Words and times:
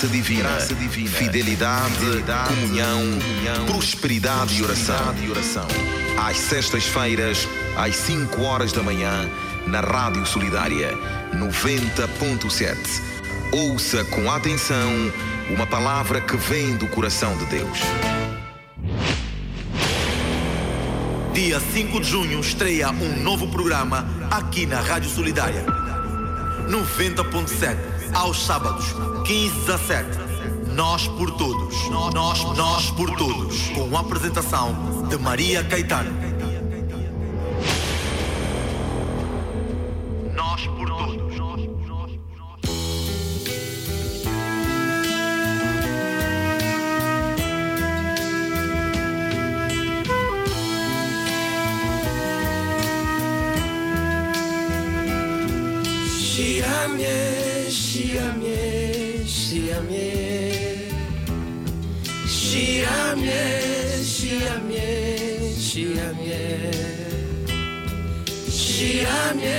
Graça 0.00 0.16
divina, 0.16 0.48
Graça 0.48 0.74
divina 0.74 1.10
fidelidade, 1.10 1.94
fidelidade, 1.96 2.54
comunhão, 2.54 3.00
comunhão 3.20 3.66
prosperidade, 3.66 4.58
e 4.58 4.62
oração. 4.62 5.14
e 5.22 5.30
oração. 5.30 5.68
Às 6.16 6.38
sextas-feiras, 6.38 7.46
às 7.76 7.96
5 7.96 8.40
horas 8.40 8.72
da 8.72 8.82
manhã, 8.82 9.28
na 9.66 9.80
Rádio 9.80 10.24
Solidária 10.24 10.96
90.7. 11.34 12.76
Ouça 13.52 14.02
com 14.04 14.30
atenção 14.30 14.90
uma 15.50 15.66
palavra 15.66 16.18
que 16.22 16.34
vem 16.34 16.78
do 16.78 16.86
coração 16.86 17.36
de 17.36 17.44
Deus. 17.44 17.80
Dia 21.34 21.60
5 21.60 22.00
de 22.00 22.08
junho 22.08 22.40
estreia 22.40 22.90
um 22.90 23.22
novo 23.22 23.46
programa 23.48 24.08
aqui 24.30 24.64
na 24.64 24.80
Rádio 24.80 25.10
Solidária. 25.10 25.66
90.7, 26.70 27.99
aos 28.14 28.44
sábados, 28.44 28.84
15 29.24 29.72
a 29.72 29.78
7. 29.78 30.18
Nós 30.74 31.06
por 31.08 31.30
todos. 31.32 31.90
Nós, 31.90 32.44
nós 32.56 32.90
por 32.90 33.10
todos. 33.16 33.68
Com 33.70 33.96
a 33.96 34.00
apresentação 34.00 35.06
de 35.08 35.18
Maria 35.18 35.64
Caetano. 35.64 36.29
siamie, 63.10 64.04
siamie, 64.04 65.54
siamie. 65.58 66.70
Siamie, 68.48 69.58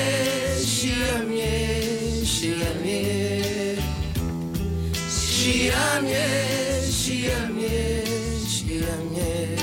siamie, 0.64 2.24
siamie. 2.24 3.78
Siamie, 5.10 6.28
siamie, 6.90 8.04
siamie. 8.48 9.58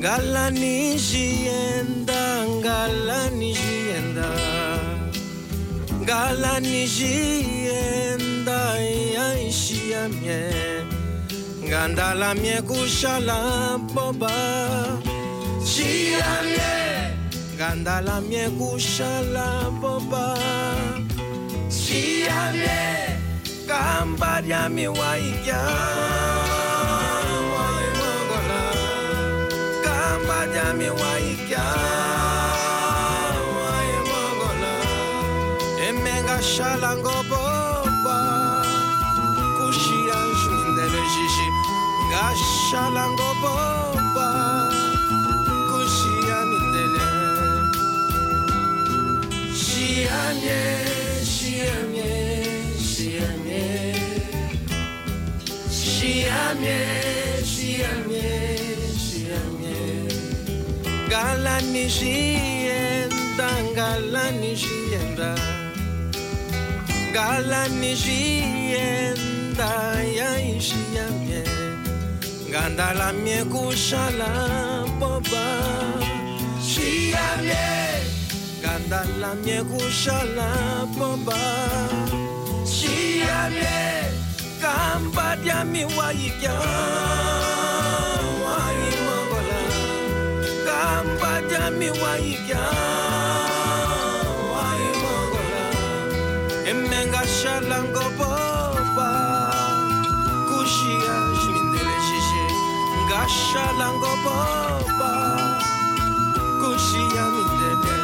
Galani 0.00 0.98
sienda, 0.98 2.46
galani 2.62 3.54
sienda. 3.54 4.30
Galani 6.06 6.86
sienda, 6.88 8.78
ja 9.14 9.52
siamie. 9.52 10.75
ngandala 11.66 12.34
miekushala 12.34 13.38
boba. 13.94 14.34
Shiamie 15.70 16.76
ngandala 17.56 18.20
miekushala 18.28 19.48
boba. 19.80 20.26
Shiamie 21.68 23.18
kamba 23.68 24.40
ya 24.46 24.68
miwaiya 24.68 25.60
waimongola 27.52 28.62
kamba 29.84 30.38
ya 30.56 30.66
miwaiya 30.78 31.66
waimongola 33.58 34.74
emenga 35.88 36.38
shala 36.42 36.90
ngobo 36.96 37.35
ngahlala 42.16 43.04
ngobopha 43.12 44.28
kushiyani 45.68 46.58
tele 46.72 47.08
shiyanye 49.64 50.62
shiyanye 51.32 52.14
shiyanye 52.90 53.64
shiyanye 55.80 56.80
shiyanye 57.52 58.30
shiyanye 59.04 59.78
ngalani 61.08 61.84
swiendla 61.96 63.50
ngalani 63.72 64.52
swiendla 64.62 65.32
ngalani 67.12 67.92
swiendla 68.02 69.72
ya 70.18 70.30
Ganda 72.56 72.88
lamie 72.98 73.44
kushala 73.52 74.30
baba 75.00 75.44
Gandala 75.46 75.70
miegushala 75.84 76.08
boba 76.12 76.12
Shiavle 76.68 77.68
Gandala 78.62 79.30
miegushala 79.44 80.48
boba 80.96 81.40
Shiavle 82.64 83.80
Kambadia 84.62 85.58
miwaikia 85.72 86.54
Wai 88.44 88.86
mongola 89.04 89.62
Kambadia 90.66 91.64
miwaikia 91.78 92.64
Wai 94.52 94.86
mongola 95.02 95.64
Emenga 96.70 97.22
shalango 97.26 98.06
boba 98.18 98.35
mashala 103.26 103.86
ngoboba 103.98 105.12
kushiya 106.60 107.24
mindele. 107.34 107.98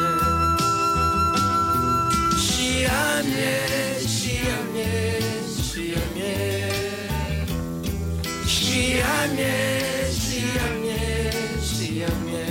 Shiyane 2.45 3.51
shiyane 4.15 4.89
shiyane 5.67 6.33
shiyane 8.55 9.53
shiyane 10.19 10.99
shiyane 11.71 12.45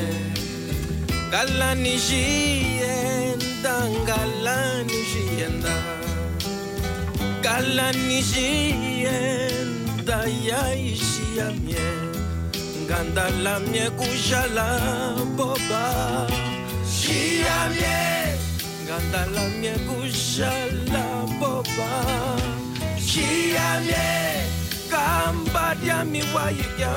galani 1.32 1.94
shiyenda 2.06 3.74
galani 4.08 5.00
shiyenda 5.12 5.76
galani 7.44 8.18
shiyenda 8.32 10.18
yai 10.48 10.88
shiyane 11.10 11.84
ngandala 12.92 13.56
mie 13.72 13.88
kujala 13.96 14.68
boba. 15.36 15.84
Shia 16.84 17.72
mie. 17.72 18.36
Ngandala 18.84 19.44
mie 19.60 19.72
kujala 19.88 21.04
boba. 21.40 21.90
Shia 23.00 23.80
mie. 23.88 24.44
Kambadia 24.92 26.04
mi 26.04 26.20
waiya 26.36 26.92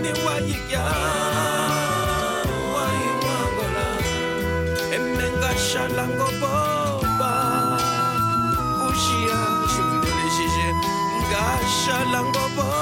mi 0.00 0.12
wayika 0.24 0.82
wayiwangola 2.74 3.86
emenga 4.94 5.50
shalango 5.58 6.28
boba 6.40 6.79
siya 11.90 12.06
lang 12.06 12.30
bobo 12.30 12.79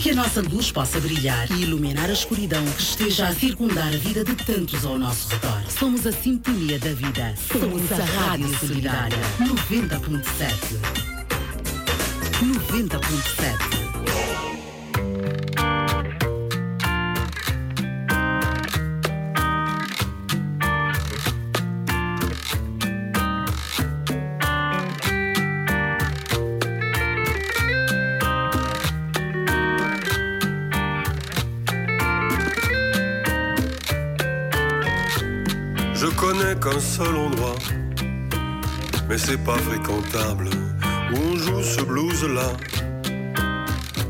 Que 0.00 0.10
a 0.10 0.14
nossa 0.14 0.40
luz 0.40 0.70
possa 0.70 1.00
brilhar 1.00 1.50
e 1.50 1.62
iluminar 1.62 2.08
a 2.08 2.12
escuridão 2.12 2.64
que 2.64 2.82
esteja 2.82 3.26
a 3.26 3.34
circundar 3.34 3.88
a 3.88 3.96
vida 3.96 4.24
de 4.24 4.34
tantos 4.36 4.84
ao 4.84 4.96
nosso 4.98 5.28
redor. 5.28 5.62
Somos 5.68 6.06
a 6.06 6.12
sintonia 6.12 6.78
da 6.78 6.92
vida. 6.92 7.34
Somos 7.50 7.90
a 7.90 7.96
Rádio 7.96 8.56
Solidária. 8.58 9.18
90.7. 9.40 10.78
90.7. 12.40 13.83
où 40.16 41.16
on 41.16 41.36
joue 41.36 41.62
ce 41.62 41.80
blues-là, 41.82 42.52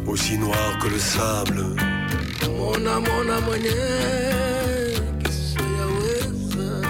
aussi 0.06 0.36
noir 0.36 0.78
que 0.82 0.88
le 0.88 0.98
sable. 0.98 1.64
Mona 2.58 3.00
mona 3.00 3.40
mwenye 3.40 3.70
kisiyaweza 5.22 6.88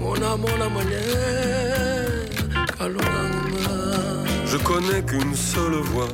Mona 0.00 0.36
mona 0.36 0.68
mwenye 0.68 1.00
kalunganga 2.78 3.68
Je 4.46 4.56
connais 4.58 5.02
qu'une 5.02 5.34
seule 5.36 5.80
voix, 5.92 6.08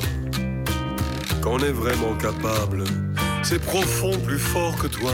qu'on 1.42 1.58
est 1.60 1.72
vraiment 1.72 2.14
capable, 2.18 2.84
c'est 3.42 3.60
profond, 3.62 4.12
plus 4.26 4.38
fort 4.38 4.76
que 4.76 4.86
toi. 4.88 5.12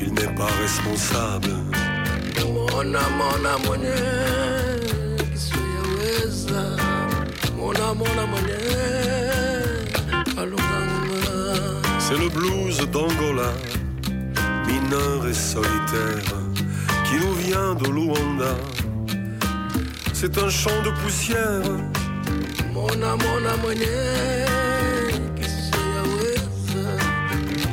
Il 0.00 0.12
n'est 0.14 0.34
pas 0.34 0.50
responsable. 0.60 1.50
Mona 2.52 3.00
mona 3.10 3.58
mwenye 3.66 4.37
Mona 7.94 8.24
C'est 11.98 12.18
le 12.18 12.28
blues 12.28 12.78
d'Angola, 12.90 13.52
mineur 14.66 15.26
et 15.28 15.34
solitaire, 15.34 16.24
qui 17.04 17.16
nous 17.16 17.34
vient 17.34 17.74
de 17.74 17.88
Luanda. 17.88 18.54
C'est 20.12 20.36
un 20.38 20.50
champ 20.50 20.82
de 20.84 20.90
poussière, 21.02 21.62
Mona 22.72 23.16
mona 23.16 23.56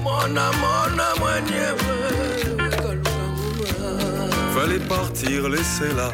Mona 0.04 0.52
mona 0.62 1.16
fallait 4.56 4.80
partir, 4.80 5.50
laisser 5.50 5.94
là 5.96 6.12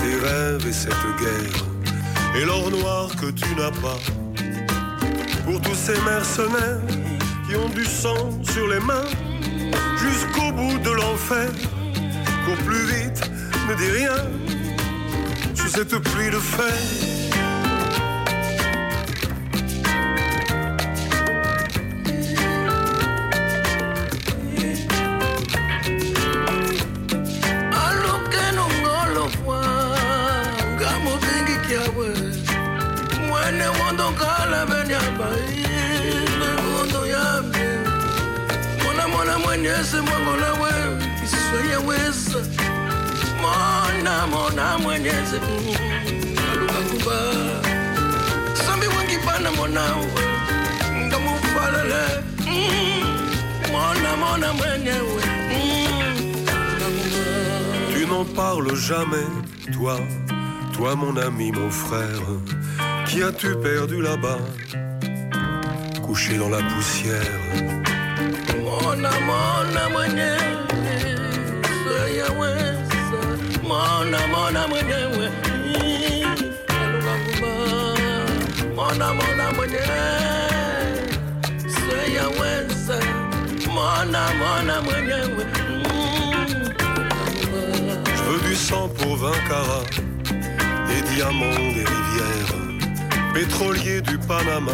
tes 0.00 0.16
rêves 0.26 0.66
et 0.66 0.72
cette 0.72 1.06
guerre, 1.18 1.73
et 2.34 2.44
l'or 2.44 2.70
noir 2.70 3.08
que 3.20 3.30
tu 3.30 3.54
n'as 3.54 3.70
pas. 3.70 3.98
Pour 5.44 5.60
tous 5.60 5.74
ces 5.74 5.98
mercenaires 6.02 6.80
qui 7.46 7.56
ont 7.56 7.68
du 7.68 7.84
sang 7.84 8.30
sur 8.42 8.66
les 8.68 8.80
mains, 8.80 9.08
jusqu'au 9.98 10.52
bout 10.52 10.78
de 10.78 10.90
l'enfer, 10.90 11.50
cours 12.44 12.64
plus 12.64 12.86
vite, 12.86 13.30
ne 13.68 13.74
dis 13.74 13.90
rien, 13.90 14.16
sous 15.54 15.68
cette 15.68 15.96
pluie 15.98 16.30
de 16.30 16.38
fer. 16.38 17.13
Mona 39.84 39.92
mwenyese 39.92 40.00
mwangolawe 40.00 40.70
isweyeweza 41.24 42.38
mona 43.42 44.26
mona 44.26 44.78
mwenyese 44.78 45.40
alukakuba. 46.52 47.18
Sambi 48.66 48.86
wangipana 48.86 49.50
monawe 49.50 50.06
ngamufalele 51.06 52.04
mona 53.72 54.16
mona 54.16 54.52
mwenyewe. 54.52 55.22
Tu 57.92 58.06
n'en 58.06 58.24
parles 58.34 58.74
jamais, 58.88 59.28
toi, 59.72 59.98
toi 60.72 60.96
mon 60.96 61.16
ami, 61.16 61.52
mon 61.52 61.70
frère, 61.70 62.26
qui 63.06 63.22
as-tu 63.22 63.54
perdu 63.62 64.00
là-bas, 64.02 64.38
couché 66.02 66.38
dans 66.38 66.48
la 66.48 66.62
poussière. 66.62 67.83
Mona 68.62 69.10
mona 69.20 69.88
mwenyewe 69.88 70.38
seyaweza 71.84 73.20
Mona 73.62 74.26
mona 74.26 74.68
mwenyewe 74.68 75.30
Mona 78.76 79.14
mona 79.14 79.52
mwenyewe 79.56 79.86
seyaweza 81.74 82.98
Mona 83.74 84.22
mona 84.34 84.82
mwenyewe 84.82 85.44
Je 88.16 88.22
veux 88.30 88.48
du 88.48 88.56
sang 88.56 88.88
pour 88.88 89.16
20 89.16 89.32
carats, 89.48 89.84
des 90.88 91.02
diamants, 91.14 91.72
des 91.74 91.84
rivières, 91.84 92.54
pétroliers 93.34 94.00
du 94.00 94.18
Panama. 94.18 94.72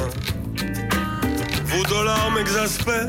Vos 1.67 1.85
dollars 1.85 2.31
m'exaspèrent. 2.35 3.09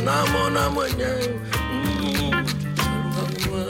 Mona 0.00 0.26
mona 0.32 0.70
mwenyewe 0.70 1.40
kalunganguma 2.74 3.64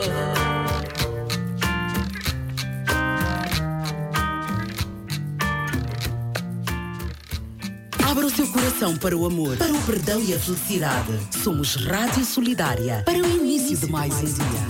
Abra 8.08 8.26
o 8.26 8.30
seu 8.30 8.46
coração 8.46 8.96
para 8.96 9.16
o 9.16 9.26
amor, 9.26 9.56
para 9.56 9.72
o 9.72 9.82
perdão 9.82 10.20
e 10.20 10.32
a 10.32 10.38
felicidade. 10.38 11.18
Somos 11.42 11.74
Rádio 11.74 12.24
Solidária 12.24 13.02
para 13.04 13.18
o 13.18 13.26
início 13.26 13.76
de 13.76 13.90
mais 13.90 14.14
um 14.14 14.24
dia. 14.24 14.66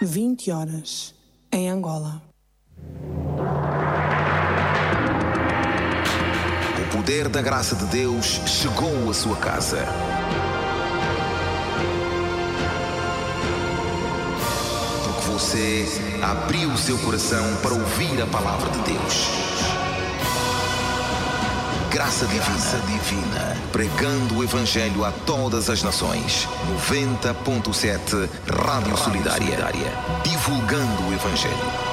Vinte 0.00 0.52
horas 0.52 1.12
em 1.50 1.68
Angola. 1.68 2.22
Poder 7.08 7.28
da 7.30 7.40
graça 7.40 7.74
de 7.74 7.86
Deus 7.86 8.38
chegou 8.44 9.08
à 9.08 9.14
sua 9.14 9.34
casa. 9.36 9.78
Porque 15.02 15.30
você 15.30 15.86
abriu 16.22 16.68
o 16.68 16.76
seu 16.76 16.98
coração 16.98 17.42
para 17.62 17.72
ouvir 17.72 18.20
a 18.20 18.26
palavra 18.26 18.70
de 18.72 18.92
Deus. 18.92 19.26
Graça 21.90 22.26
divina, 22.26 22.78
divina, 22.86 23.56
pregando 23.72 24.36
o 24.36 24.44
Evangelho 24.44 25.02
a 25.02 25.10
todas 25.10 25.70
as 25.70 25.82
nações. 25.82 26.46
90.7 26.92 28.28
Rádio 28.52 28.98
Solidária, 28.98 29.56
divulgando 30.22 31.08
o 31.08 31.14
Evangelho. 31.14 31.87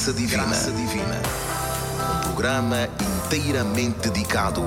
Graça 0.00 0.14
Divina. 0.14 0.44
Graça 0.44 0.70
Divina. 0.70 1.22
Um 2.00 2.20
programa 2.22 2.88
inteiramente 3.26 4.08
dedicado 4.08 4.62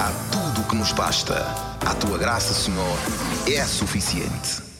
a 0.00 0.10
tudo 0.32 0.62
o 0.62 0.64
que 0.64 0.74
nos 0.74 0.90
basta. 0.90 1.46
A 1.86 1.94
tua 1.94 2.18
graça, 2.18 2.52
Senhor, 2.52 2.98
é 3.46 3.64
suficiente. 3.64 4.71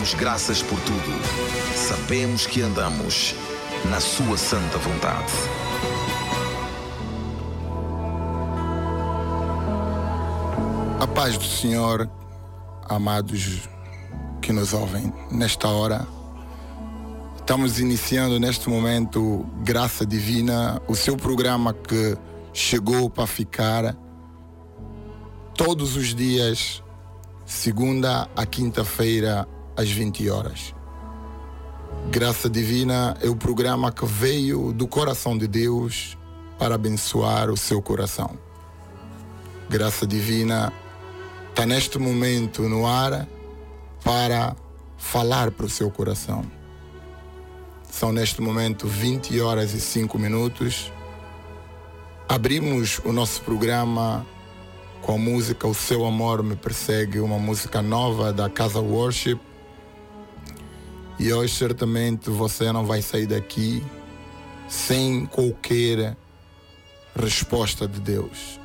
Damos 0.00 0.14
graças 0.14 0.62
por 0.62 0.80
tudo. 0.80 1.76
Sabemos 1.76 2.46
que 2.46 2.62
andamos 2.62 3.34
na 3.90 4.00
Sua 4.00 4.38
santa 4.38 4.78
vontade. 4.78 5.30
A 10.98 11.06
paz 11.06 11.36
do 11.36 11.44
Senhor, 11.44 12.10
amados 12.88 13.68
que 14.40 14.54
nos 14.54 14.72
ouvem 14.72 15.12
nesta 15.30 15.68
hora. 15.68 16.06
Estamos 17.36 17.78
iniciando 17.78 18.40
neste 18.40 18.70
momento 18.70 19.44
Graça 19.62 20.06
Divina, 20.06 20.80
o 20.88 20.94
seu 20.94 21.14
programa 21.14 21.74
que 21.74 22.16
chegou 22.54 23.10
para 23.10 23.26
ficar 23.26 23.94
todos 25.54 25.94
os 25.94 26.14
dias, 26.14 26.82
segunda 27.44 28.26
a 28.34 28.46
quinta-feira, 28.46 29.46
às 29.80 29.90
20 29.90 30.28
horas. 30.28 30.74
Graça 32.10 32.50
Divina 32.50 33.16
é 33.22 33.28
o 33.28 33.36
programa 33.36 33.90
que 33.90 34.04
veio 34.04 34.72
do 34.72 34.86
coração 34.86 35.36
de 35.38 35.46
Deus 35.46 36.18
para 36.58 36.74
abençoar 36.74 37.50
o 37.50 37.56
seu 37.56 37.80
coração. 37.80 38.38
Graça 39.70 40.06
Divina 40.06 40.72
está 41.48 41.64
neste 41.64 41.98
momento 41.98 42.62
no 42.68 42.86
ar 42.86 43.26
para 44.04 44.54
falar 44.98 45.50
para 45.50 45.66
o 45.66 45.70
seu 45.70 45.90
coração. 45.90 46.44
São 47.90 48.12
neste 48.12 48.42
momento 48.42 48.86
20 48.86 49.40
horas 49.40 49.72
e 49.72 49.80
5 49.80 50.18
minutos. 50.18 50.92
Abrimos 52.28 53.00
o 53.04 53.12
nosso 53.12 53.40
programa 53.42 54.26
com 55.00 55.14
a 55.14 55.18
música 55.18 55.66
O 55.66 55.74
Seu 55.74 56.04
Amor 56.04 56.42
Me 56.42 56.54
Persegue, 56.54 57.18
uma 57.18 57.38
música 57.38 57.80
nova 57.80 58.32
da 58.32 58.48
Casa 58.50 58.80
Worship 58.80 59.40
e 61.20 61.30
hoje 61.34 61.54
certamente 61.54 62.30
você 62.30 62.72
não 62.72 62.86
vai 62.86 63.02
sair 63.02 63.26
daqui 63.26 63.84
sem 64.66 65.26
qualquer 65.26 66.16
resposta 67.14 67.86
de 67.86 68.00
Deus. 68.00 68.58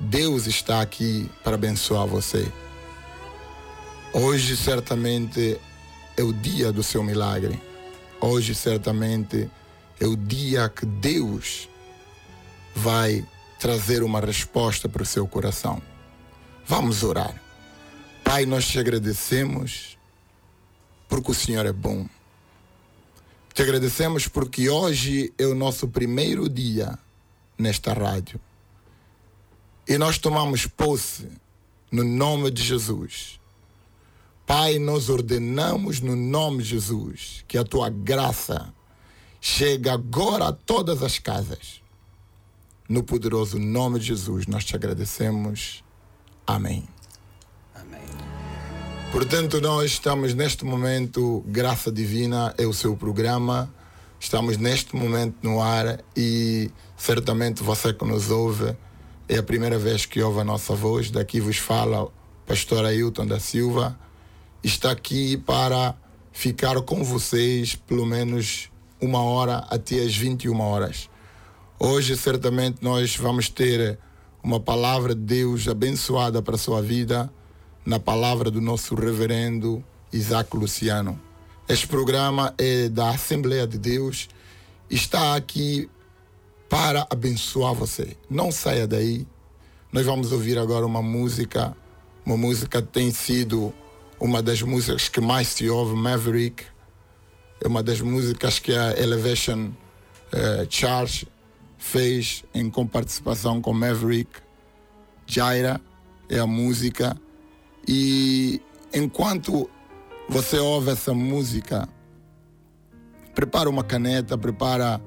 Deus 0.00 0.46
está 0.46 0.80
aqui 0.80 1.30
para 1.44 1.56
abençoar 1.56 2.06
você. 2.06 2.50
Hoje 4.10 4.56
certamente 4.56 5.60
é 6.16 6.22
o 6.22 6.32
dia 6.32 6.72
do 6.72 6.82
seu 6.82 7.04
milagre. 7.04 7.60
Hoje 8.22 8.54
certamente 8.54 9.50
é 10.00 10.06
o 10.06 10.16
dia 10.16 10.70
que 10.70 10.86
Deus 10.86 11.68
vai 12.74 13.22
trazer 13.60 14.02
uma 14.02 14.20
resposta 14.20 14.88
para 14.88 15.02
o 15.02 15.06
seu 15.06 15.28
coração. 15.28 15.82
Vamos 16.66 17.02
orar. 17.02 17.34
Pai, 18.24 18.46
nós 18.46 18.66
te 18.66 18.78
agradecemos 18.78 19.95
porque 21.08 21.30
o 21.30 21.34
Senhor 21.34 21.66
é 21.66 21.72
bom. 21.72 22.06
Te 23.52 23.62
agradecemos 23.62 24.28
porque 24.28 24.68
hoje 24.68 25.32
é 25.38 25.46
o 25.46 25.54
nosso 25.54 25.88
primeiro 25.88 26.48
dia 26.48 26.98
nesta 27.58 27.92
rádio. 27.92 28.40
E 29.88 29.96
nós 29.96 30.18
tomamos 30.18 30.66
posse 30.66 31.28
no 31.90 32.04
nome 32.04 32.50
de 32.50 32.62
Jesus. 32.62 33.40
Pai, 34.46 34.78
nós 34.78 35.08
ordenamos 35.08 36.00
no 36.00 36.14
nome 36.14 36.62
de 36.62 36.70
Jesus 36.70 37.44
que 37.48 37.56
a 37.56 37.64
tua 37.64 37.88
graça 37.88 38.72
chegue 39.40 39.88
agora 39.88 40.48
a 40.48 40.52
todas 40.52 41.02
as 41.02 41.18
casas. 41.18 41.80
No 42.88 43.02
poderoso 43.02 43.58
nome 43.58 43.98
de 43.98 44.06
Jesus, 44.06 44.46
nós 44.46 44.64
te 44.64 44.76
agradecemos. 44.76 45.82
Amém. 46.46 46.86
Portanto, 49.12 49.60
nós 49.60 49.92
estamos 49.92 50.34
neste 50.34 50.64
momento, 50.64 51.42
Graça 51.46 51.90
Divina 51.90 52.54
é 52.58 52.66
o 52.66 52.72
seu 52.72 52.96
programa. 52.96 53.72
Estamos 54.18 54.58
neste 54.58 54.94
momento 54.96 55.36
no 55.42 55.62
ar 55.62 56.00
e 56.16 56.70
certamente 56.96 57.62
você 57.62 57.94
que 57.94 58.04
nos 58.04 58.30
ouve 58.30 58.76
é 59.28 59.38
a 59.38 59.42
primeira 59.42 59.78
vez 59.78 60.06
que 60.06 60.22
ouve 60.22 60.40
a 60.40 60.44
nossa 60.44 60.74
voz, 60.74 61.10
daqui 61.10 61.40
vos 61.40 61.56
fala 61.56 62.04
o 62.04 62.12
pastor 62.46 62.84
Ailton 62.84 63.26
da 63.26 63.40
Silva, 63.40 63.98
está 64.62 64.90
aqui 64.90 65.36
para 65.36 65.94
ficar 66.32 66.80
com 66.82 67.02
vocês 67.02 67.74
pelo 67.74 68.06
menos 68.06 68.70
uma 69.00 69.22
hora 69.22 69.66
até 69.70 70.00
as 70.00 70.16
21 70.16 70.60
horas. 70.60 71.08
Hoje, 71.78 72.16
certamente, 72.16 72.78
nós 72.82 73.16
vamos 73.16 73.48
ter 73.48 73.98
uma 74.42 74.60
palavra 74.60 75.14
de 75.14 75.20
Deus 75.20 75.66
abençoada 75.68 76.40
para 76.40 76.54
a 76.54 76.58
sua 76.58 76.80
vida, 76.80 77.30
na 77.86 78.00
palavra 78.00 78.50
do 78.50 78.60
nosso 78.60 78.96
reverendo 78.96 79.82
Isaac 80.12 80.56
Luciano. 80.56 81.18
Este 81.68 81.86
programa 81.86 82.52
é 82.58 82.88
da 82.88 83.10
Assembleia 83.10 83.64
de 83.64 83.78
Deus, 83.78 84.28
está 84.90 85.36
aqui 85.36 85.88
para 86.68 87.06
abençoar 87.08 87.74
você. 87.74 88.16
Não 88.28 88.50
saia 88.50 88.88
daí. 88.88 89.24
Nós 89.92 90.04
vamos 90.04 90.32
ouvir 90.32 90.58
agora 90.58 90.84
uma 90.84 91.00
música, 91.00 91.76
uma 92.24 92.36
música 92.36 92.82
que 92.82 92.88
tem 92.88 93.12
sido 93.12 93.72
uma 94.18 94.42
das 94.42 94.60
músicas 94.62 95.08
que 95.08 95.20
mais 95.20 95.46
se 95.48 95.70
ouve, 95.70 95.94
Maverick. 95.94 96.64
É 97.62 97.68
uma 97.68 97.84
das 97.84 98.00
músicas 98.00 98.58
que 98.58 98.72
a 98.74 99.00
Elevation 99.00 99.68
uh, 99.68 100.66
Charge 100.68 101.28
fez 101.78 102.44
em 102.52 102.68
participação 102.68 103.60
com 103.60 103.72
Maverick. 103.72 104.40
Jaira 105.24 105.80
é 106.28 106.40
a 106.40 106.46
música. 106.46 107.16
E 107.86 108.60
enquanto 108.92 109.70
você 110.28 110.58
ouve 110.58 110.90
essa 110.90 111.14
música, 111.14 111.88
prepara 113.34 113.70
uma 113.70 113.84
caneta, 113.84 114.36
prepara 114.36 115.00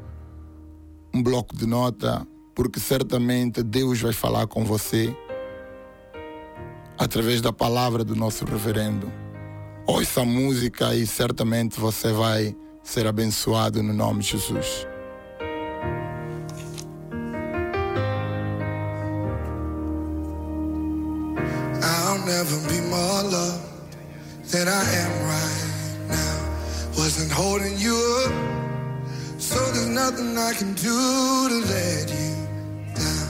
um 1.14 1.22
bloco 1.22 1.56
de 1.56 1.66
nota, 1.66 2.26
porque 2.56 2.80
certamente 2.80 3.64
Deus 3.64 4.02
vai 4.02 4.14
falar 4.14 4.48
com 4.48 4.64
você 4.64 5.16
através 6.98 7.42
da 7.42 7.52
palavra 7.52 8.04
do 8.04 8.16
nosso 8.16 8.46
reverendo. 8.46 9.12
Ouça 9.88 10.22
a 10.22 10.26
música 10.26 10.94
e 10.94 11.08
certamente 11.08 11.80
você 11.80 12.12
vai 12.12 12.56
ser 12.84 13.08
abençoado 13.08 13.82
no 13.82 13.94
nome 13.94 14.20
de 14.20 14.32
Jesus. 14.32 14.89
Never 22.44 22.70
be 22.70 22.80
more 22.88 23.24
loved 23.24 23.98
than 24.46 24.70
I 24.70 24.84
am 25.04 25.14
right 25.28 26.08
now. 26.08 26.36
Wasn't 26.98 27.30
holding 27.30 27.78
you 27.78 27.98
up, 28.24 29.42
so 29.42 29.60
there's 29.74 29.88
nothing 29.88 30.38
I 30.38 30.54
can 30.54 30.74
do 30.74 31.00
to 31.52 31.58
let 31.74 32.06
you 32.18 32.32
down. 32.96 33.30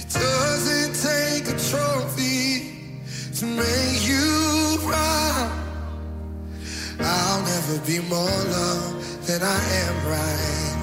It 0.00 0.08
doesn't 0.08 0.94
take 1.10 1.44
a 1.54 1.56
trophy 1.70 2.46
to 3.38 3.44
make 3.44 3.98
you 4.08 4.78
proud. 4.88 5.52
I'll 6.98 7.42
never 7.42 7.76
be 7.90 7.98
more 8.08 8.40
loved 8.56 9.26
than 9.26 9.42
I 9.42 9.60
am 9.82 9.94
right 10.08 10.73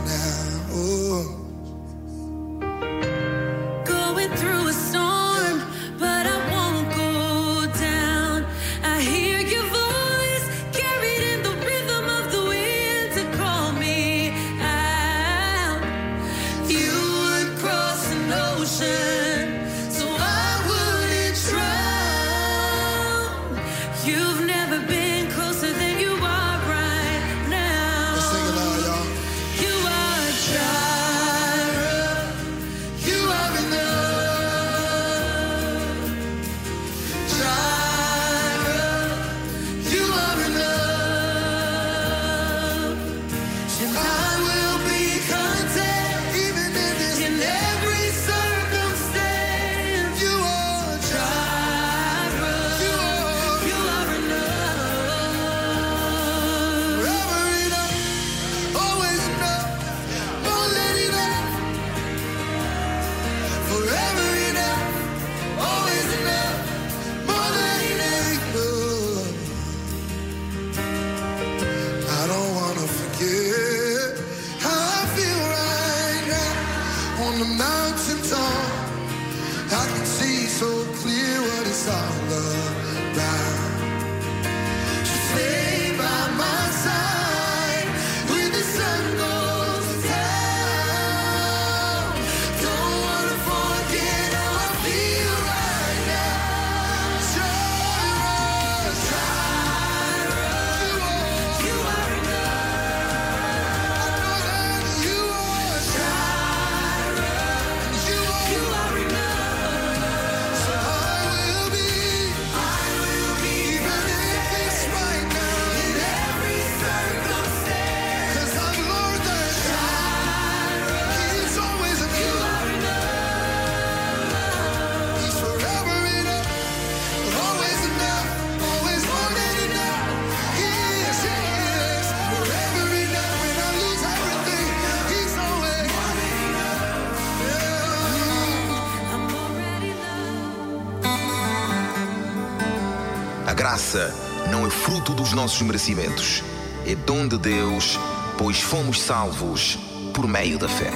graça 143.72 144.14
não 144.52 144.68
é 144.68 144.70
fruto 144.70 145.14
dos 145.14 145.32
nossos 145.32 145.62
merecimentos, 145.62 146.44
é 146.86 146.94
dom 146.94 147.26
de 147.26 147.38
Deus, 147.38 147.98
pois 148.38 148.60
fomos 148.60 149.00
salvos 149.00 149.80
por 150.14 150.28
meio 150.28 150.60
da 150.60 150.68
fé. 150.68 150.92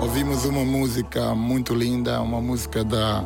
Ouvimos 0.00 0.44
uma 0.46 0.64
música 0.64 1.32
muito 1.32 1.72
linda, 1.72 2.20
uma 2.20 2.40
música 2.40 2.82
da 2.82 3.24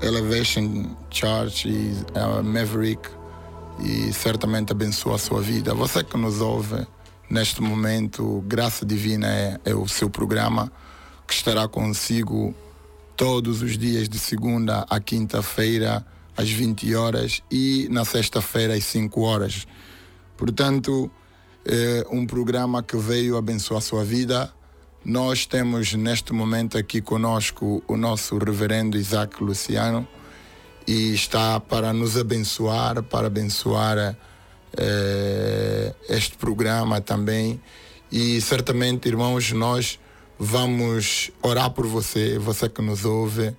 Elevation 0.00 0.96
Church 1.08 1.68
e 1.68 1.96
eh, 2.16 2.42
Maverick 2.42 3.08
e 3.78 4.12
certamente 4.12 4.72
abençoa 4.72 5.14
a 5.14 5.18
sua 5.18 5.40
vida. 5.40 5.72
Você 5.72 6.02
que 6.02 6.16
nos 6.16 6.40
ouve 6.40 6.84
neste 7.30 7.62
momento, 7.62 8.42
Graça 8.44 8.84
Divina 8.84 9.28
é, 9.28 9.60
é 9.66 9.72
o 9.72 9.86
seu 9.86 10.10
programa 10.10 10.72
que 11.28 11.34
estará 11.34 11.68
consigo 11.68 12.52
todos 13.22 13.62
os 13.62 13.78
dias 13.78 14.08
de 14.08 14.18
segunda 14.18 14.84
a 14.90 14.98
quinta-feira 14.98 16.04
às 16.36 16.50
20 16.50 16.92
horas 16.96 17.40
e 17.48 17.86
na 17.88 18.04
sexta-feira 18.04 18.74
às 18.74 18.82
5 18.82 19.20
horas. 19.20 19.64
Portanto, 20.36 21.08
é 21.64 22.04
um 22.10 22.26
programa 22.26 22.82
que 22.82 22.96
veio 22.96 23.36
abençoar 23.36 23.78
a 23.78 23.80
sua 23.80 24.04
vida. 24.04 24.52
Nós 25.04 25.46
temos 25.46 25.94
neste 25.94 26.32
momento 26.32 26.76
aqui 26.76 27.00
conosco 27.00 27.80
o 27.86 27.96
nosso 27.96 28.38
reverendo 28.38 28.98
Isaac 28.98 29.40
Luciano 29.40 30.04
e 30.84 31.14
está 31.14 31.60
para 31.60 31.92
nos 31.92 32.16
abençoar, 32.16 33.04
para 33.04 33.28
abençoar 33.28 34.16
eh, 34.76 35.94
este 36.08 36.36
programa 36.36 37.00
também. 37.00 37.62
E 38.10 38.40
certamente, 38.40 39.06
irmãos, 39.06 39.52
nós 39.52 40.00
vamos 40.44 41.30
orar 41.40 41.70
por 41.70 41.86
você, 41.86 42.36
você 42.36 42.68
que 42.68 42.82
nos 42.82 43.04
ouve. 43.04 43.54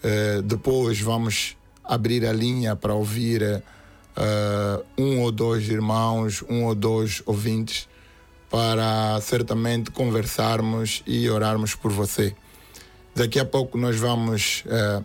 Eh, 0.00 0.40
depois 0.44 1.00
vamos 1.00 1.56
abrir 1.82 2.24
a 2.24 2.32
linha 2.32 2.76
para 2.76 2.94
ouvir 2.94 3.42
eh, 3.42 4.82
um 4.96 5.22
ou 5.22 5.32
dois 5.32 5.68
irmãos, 5.68 6.44
um 6.48 6.66
ou 6.66 6.74
dois 6.76 7.20
ouvintes, 7.26 7.88
para 8.48 9.20
certamente 9.20 9.90
conversarmos 9.90 11.02
e 11.04 11.28
orarmos 11.28 11.74
por 11.74 11.90
você. 11.90 12.32
Daqui 13.12 13.40
a 13.40 13.44
pouco 13.44 13.76
nós 13.76 13.96
vamos 13.96 14.62
eh, 14.68 15.02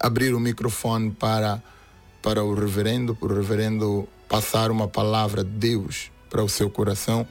abrir 0.00 0.34
o 0.34 0.40
microfone 0.40 1.12
para, 1.12 1.62
para 2.20 2.42
o 2.42 2.54
reverendo, 2.54 3.14
para 3.14 3.32
o 3.32 3.36
reverendo 3.36 4.08
passar 4.28 4.72
uma 4.72 4.88
palavra 4.88 5.44
de 5.44 5.50
Deus 5.50 6.10
para 6.28 6.42
o 6.42 6.48
seu 6.48 6.68
coração 6.68 7.24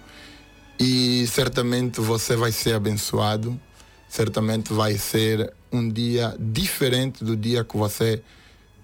e 0.79 1.25
certamente 1.27 1.99
você 1.99 2.35
vai 2.35 2.51
ser 2.51 2.75
abençoado, 2.75 3.59
certamente 4.07 4.71
vai 4.73 4.97
ser 4.97 5.53
um 5.71 5.89
dia 5.89 6.35
diferente 6.39 7.23
do 7.23 7.35
dia 7.35 7.63
que 7.63 7.75
você 7.75 8.21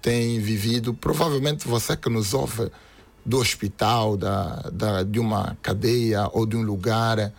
tem 0.02 0.40
vivido. 0.40 0.92
Provavelmente 0.92 1.66
você 1.68 1.96
que 1.96 2.10
nos 2.10 2.34
ouve 2.34 2.70
do 3.24 3.38
hospital, 3.38 4.16
da, 4.16 4.56
da, 4.72 5.02
de 5.02 5.18
uma 5.18 5.56
cadeia 5.62 6.28
ou 6.32 6.44
de 6.44 6.56
um 6.56 6.62
lugar 6.62 7.32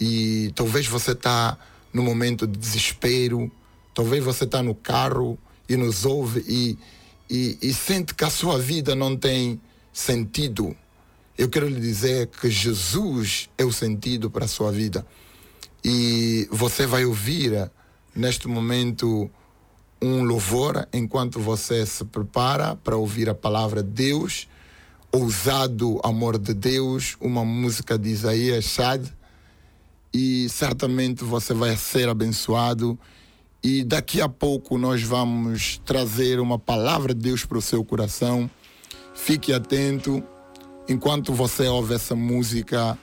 e 0.00 0.50
talvez 0.56 0.86
você 0.86 1.12
está 1.12 1.56
no 1.92 2.02
momento 2.02 2.46
de 2.46 2.58
desespero, 2.58 3.50
talvez 3.94 4.24
você 4.24 4.44
está 4.44 4.62
no 4.62 4.74
carro 4.74 5.38
e 5.68 5.76
nos 5.76 6.04
ouve 6.04 6.44
e, 6.48 6.78
e, 7.30 7.58
e 7.62 7.72
sente 7.72 8.14
que 8.14 8.24
a 8.24 8.30
sua 8.30 8.58
vida 8.58 8.94
não 8.94 9.16
tem 9.16 9.60
sentido. 9.92 10.74
Eu 11.42 11.48
quero 11.48 11.66
lhe 11.66 11.80
dizer 11.80 12.28
que 12.28 12.48
Jesus 12.48 13.50
é 13.58 13.64
o 13.64 13.72
sentido 13.72 14.30
para 14.30 14.44
a 14.44 14.48
sua 14.48 14.70
vida. 14.70 15.04
E 15.84 16.46
você 16.52 16.86
vai 16.86 17.04
ouvir 17.04 17.68
neste 18.14 18.46
momento 18.46 19.28
um 20.00 20.22
louvor 20.22 20.86
enquanto 20.92 21.40
você 21.40 21.84
se 21.84 22.04
prepara 22.04 22.76
para 22.76 22.96
ouvir 22.96 23.28
a 23.28 23.34
palavra 23.34 23.82
de 23.82 23.90
Deus, 23.90 24.46
ousado 25.10 26.00
amor 26.04 26.38
de 26.38 26.54
Deus, 26.54 27.16
uma 27.20 27.44
música 27.44 27.98
de 27.98 28.10
Isaías 28.10 28.64
Shad. 28.66 29.04
E 30.14 30.48
certamente 30.48 31.24
você 31.24 31.52
vai 31.52 31.76
ser 31.76 32.08
abençoado. 32.08 32.96
E 33.64 33.82
daqui 33.82 34.20
a 34.20 34.28
pouco 34.28 34.78
nós 34.78 35.02
vamos 35.02 35.82
trazer 35.84 36.38
uma 36.38 36.56
palavra 36.56 37.12
de 37.12 37.20
Deus 37.20 37.44
para 37.44 37.58
o 37.58 37.62
seu 37.62 37.84
coração. 37.84 38.48
Fique 39.12 39.52
atento 39.52 40.22
enquanto 40.92 41.32
você 41.32 41.66
ouve 41.66 41.94
essa 41.94 42.14
música 42.14 42.98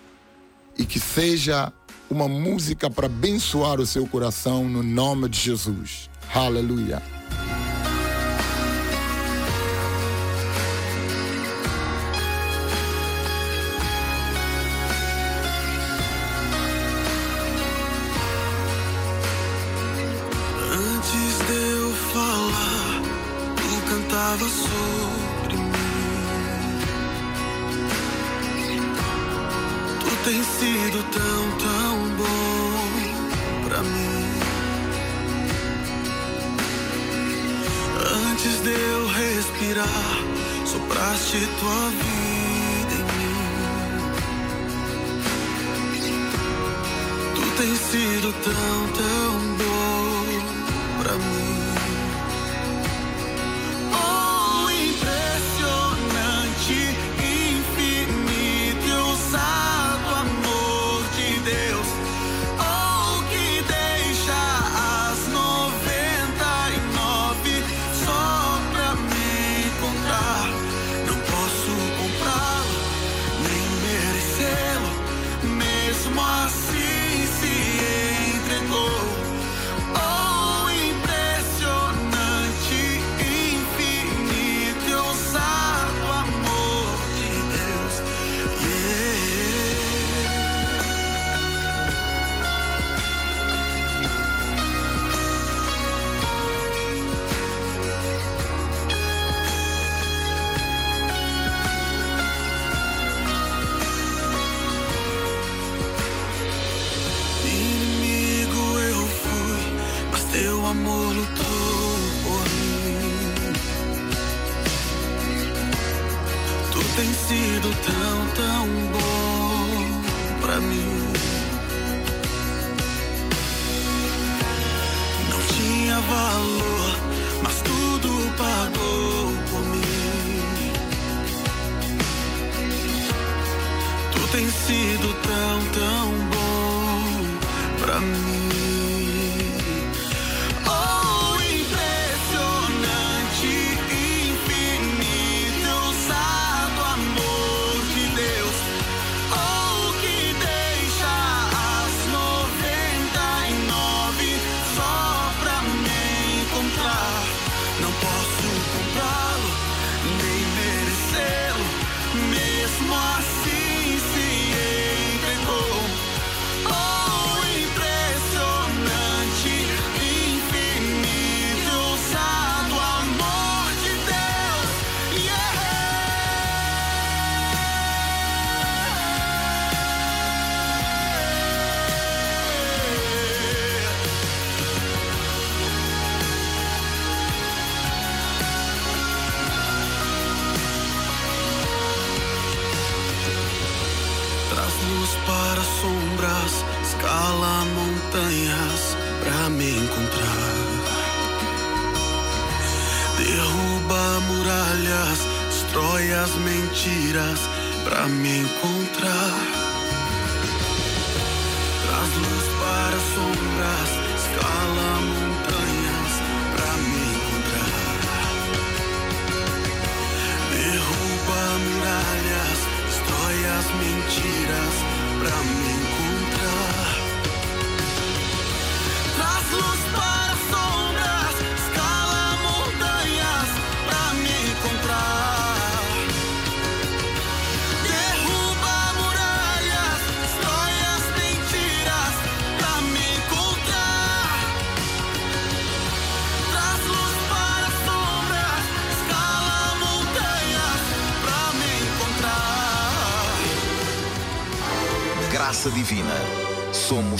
e 0.77 0.85
que 0.85 0.99
seja 0.99 1.73
uma 2.09 2.27
música 2.27 2.89
para 2.89 3.07
abençoar 3.07 3.79
o 3.79 3.85
seu 3.85 4.07
coração 4.07 4.67
no 4.67 4.81
nome 4.81 5.27
de 5.27 5.39
Jesus. 5.39 6.09
Aleluia. 6.33 7.01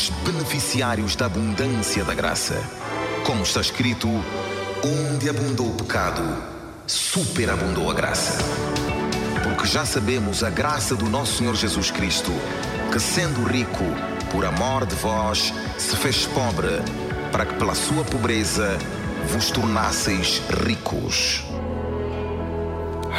Beneficiários 0.07 1.17
da 1.17 1.25
abundância 1.25 2.05
da 2.05 2.13
graça. 2.13 2.63
Como 3.25 3.43
está 3.43 3.59
escrito, 3.59 4.07
onde 4.81 5.29
abundou 5.29 5.67
o 5.67 5.75
pecado, 5.75 6.23
superabundou 6.87 7.91
a 7.91 7.93
graça. 7.93 8.37
Porque 9.43 9.67
já 9.67 9.85
sabemos 9.85 10.41
a 10.41 10.49
graça 10.49 10.95
do 10.95 11.09
nosso 11.09 11.39
Senhor 11.39 11.55
Jesus 11.55 11.91
Cristo, 11.91 12.31
que 12.93 12.99
sendo 12.99 13.43
rico, 13.43 13.83
por 14.31 14.45
amor 14.45 14.85
de 14.85 14.95
vós, 14.95 15.53
se 15.77 15.97
fez 15.97 16.25
pobre, 16.27 16.81
para 17.31 17.45
que 17.45 17.55
pela 17.55 17.75
sua 17.75 18.05
pobreza 18.05 18.77
vos 19.27 19.51
tornasseis 19.51 20.41
ricos. 20.65 21.43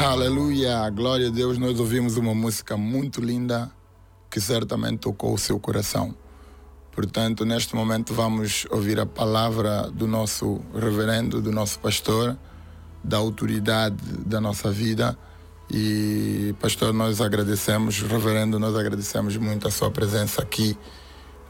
Aleluia, 0.00 0.88
glória 0.88 1.28
a 1.28 1.30
Deus. 1.30 1.58
Nós 1.58 1.78
ouvimos 1.78 2.16
uma 2.16 2.34
música 2.34 2.74
muito 2.74 3.20
linda 3.20 3.70
que 4.30 4.40
certamente 4.40 5.00
tocou 5.00 5.34
o 5.34 5.38
seu 5.38 5.60
coração. 5.60 6.14
Portanto, 7.00 7.46
neste 7.46 7.74
momento 7.74 8.12
vamos 8.12 8.66
ouvir 8.70 9.00
a 9.00 9.06
palavra 9.06 9.90
do 9.90 10.06
nosso 10.06 10.60
reverendo, 10.74 11.40
do 11.40 11.50
nosso 11.50 11.78
pastor, 11.78 12.36
da 13.02 13.16
autoridade 13.16 13.96
da 14.26 14.38
nossa 14.38 14.70
vida. 14.70 15.16
E, 15.70 16.54
pastor, 16.60 16.92
nós 16.92 17.22
agradecemos, 17.22 18.02
reverendo, 18.02 18.58
nós 18.58 18.76
agradecemos 18.76 19.34
muito 19.38 19.66
a 19.66 19.70
sua 19.70 19.90
presença 19.90 20.42
aqui 20.42 20.76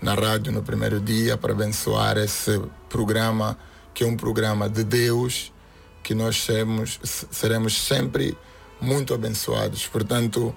na 0.00 0.14
rádio 0.14 0.52
no 0.52 0.62
primeiro 0.62 1.00
dia 1.00 1.36
para 1.36 1.52
abençoar 1.52 2.16
esse 2.16 2.62
programa, 2.88 3.58
que 3.92 4.04
é 4.04 4.06
um 4.06 4.16
programa 4.16 4.70
de 4.70 4.84
Deus, 4.84 5.52
que 6.00 6.14
nós 6.14 6.44
seremos, 6.44 7.00
seremos 7.02 7.76
sempre 7.76 8.38
muito 8.80 9.12
abençoados. 9.12 9.84
Portanto, 9.88 10.54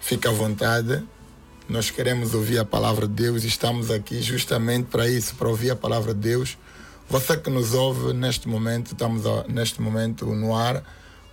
fica 0.00 0.28
à 0.28 0.32
vontade. 0.32 1.04
Nós 1.66 1.90
queremos 1.90 2.34
ouvir 2.34 2.58
a 2.58 2.64
palavra 2.64 3.08
de 3.08 3.14
Deus 3.14 3.42
e 3.42 3.46
estamos 3.46 3.90
aqui 3.90 4.20
justamente 4.20 4.86
para 4.86 5.08
isso, 5.08 5.34
para 5.34 5.48
ouvir 5.48 5.70
a 5.70 5.76
palavra 5.76 6.12
de 6.12 6.20
Deus. 6.20 6.58
Você 7.08 7.38
que 7.38 7.48
nos 7.48 7.72
ouve 7.72 8.12
neste 8.12 8.46
momento, 8.46 8.92
estamos 8.92 9.22
neste 9.48 9.80
momento 9.80 10.26
no 10.26 10.54
ar 10.54 10.84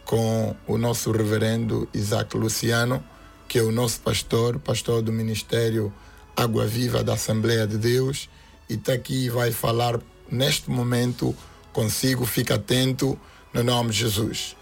com 0.05 0.55
o 0.65 0.77
nosso 0.77 1.11
reverendo 1.11 1.87
Isaac 1.93 2.35
Luciano, 2.37 3.03
que 3.47 3.59
é 3.59 3.61
o 3.61 3.73
nosso 3.73 3.99
pastor, 3.99 4.57
pastor 4.59 5.01
do 5.01 5.11
Ministério 5.11 5.93
Água 6.35 6.65
Viva 6.65 7.03
da 7.03 7.13
Assembleia 7.13 7.67
de 7.67 7.77
Deus, 7.77 8.29
e 8.69 8.75
está 8.75 8.93
aqui 8.93 9.25
e 9.25 9.29
vai 9.29 9.51
falar 9.51 9.99
neste 10.31 10.71
momento 10.71 11.35
consigo. 11.73 12.25
Fica 12.25 12.55
atento, 12.55 13.19
no 13.53 13.63
nome 13.63 13.91
de 13.91 13.99
Jesus. 13.99 14.55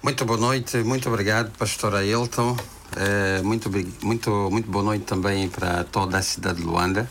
Muito 0.00 0.24
boa 0.24 0.38
noite, 0.38 0.76
muito 0.78 1.08
obrigado, 1.08 1.50
pastor 1.58 1.96
Ailton. 1.96 2.56
Eh, 2.96 3.42
muito, 3.42 3.70
muito, 4.02 4.48
muito 4.50 4.70
boa 4.70 4.84
noite 4.84 5.04
também 5.04 5.48
para 5.48 5.84
toda 5.84 6.18
a 6.18 6.22
cidade 6.22 6.60
de 6.60 6.64
Luanda. 6.64 7.08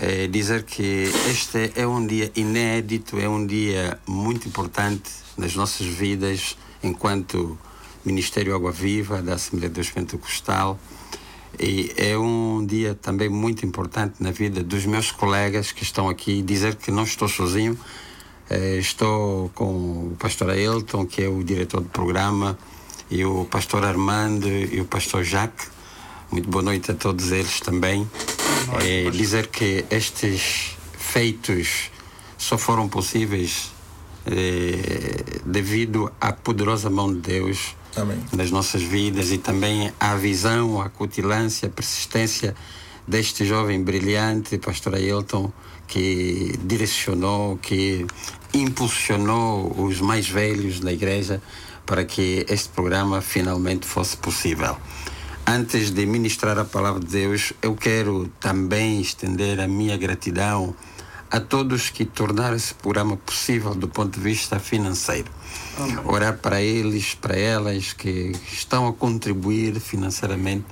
Eh, 0.00 0.26
dizer 0.28 0.62
que 0.62 1.10
este 1.30 1.72
é 1.74 1.86
um 1.86 2.06
dia 2.06 2.30
inédito, 2.34 3.18
é 3.18 3.28
um 3.28 3.44
dia 3.44 3.98
muito 4.06 4.48
importante 4.48 5.10
nas 5.36 5.54
nossas 5.54 5.86
vidas 5.86 6.56
enquanto 6.82 7.58
Ministério 8.04 8.54
Água 8.54 8.72
Viva 8.72 9.20
da 9.20 9.34
Assembleia 9.34 9.68
de 9.68 9.74
Deus 9.74 9.90
Pentecostal. 9.90 10.78
E 11.58 11.92
é 11.96 12.16
um 12.16 12.64
dia 12.64 12.94
também 12.94 13.28
muito 13.28 13.66
importante 13.66 14.14
na 14.20 14.30
vida 14.30 14.62
dos 14.62 14.86
meus 14.86 15.10
colegas 15.10 15.72
que 15.72 15.82
estão 15.82 16.08
aqui. 16.08 16.42
Dizer 16.42 16.76
que 16.76 16.90
não 16.90 17.02
estou 17.02 17.28
sozinho, 17.28 17.78
eh, 18.48 18.76
estou 18.78 19.50
com 19.54 20.12
o 20.12 20.16
pastor 20.18 20.50
Ailton, 20.50 21.04
que 21.06 21.22
é 21.22 21.28
o 21.28 21.42
diretor 21.42 21.80
do 21.80 21.88
programa, 21.88 22.56
e 23.10 23.24
o 23.24 23.44
pastor 23.44 23.84
Armando 23.84 24.48
e 24.48 24.80
o 24.80 24.84
pastor 24.84 25.24
Jacques. 25.24 25.70
Muito 26.30 26.48
boa 26.48 26.62
noite 26.62 26.90
a 26.90 26.94
todos 26.94 27.32
eles 27.32 27.60
também. 27.60 28.08
Eh, 28.82 29.10
dizer 29.10 29.46
que 29.46 29.84
estes 29.90 30.76
feitos 30.92 31.90
só 32.36 32.58
foram 32.58 32.88
possíveis 32.88 33.72
eh, 34.26 35.40
devido 35.44 36.12
à 36.20 36.32
poderosa 36.32 36.90
mão 36.90 37.12
de 37.12 37.20
Deus 37.20 37.74
Amém. 37.96 38.18
nas 38.32 38.50
nossas 38.50 38.82
vidas 38.82 39.30
e 39.30 39.38
também 39.38 39.90
à 39.98 40.14
visão, 40.16 40.82
à 40.82 40.90
cutilância, 40.90 41.68
à 41.68 41.70
persistência 41.70 42.54
deste 43.06 43.46
jovem 43.46 43.82
brilhante, 43.82 44.58
pastor 44.58 44.96
Ailton, 44.96 45.50
que 45.86 46.52
direcionou, 46.62 47.56
que 47.56 48.06
impulsionou 48.52 49.74
os 49.82 49.98
mais 49.98 50.28
velhos 50.28 50.78
da 50.80 50.92
igreja 50.92 51.40
para 51.88 52.04
que 52.04 52.44
este 52.50 52.68
programa 52.68 53.22
finalmente 53.22 53.86
fosse 53.86 54.14
possível. 54.18 54.76
Antes 55.46 55.90
de 55.90 56.04
ministrar 56.04 56.58
a 56.58 56.64
palavra 56.66 57.00
de 57.00 57.06
Deus, 57.06 57.54
eu 57.62 57.74
quero 57.74 58.28
também 58.38 59.00
estender 59.00 59.58
a 59.58 59.66
minha 59.66 59.96
gratidão 59.96 60.76
a 61.30 61.40
todos 61.40 61.88
que 61.88 62.04
tornaram 62.04 62.54
esse 62.54 62.74
programa 62.74 63.16
possível 63.16 63.74
do 63.74 63.88
ponto 63.88 64.18
de 64.18 64.20
vista 64.20 64.60
financeiro. 64.60 65.30
Orar 66.04 66.36
para 66.36 66.60
eles, 66.60 67.14
para 67.14 67.34
elas 67.34 67.94
que 67.94 68.32
estão 68.52 68.86
a 68.86 68.92
contribuir 68.92 69.80
financeiramente 69.80 70.66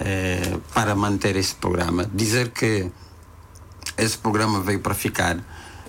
eh, 0.00 0.58
para 0.74 0.96
manter 0.96 1.36
esse 1.36 1.54
programa. 1.54 2.04
Dizer 2.12 2.50
que 2.50 2.90
esse 3.96 4.18
programa 4.18 4.60
veio 4.60 4.80
para 4.80 4.94
ficar, 4.94 5.38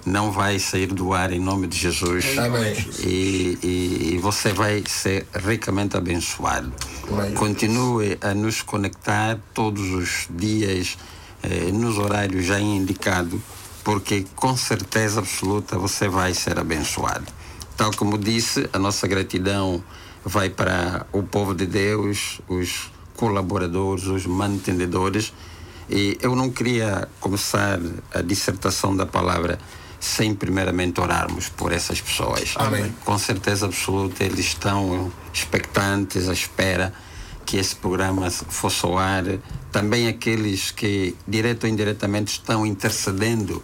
não 0.09 0.31
vai 0.31 0.57
sair 0.59 0.87
do 0.87 1.13
ar 1.13 1.31
em 1.31 1.39
nome 1.39 1.67
de 1.67 1.77
Jesus. 1.77 2.37
Amém. 2.37 2.73
E, 2.99 3.57
e- 3.63 4.09
e 4.15 4.17
você 4.17 4.51
vai 4.51 4.83
ser 4.87 5.27
ricamente 5.33 5.95
abençoado. 5.95 6.73
Amém. 7.11 7.33
Continue 7.33 8.17
a 8.21 8.33
nos 8.33 8.61
conectar 8.61 9.37
todos 9.53 9.89
os 9.91 10.27
dias, 10.29 10.97
eh, 11.43 11.71
nos 11.71 11.97
horários 11.97 12.45
já 12.45 12.59
indicados, 12.59 13.39
porque 13.83 14.25
com 14.35 14.57
certeza 14.57 15.19
absoluta 15.19 15.77
você 15.77 16.07
vai 16.09 16.33
ser 16.33 16.59
abençoado. 16.59 17.25
Tal 17.77 17.91
como 17.93 18.17
disse, 18.17 18.67
a 18.73 18.79
nossa 18.79 19.07
gratidão 19.07 19.81
vai 20.25 20.49
para 20.49 21.05
o 21.13 21.23
povo 21.23 21.53
de 21.55 21.65
Deus, 21.65 22.41
os 22.49 22.91
colaboradores, 23.15 24.05
os 24.05 24.25
mantenedores. 24.25 25.31
E 25.89 26.17
eu 26.21 26.35
não 26.35 26.49
queria 26.51 27.07
começar 27.19 27.79
a 28.13 28.21
dissertação 28.21 28.95
da 28.95 29.05
palavra 29.05 29.57
sem 29.99 30.33
primeiramente 30.33 30.99
orarmos 31.01 31.49
por 31.49 31.71
essas 31.71 31.99
pessoas. 31.99 32.53
Amém. 32.55 32.93
Com 33.03 33.17
certeza 33.17 33.65
absoluta 33.65 34.23
eles 34.23 34.39
estão 34.39 35.11
expectantes 35.33 36.29
à 36.29 36.33
espera 36.33 36.93
que 37.45 37.57
esse 37.57 37.75
programa 37.75 38.29
fosse 38.29 38.85
ao 38.85 38.97
ar. 38.97 39.23
Também 39.71 40.07
aqueles 40.07 40.71
que 40.71 41.15
direto 41.27 41.65
ou 41.65 41.69
indiretamente 41.69 42.31
estão 42.33 42.65
intercedendo 42.65 43.63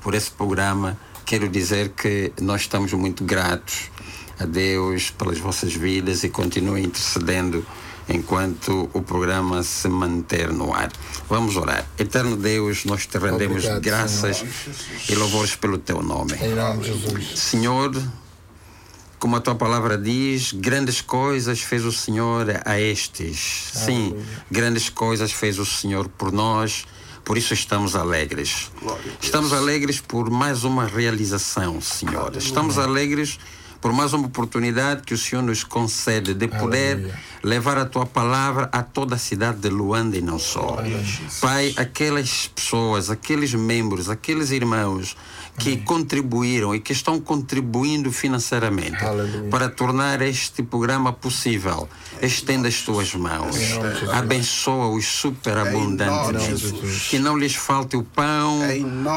por 0.00 0.14
esse 0.14 0.30
programa, 0.30 0.98
quero 1.24 1.48
dizer 1.48 1.90
que 1.90 2.32
nós 2.40 2.62
estamos 2.62 2.92
muito 2.92 3.24
gratos 3.24 3.90
a 4.38 4.44
Deus 4.44 5.10
pelas 5.10 5.38
vossas 5.38 5.72
vidas 5.72 6.24
e 6.24 6.28
continuem 6.28 6.84
intercedendo 6.84 7.64
enquanto 8.08 8.88
o 8.92 9.02
programa 9.02 9.62
se 9.62 9.88
manter 9.88 10.52
no 10.52 10.74
ar. 10.74 10.90
Vamos 11.28 11.56
orar. 11.56 11.86
Eterno 11.98 12.36
Deus, 12.36 12.84
nós 12.84 13.06
te 13.06 13.18
rendemos 13.18 13.64
Obrigado, 13.64 13.82
graças 13.82 14.44
e 15.08 15.14
louvores 15.14 15.56
pelo 15.56 15.78
teu 15.78 16.02
nome. 16.02 16.34
Em 16.34 16.54
nome 16.54 16.82
de 16.82 16.88
Jesus. 16.88 17.38
Senhor, 17.38 17.90
como 19.18 19.36
a 19.36 19.40
tua 19.40 19.54
palavra 19.54 19.96
diz, 19.96 20.52
grandes 20.52 21.00
coisas 21.00 21.60
fez 21.60 21.84
o 21.84 21.92
Senhor 21.92 22.46
a 22.64 22.80
estes. 22.80 23.70
Sim, 23.72 24.16
grandes 24.50 24.88
coisas 24.88 25.32
fez 25.32 25.58
o 25.58 25.64
Senhor 25.64 26.08
por 26.08 26.32
nós, 26.32 26.86
por 27.24 27.38
isso 27.38 27.54
estamos 27.54 27.94
alegres. 27.94 28.70
Estamos 29.20 29.52
alegres 29.52 30.00
por 30.00 30.28
mais 30.28 30.64
uma 30.64 30.86
realização, 30.86 31.80
Senhor. 31.80 32.36
Estamos 32.36 32.78
alegres 32.78 33.38
por 33.82 33.92
mais 33.92 34.12
uma 34.12 34.28
oportunidade 34.28 35.02
que 35.02 35.12
o 35.12 35.18
Senhor 35.18 35.42
nos 35.42 35.64
concede 35.64 36.34
de 36.34 36.46
poder 36.46 36.92
Aleluia. 36.92 37.20
levar 37.42 37.76
a 37.76 37.84
tua 37.84 38.06
palavra 38.06 38.68
a 38.70 38.80
toda 38.80 39.16
a 39.16 39.18
cidade 39.18 39.58
de 39.58 39.68
Luanda 39.68 40.16
e 40.16 40.22
não 40.22 40.38
só. 40.38 40.78
Pai, 41.40 41.74
aquelas 41.76 42.46
pessoas, 42.46 43.10
aqueles 43.10 43.52
membros, 43.52 44.08
aqueles 44.08 44.52
irmãos 44.52 45.16
que 45.58 45.76
contribuíram 45.76 46.74
e 46.74 46.80
que 46.80 46.92
estão 46.92 47.20
contribuindo 47.20 48.10
financeiramente 48.10 49.04
Aleluia. 49.04 49.50
para 49.50 49.68
tornar 49.68 50.22
este 50.22 50.62
programa 50.62 51.12
possível, 51.12 51.88
estenda 52.20 52.68
as 52.68 52.80
tuas 52.82 53.14
mãos, 53.14 53.56
abençoa-os 54.12 55.06
superabundantemente, 55.06 56.72
que 57.08 57.18
não 57.18 57.36
lhes 57.36 57.54
falte 57.54 57.96
o 57.96 58.02
pão, 58.02 58.60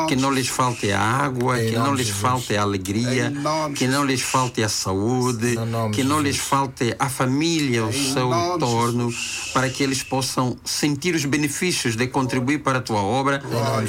que 0.08 0.16
não 0.16 0.32
lhes 0.32 0.48
falte 0.48 0.92
a 0.92 1.02
água, 1.02 1.58
que 1.58 1.76
não 1.76 1.96
lhes 1.96 2.10
falte 2.10 2.56
a 2.56 2.62
alegria, 2.62 3.34
que 3.76 3.88
não 3.88 4.04
lhes 4.06 4.22
falte 4.22 4.62
a 4.62 4.70
saúde, 4.70 5.56
que 5.94 6.04
não 6.04 6.22
lhes 6.22 6.38
falte 6.38 6.96
a 7.00 7.10
família 7.10 7.82
ao 7.82 7.90
Em 7.90 8.14
seu 8.14 8.30
nome 8.30 8.54
de 8.54 8.60
torno, 8.60 9.14
para 9.54 9.70
que 9.70 9.82
eles 9.82 10.04
possam 10.04 10.58
sentir 10.64 11.16
os 11.16 11.26
benefícios 11.26 11.96
de 11.96 12.08
contribuir 12.08 12.60
para 12.60 12.80
a 12.80 12.82
tua 12.82 13.02
obra, 13.02 13.42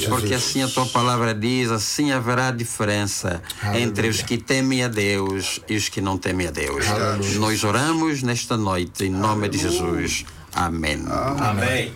porque 0.08 0.32
assim 0.32 0.62
a 0.62 0.68
tua 0.68 0.86
palavra 0.86 1.34
diz, 1.34 1.70
assim 1.70 2.12
haverá 2.12 2.35
diferença 2.50 3.42
entre 3.74 4.08
os 4.08 4.22
que 4.22 4.38
temem 4.38 4.84
a 4.84 4.88
Deus 4.88 5.60
e 5.68 5.76
os 5.76 5.88
que 5.88 6.00
não 6.00 6.16
temem 6.18 6.48
a 6.48 6.50
Deus. 6.50 6.86
Aleluia. 6.86 7.38
Nós 7.38 7.64
oramos 7.64 8.22
nesta 8.22 8.56
noite 8.56 9.04
em 9.04 9.10
nome 9.10 9.48
de 9.48 9.58
Jesus. 9.58 10.24
Amém. 10.54 11.04
Amém. 11.38 11.92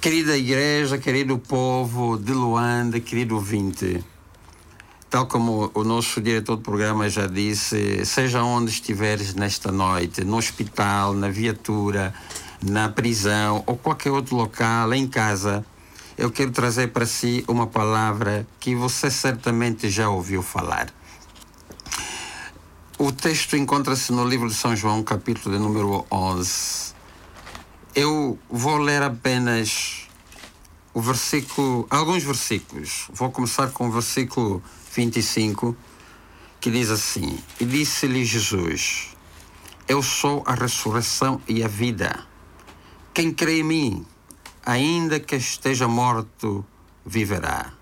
Querida 0.00 0.36
igreja, 0.36 0.96
querido 0.96 1.38
povo 1.38 2.16
de 2.16 2.32
Luanda, 2.32 2.98
querido 2.98 3.34
ouvinte, 3.34 4.02
tal 5.10 5.26
como 5.26 5.70
o 5.74 5.84
nosso 5.84 6.22
diretor 6.22 6.56
do 6.56 6.62
programa 6.62 7.06
já 7.08 7.26
disse, 7.26 8.06
seja 8.06 8.42
onde 8.42 8.70
estiveres 8.70 9.34
nesta 9.34 9.70
noite, 9.70 10.24
no 10.24 10.38
hospital, 10.38 11.12
na 11.12 11.28
viatura, 11.28 12.14
na 12.62 12.88
prisão 12.88 13.62
ou 13.66 13.76
qualquer 13.76 14.10
outro 14.10 14.36
local, 14.36 14.94
em 14.94 15.06
casa, 15.06 15.66
eu 16.20 16.30
quero 16.30 16.50
trazer 16.50 16.88
para 16.88 17.06
si 17.06 17.42
uma 17.48 17.66
palavra 17.66 18.46
que 18.60 18.74
você 18.74 19.10
certamente 19.10 19.88
já 19.88 20.10
ouviu 20.10 20.42
falar. 20.42 20.92
O 22.98 23.10
texto 23.10 23.56
encontra-se 23.56 24.12
no 24.12 24.28
livro 24.28 24.46
de 24.46 24.54
São 24.54 24.76
João, 24.76 25.02
capítulo 25.02 25.56
de 25.56 25.62
número 25.62 26.04
11. 26.12 26.92
Eu 27.94 28.38
vou 28.50 28.76
ler 28.76 29.02
apenas 29.02 30.06
o 30.92 31.00
versículo, 31.00 31.86
alguns 31.88 32.22
versículos. 32.22 33.06
Vou 33.14 33.30
começar 33.30 33.70
com 33.70 33.88
o 33.88 33.90
versículo 33.90 34.62
25, 34.94 35.74
que 36.60 36.70
diz 36.70 36.90
assim: 36.90 37.38
E 37.58 37.64
disse-lhe 37.64 38.26
Jesus: 38.26 39.16
Eu 39.88 40.02
sou 40.02 40.42
a 40.44 40.52
ressurreição 40.52 41.40
e 41.48 41.64
a 41.64 41.68
vida. 41.68 42.26
Quem 43.14 43.32
crê 43.32 43.60
em 43.60 43.64
mim, 43.64 44.06
ainda 44.64 45.18
que 45.18 45.36
esteja 45.36 45.88
morto, 45.88 46.64
viverá. 47.04 47.72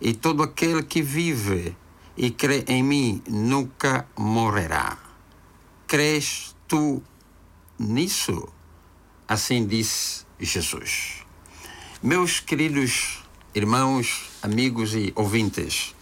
E 0.00 0.12
todo 0.12 0.42
aquele 0.42 0.82
que 0.82 1.02
vive 1.02 1.76
e 2.16 2.30
crê 2.30 2.64
em 2.66 2.82
mim 2.82 3.22
nunca 3.28 4.06
morrerá. 4.16 4.98
Crês 5.86 6.54
tu 6.66 7.02
nisso? 7.78 8.48
Assim 9.28 9.66
disse 9.66 10.24
Jesus. 10.38 11.24
Meus 12.02 12.40
queridos 12.40 13.22
irmãos, 13.54 14.30
amigos 14.42 14.94
e 14.94 15.12
ouvintes, 15.16 15.94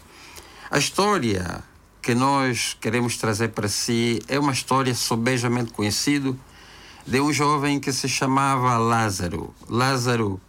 a 0.70 0.78
história 0.78 1.62
que 2.02 2.14
nós 2.14 2.76
queremos 2.80 3.16
trazer 3.16 3.48
para 3.50 3.68
si 3.68 4.20
é 4.28 4.38
uma 4.38 4.52
história 4.52 4.94
sobejamente 4.94 5.72
conhecida 5.72 6.36
de 7.06 7.20
um 7.20 7.32
jovem 7.32 7.78
que 7.78 7.92
se 7.92 8.08
chamava 8.08 8.78
Lázaro. 8.78 9.54
Lázaro 9.68 10.40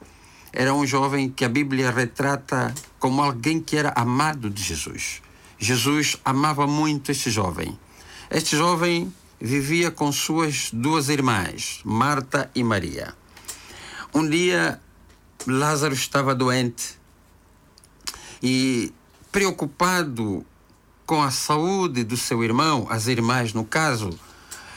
era 0.53 0.73
um 0.73 0.85
jovem 0.85 1.29
que 1.29 1.43
a 1.43 1.49
Bíblia 1.49 1.91
retrata 1.91 2.73
como 2.97 3.21
alguém 3.21 3.59
que 3.59 3.75
era 3.75 3.91
amado 3.95 4.49
de 4.49 4.63
Jesus. 4.63 5.21
Jesus 5.59 6.17
amava 6.23 6.65
muito 6.65 7.11
este 7.11 7.29
jovem. 7.29 7.77
Este 8.31 8.55
jovem 8.55 9.13
vivia 9.39 9.91
com 9.91 10.11
suas 10.11 10.69
duas 10.71 11.09
irmãs, 11.09 11.81
Marta 11.83 12.49
e 12.55 12.63
Maria. 12.63 13.13
Um 14.13 14.27
dia, 14.27 14.79
Lázaro 15.45 15.93
estava 15.93 16.33
doente 16.33 16.97
e, 18.41 18.93
preocupado 19.31 20.45
com 21.05 21.21
a 21.21 21.31
saúde 21.31 22.03
do 22.03 22.15
seu 22.15 22.43
irmão, 22.43 22.87
as 22.89 23.07
irmãs 23.07 23.53
no 23.53 23.65
caso, 23.65 24.17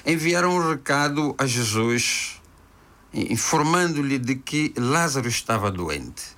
enviaram 0.07 0.57
um 0.57 0.71
recado 0.71 1.35
a 1.39 1.47
Jesus, 1.47 2.41
informando-lhe 3.13 4.19
de 4.19 4.37
que 4.37 4.73
Lázaro 4.77 5.29
estava 5.29 5.71
doente. 5.71 6.37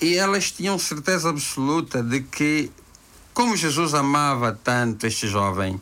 E 0.00 0.16
elas 0.16 0.50
tinham 0.50 0.78
certeza 0.78 1.30
absoluta 1.30 2.02
de 2.02 2.20
que, 2.20 2.70
como 3.32 3.56
Jesus 3.56 3.94
amava 3.94 4.52
tanto 4.52 5.06
este 5.06 5.28
jovem, 5.28 5.80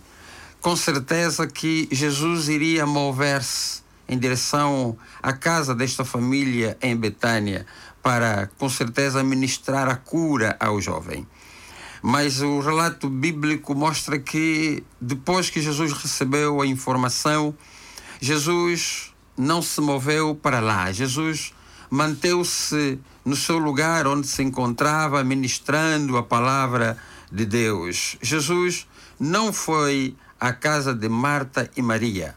com 0.60 0.76
certeza 0.76 1.46
que 1.46 1.88
Jesus 1.90 2.48
iria 2.48 2.84
mover-se 2.84 3.80
em 4.06 4.18
direção 4.18 4.98
à 5.22 5.32
casa 5.32 5.74
desta 5.74 6.04
família 6.04 6.76
em 6.82 6.96
Betânia 6.96 7.64
para, 8.02 8.50
com 8.58 8.68
certeza, 8.68 9.22
ministrar 9.22 9.88
a 9.88 9.96
cura 9.96 10.56
ao 10.58 10.80
jovem. 10.80 11.26
Mas 12.02 12.40
o 12.40 12.60
relato 12.60 13.08
bíblico 13.08 13.74
mostra 13.74 14.18
que 14.18 14.82
depois 15.00 15.50
que 15.50 15.60
Jesus 15.60 15.92
recebeu 15.92 16.60
a 16.60 16.66
informação, 16.66 17.54
Jesus 18.20 19.12
não 19.36 19.60
se 19.60 19.80
moveu 19.80 20.34
para 20.34 20.60
lá. 20.60 20.90
Jesus 20.92 21.52
manteve-se 21.90 22.98
no 23.24 23.36
seu 23.36 23.58
lugar 23.58 24.06
onde 24.06 24.26
se 24.26 24.42
encontrava, 24.42 25.22
ministrando 25.22 26.16
a 26.16 26.22
palavra 26.22 26.96
de 27.30 27.44
Deus. 27.44 28.16
Jesus 28.22 28.86
não 29.18 29.52
foi 29.52 30.16
à 30.38 30.52
casa 30.52 30.94
de 30.94 31.08
Marta 31.08 31.70
e 31.76 31.82
Maria. 31.82 32.34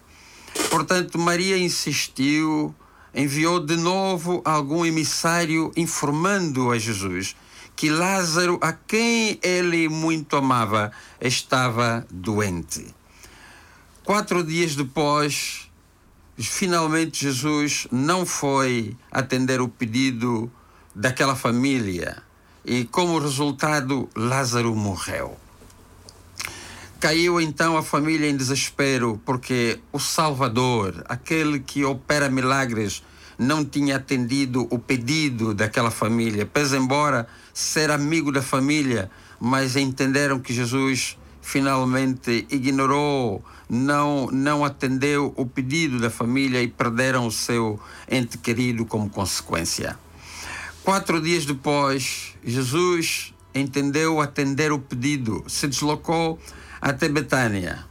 Portanto, 0.69 1.17
Maria 1.17 1.57
insistiu, 1.57 2.75
enviou 3.15 3.59
de 3.59 3.77
novo 3.77 4.41
algum 4.43 4.85
emissário 4.85 5.71
informando 5.77 6.71
a 6.71 6.77
Jesus 6.77 7.35
que 7.75 7.89
Lázaro, 7.89 8.59
a 8.61 8.73
quem 8.73 9.39
ele 9.41 9.89
muito 9.89 10.35
amava, 10.35 10.91
estava 11.19 12.05
doente. 12.09 12.85
Quatro 14.03 14.43
dias 14.43 14.75
depois, 14.75 15.69
finalmente 16.37 17.23
Jesus 17.23 17.87
não 17.91 18.25
foi 18.25 18.95
atender 19.11 19.61
o 19.61 19.67
pedido 19.67 20.51
daquela 20.93 21.35
família 21.35 22.21
e, 22.65 22.85
como 22.85 23.19
resultado, 23.19 24.09
Lázaro 24.15 24.75
morreu. 24.75 25.37
Caiu 26.99 27.41
então 27.41 27.75
a 27.75 27.83
família 27.83 28.29
em 28.29 28.37
desespero 28.37 29.21
porque 29.25 29.79
o 29.91 29.99
Salvador, 29.99 31.03
aquele 31.09 31.59
que 31.59 31.83
opera 31.83 32.29
milagres, 32.29 33.03
não 33.37 33.65
tinha 33.65 33.97
atendido 33.97 34.67
o 34.69 34.79
pedido 34.79 35.53
daquela 35.53 35.91
família. 35.91 36.45
Pese 36.45 36.77
embora 36.77 37.27
ser 37.53 37.91
amigo 37.91 38.31
da 38.31 38.41
família, 38.41 39.09
mas 39.39 39.75
entenderam 39.75 40.39
que 40.39 40.53
Jesus 40.53 41.17
finalmente 41.41 42.47
ignorou, 42.49 43.43
não, 43.69 44.27
não 44.31 44.65
atendeu 44.65 45.33
o 45.35 45.45
pedido 45.45 45.99
da 45.99 46.09
família 46.09 46.61
e 46.61 46.67
perderam 46.67 47.27
o 47.27 47.31
seu 47.31 47.79
ente 48.09 48.37
querido 48.37 48.85
como 48.85 49.09
consequência. 49.09 49.97
Quatro 50.83 51.21
dias 51.21 51.45
depois, 51.45 52.35
Jesus 52.43 53.33
entendeu 53.53 54.19
atender 54.19 54.71
o 54.71 54.79
pedido, 54.79 55.43
se 55.47 55.67
deslocou 55.67 56.39
até 56.81 57.07
Betânia. 57.07 57.85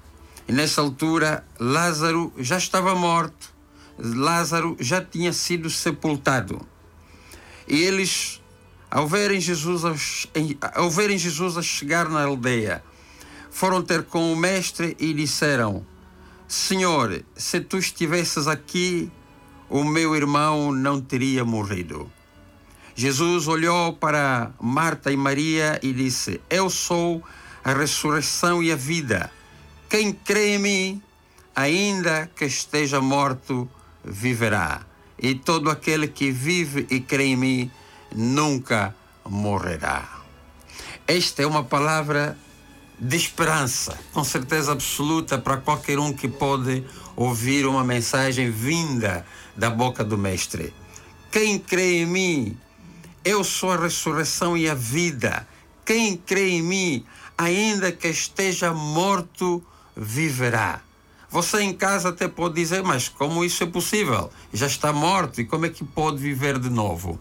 E 0.48 0.52
nessa 0.52 0.80
altura, 0.80 1.46
Lázaro 1.58 2.32
já 2.36 2.58
estava 2.58 2.94
morto. 2.94 3.52
Lázaro 3.98 4.76
já 4.80 5.00
tinha 5.00 5.32
sido 5.32 5.70
sepultado. 5.70 6.66
E 7.68 7.82
eles, 7.82 8.41
ao 8.92 9.08
verem 9.08 9.40
Jesus 9.40 9.86
a, 9.86 9.94
ao 10.74 10.90
verem 10.90 11.16
Jesus 11.16 11.56
a 11.56 11.62
chegar 11.62 12.10
na 12.10 12.24
aldeia, 12.24 12.84
foram 13.50 13.80
ter 13.80 14.02
com 14.02 14.30
o 14.30 14.36
mestre 14.36 14.94
e 15.00 15.14
disseram: 15.14 15.86
Senhor, 16.46 17.24
se 17.34 17.58
tu 17.62 17.78
estivesses 17.78 18.46
aqui, 18.46 19.10
o 19.70 19.82
meu 19.82 20.14
irmão 20.14 20.70
não 20.72 21.00
teria 21.00 21.42
morrido. 21.42 22.12
Jesus 22.94 23.48
olhou 23.48 23.94
para 23.94 24.52
Marta 24.60 25.10
e 25.10 25.16
Maria 25.16 25.80
e 25.82 25.90
disse: 25.94 26.38
Eu 26.50 26.68
sou 26.68 27.22
a 27.64 27.72
ressurreição 27.72 28.62
e 28.62 28.70
a 28.70 28.76
vida. 28.76 29.32
Quem 29.88 30.12
crê 30.12 30.56
em 30.56 30.58
mim, 30.58 31.02
ainda 31.56 32.30
que 32.36 32.44
esteja 32.44 33.00
morto, 33.00 33.66
viverá. 34.04 34.82
E 35.18 35.34
todo 35.34 35.70
aquele 35.70 36.08
que 36.08 36.30
vive 36.30 36.86
e 36.90 37.00
crê 37.00 37.28
em 37.28 37.36
mim 37.36 37.70
nunca 38.14 38.94
morrerá. 39.24 40.20
Esta 41.06 41.42
é 41.42 41.46
uma 41.46 41.64
palavra 41.64 42.36
de 42.98 43.16
esperança, 43.16 43.98
com 44.12 44.22
certeza 44.22 44.72
absoluta 44.72 45.36
para 45.36 45.56
qualquer 45.56 45.98
um 45.98 46.12
que 46.12 46.28
pode 46.28 46.84
ouvir 47.16 47.66
uma 47.66 47.82
mensagem 47.82 48.50
vinda 48.50 49.26
da 49.56 49.68
boca 49.68 50.04
do 50.04 50.16
Mestre. 50.16 50.72
Quem 51.30 51.58
crê 51.58 52.02
em 52.02 52.06
mim, 52.06 52.58
eu 53.24 53.42
sou 53.42 53.72
a 53.72 53.76
ressurreição 53.76 54.56
e 54.56 54.68
a 54.68 54.74
vida. 54.74 55.46
Quem 55.84 56.16
crê 56.16 56.50
em 56.50 56.62
mim, 56.62 57.06
ainda 57.36 57.90
que 57.90 58.08
esteja 58.08 58.72
morto, 58.72 59.62
viverá. 59.96 60.80
Você 61.28 61.62
em 61.62 61.72
casa 61.72 62.10
até 62.10 62.28
pode 62.28 62.54
dizer, 62.56 62.82
mas 62.82 63.08
como 63.08 63.44
isso 63.44 63.64
é 63.64 63.66
possível? 63.66 64.30
Já 64.52 64.66
está 64.66 64.92
morto 64.92 65.40
e 65.40 65.44
como 65.44 65.66
é 65.66 65.70
que 65.70 65.82
pode 65.82 66.18
viver 66.18 66.58
de 66.58 66.68
novo? 66.68 67.18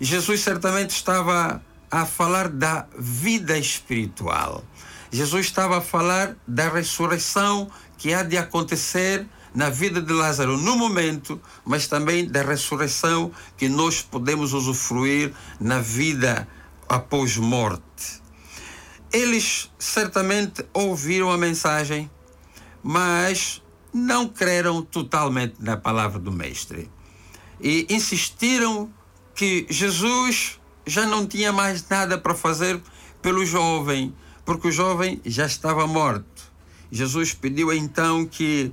Jesus 0.00 0.40
certamente 0.40 0.90
estava 0.90 1.62
a 1.90 2.06
falar 2.06 2.48
da 2.48 2.86
vida 2.96 3.58
espiritual. 3.58 4.62
Jesus 5.10 5.46
estava 5.46 5.78
a 5.78 5.80
falar 5.80 6.36
da 6.46 6.68
ressurreição 6.68 7.70
que 7.96 8.12
há 8.12 8.22
de 8.22 8.36
acontecer 8.36 9.26
na 9.54 9.70
vida 9.70 10.00
de 10.00 10.12
Lázaro 10.12 10.56
no 10.56 10.76
momento, 10.76 11.40
mas 11.64 11.86
também 11.86 12.26
da 12.26 12.42
ressurreição 12.42 13.32
que 13.56 13.68
nós 13.68 14.02
podemos 14.02 14.52
usufruir 14.52 15.32
na 15.58 15.80
vida 15.80 16.46
após 16.88 17.36
morte. 17.36 18.22
Eles 19.12 19.70
certamente 19.78 20.64
ouviram 20.72 21.30
a 21.30 21.38
mensagem, 21.38 22.10
mas 22.82 23.62
não 23.92 24.28
creram 24.28 24.82
totalmente 24.82 25.56
na 25.58 25.76
palavra 25.76 26.18
do 26.18 26.30
Mestre 26.30 26.90
e 27.60 27.86
insistiram 27.90 28.92
que 29.38 29.68
Jesus 29.70 30.58
já 30.84 31.06
não 31.06 31.24
tinha 31.24 31.52
mais 31.52 31.88
nada 31.88 32.18
para 32.18 32.34
fazer 32.34 32.82
pelo 33.22 33.46
jovem, 33.46 34.12
porque 34.44 34.66
o 34.66 34.72
jovem 34.72 35.20
já 35.24 35.46
estava 35.46 35.86
morto. 35.86 36.50
Jesus 36.90 37.34
pediu 37.34 37.72
então 37.72 38.26
que 38.26 38.72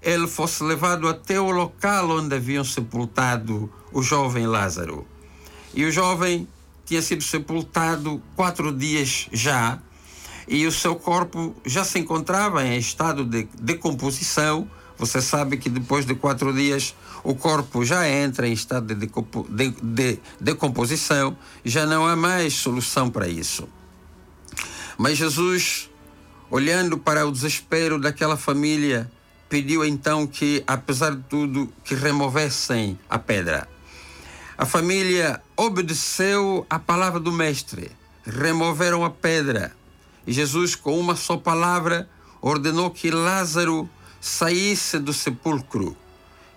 ele 0.00 0.26
fosse 0.26 0.64
levado 0.64 1.06
até 1.06 1.38
o 1.38 1.50
local 1.50 2.08
onde 2.08 2.34
haviam 2.34 2.64
sepultado 2.64 3.70
o 3.92 4.02
jovem 4.02 4.46
Lázaro. 4.46 5.06
E 5.74 5.84
o 5.84 5.92
jovem 5.92 6.48
tinha 6.86 7.02
sido 7.02 7.22
sepultado 7.22 8.22
quatro 8.34 8.72
dias 8.72 9.28
já, 9.30 9.78
e 10.48 10.66
o 10.66 10.72
seu 10.72 10.96
corpo 10.96 11.54
já 11.66 11.84
se 11.84 11.98
encontrava 11.98 12.64
em 12.64 12.78
estado 12.78 13.22
de 13.22 13.46
decomposição. 13.60 14.66
Você 14.98 15.20
sabe 15.20 15.58
que 15.58 15.68
depois 15.68 16.06
de 16.06 16.14
quatro 16.14 16.52
dias 16.52 16.94
o 17.22 17.34
corpo 17.34 17.84
já 17.84 18.08
entra 18.08 18.48
em 18.48 18.52
estado 18.52 18.94
de, 18.94 19.06
de, 19.50 19.70
de 19.82 20.18
decomposição, 20.40 21.36
já 21.64 21.84
não 21.84 22.06
há 22.06 22.16
mais 22.16 22.54
solução 22.54 23.10
para 23.10 23.28
isso. 23.28 23.68
Mas 24.96 25.18
Jesus, 25.18 25.90
olhando 26.50 26.96
para 26.96 27.26
o 27.26 27.32
desespero 27.32 27.98
daquela 27.98 28.36
família, 28.36 29.10
pediu 29.48 29.84
então 29.84 30.26
que, 30.26 30.64
apesar 30.66 31.14
de 31.14 31.22
tudo, 31.24 31.72
que 31.84 31.94
removessem 31.94 32.98
a 33.08 33.18
pedra. 33.18 33.68
A 34.56 34.64
família 34.64 35.42
obedeceu 35.54 36.66
à 36.70 36.78
palavra 36.78 37.20
do 37.20 37.30
Mestre, 37.30 37.90
removeram 38.24 39.04
a 39.04 39.10
pedra. 39.10 39.72
E 40.26 40.32
Jesus, 40.32 40.74
com 40.74 40.98
uma 40.98 41.14
só 41.14 41.36
palavra, 41.36 42.08
ordenou 42.40 42.90
que 42.90 43.10
Lázaro 43.10 43.88
saísse 44.20 44.98
do 44.98 45.12
sepulcro. 45.12 45.96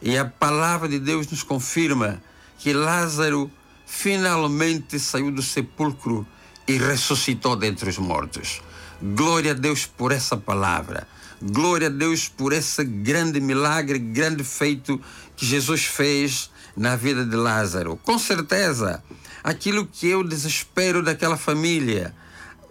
E 0.01 0.18
a 0.18 0.26
palavra 0.26 0.88
de 0.88 0.99
Deus 0.99 1.28
nos 1.28 1.43
confirma 1.43 2.22
que 2.57 2.74
Lázaro 2.74 3.51
finalmente 3.86 4.99
saiu 4.99 5.32
do 5.32 5.41
sepulcro 5.41 6.26
e 6.68 6.78
ressuscitou 6.78 7.55
dentre 7.55 7.89
os 7.89 7.97
mortos. 7.97 8.62
Glória 9.01 9.51
a 9.51 9.55
Deus 9.55 9.86
por 9.86 10.12
essa 10.12 10.38
palavra. 10.38 11.07
Glória 11.41 11.88
a 11.88 11.89
Deus 11.89 12.28
por 12.28 12.51
esse 12.51 12.84
grande 12.84 13.39
milagre, 13.39 13.97
grande 13.97 14.43
feito 14.43 15.01
que 15.36 15.45
Jesus 15.45 15.86
fez 15.86 16.51
na 16.76 16.95
vida 16.95 17.26
de 17.26 17.36
Lázaro. 17.36 17.97
Com 17.97 18.20
certeza, 18.20 19.03
aquilo 19.43 19.86
que 19.86 20.12
é 20.12 20.16
o 20.16 20.24
desespero 20.24 21.01
daquela 21.01 21.38
família 21.38 22.14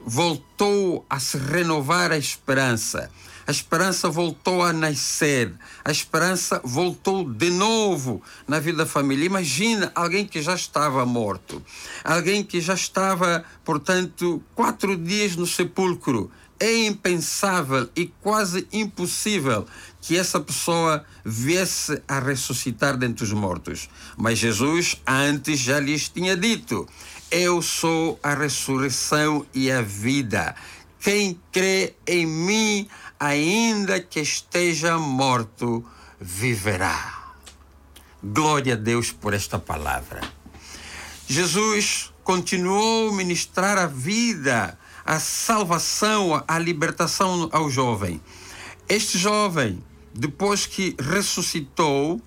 voltou 0.05 1.05
a 1.09 1.19
se 1.19 1.37
renovar 1.39 2.13
a 2.13 2.19
esperança. 2.19 3.11
A 3.49 3.51
esperança 3.51 4.11
voltou 4.11 4.63
a 4.63 4.75
nascer. 4.75 5.55
A 5.83 5.91
esperança 5.91 6.61
voltou 6.63 7.25
de 7.25 7.49
novo 7.49 8.23
na 8.47 8.61
vida 8.61 8.85
da 8.85 8.87
família. 8.87 9.25
Imagina 9.25 9.91
alguém 9.95 10.27
que 10.27 10.43
já 10.43 10.55
estava 10.55 11.07
morto. 11.07 11.63
Alguém 12.05 12.45
que 12.45 12.61
já 12.61 12.75
estava, 12.75 13.43
portanto, 13.65 14.43
quatro 14.55 14.95
dias 14.99 15.35
no 15.35 15.47
sepulcro. 15.47 16.31
É 16.61 16.85
impensável 16.85 17.89
e 17.97 18.13
quase 18.21 18.69
impossível 18.71 19.65
que 20.03 20.19
essa 20.19 20.39
pessoa 20.39 21.03
viesse 21.25 22.03
a 22.07 22.21
ressuscitar 22.21 22.99
dentre 22.99 23.25
os 23.25 23.33
mortos. 23.33 23.89
Mas 24.19 24.39
Jesus 24.39 25.01
antes 25.07 25.59
já 25.59 25.81
lhes 25.81 26.11
tinha 26.11 26.37
dito: 26.37 26.87
Eu 27.31 27.63
sou 27.63 28.21
a 28.23 28.35
ressurreição 28.35 29.47
e 29.55 29.71
a 29.71 29.81
vida. 29.81 30.55
Quem 31.01 31.41
crê 31.53 31.95
em 32.07 32.27
mim, 32.27 32.89
ainda 33.19 34.01
que 34.01 34.21
esteja 34.21 34.99
morto, 34.99 35.85
viverá. 36.21 37.35
Glória 38.23 38.75
a 38.75 38.77
Deus 38.77 39.13
por 39.13 39.35
esta 39.35 39.59
palavra. 39.59 40.21
Jesus 41.27 42.13
continuou 42.25 43.11
a 43.11 43.13
ministrar 43.13 43.79
a 43.79 43.87
vida, 43.87 44.79
a 45.05 45.21
salvação, 45.21 46.43
a 46.47 46.59
libertação 46.59 47.49
ao 47.53 47.71
jovem. 47.71 48.21
Este 48.89 49.19
jovem, 49.19 49.83
depois 50.15 50.67
que 50.67 50.97
ressuscitou, 50.99 52.21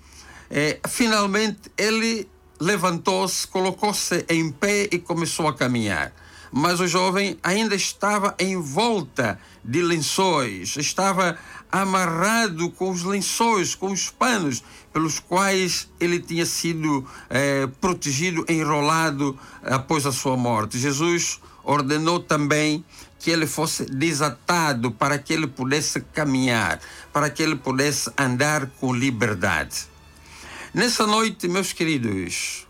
eh, 0.50 0.80
finalmente 0.88 1.70
ele 1.76 2.28
levantou-se, 2.60 3.46
colocou-se 3.46 4.24
em 4.28 4.50
pé 4.50 4.88
e 4.90 4.98
começou 4.98 5.48
a 5.48 5.54
caminhar. 5.54 6.12
Mas 6.52 6.80
o 6.80 6.86
jovem 6.86 7.38
ainda 7.42 7.74
estava 7.74 8.34
em 8.38 8.60
volta 8.60 9.38
de 9.64 9.82
lençóis, 9.82 10.76
estava 10.76 11.38
amarrado 11.70 12.70
com 12.70 12.90
os 12.90 13.02
lençóis, 13.02 13.74
com 13.74 13.90
os 13.92 14.10
panos 14.10 14.62
pelos 14.92 15.18
quais 15.18 15.88
ele 15.98 16.20
tinha 16.20 16.44
sido 16.44 17.06
eh, 17.30 17.66
protegido, 17.80 18.44
enrolado 18.48 19.38
após 19.62 20.04
a 20.04 20.12
sua 20.12 20.36
morte. 20.36 20.78
Jesus 20.78 21.40
ordenou 21.64 22.20
também 22.20 22.84
que 23.18 23.30
ele 23.30 23.46
fosse 23.46 23.86
desatado 23.86 24.90
para 24.90 25.16
que 25.16 25.32
ele 25.32 25.46
pudesse 25.46 26.00
caminhar, 26.12 26.80
para 27.12 27.30
que 27.30 27.42
ele 27.42 27.56
pudesse 27.56 28.10
andar 28.18 28.66
com 28.80 28.92
liberdade. 28.92 29.86
Nessa 30.74 31.06
noite, 31.06 31.46
meus 31.46 31.72
queridos, 31.72 32.66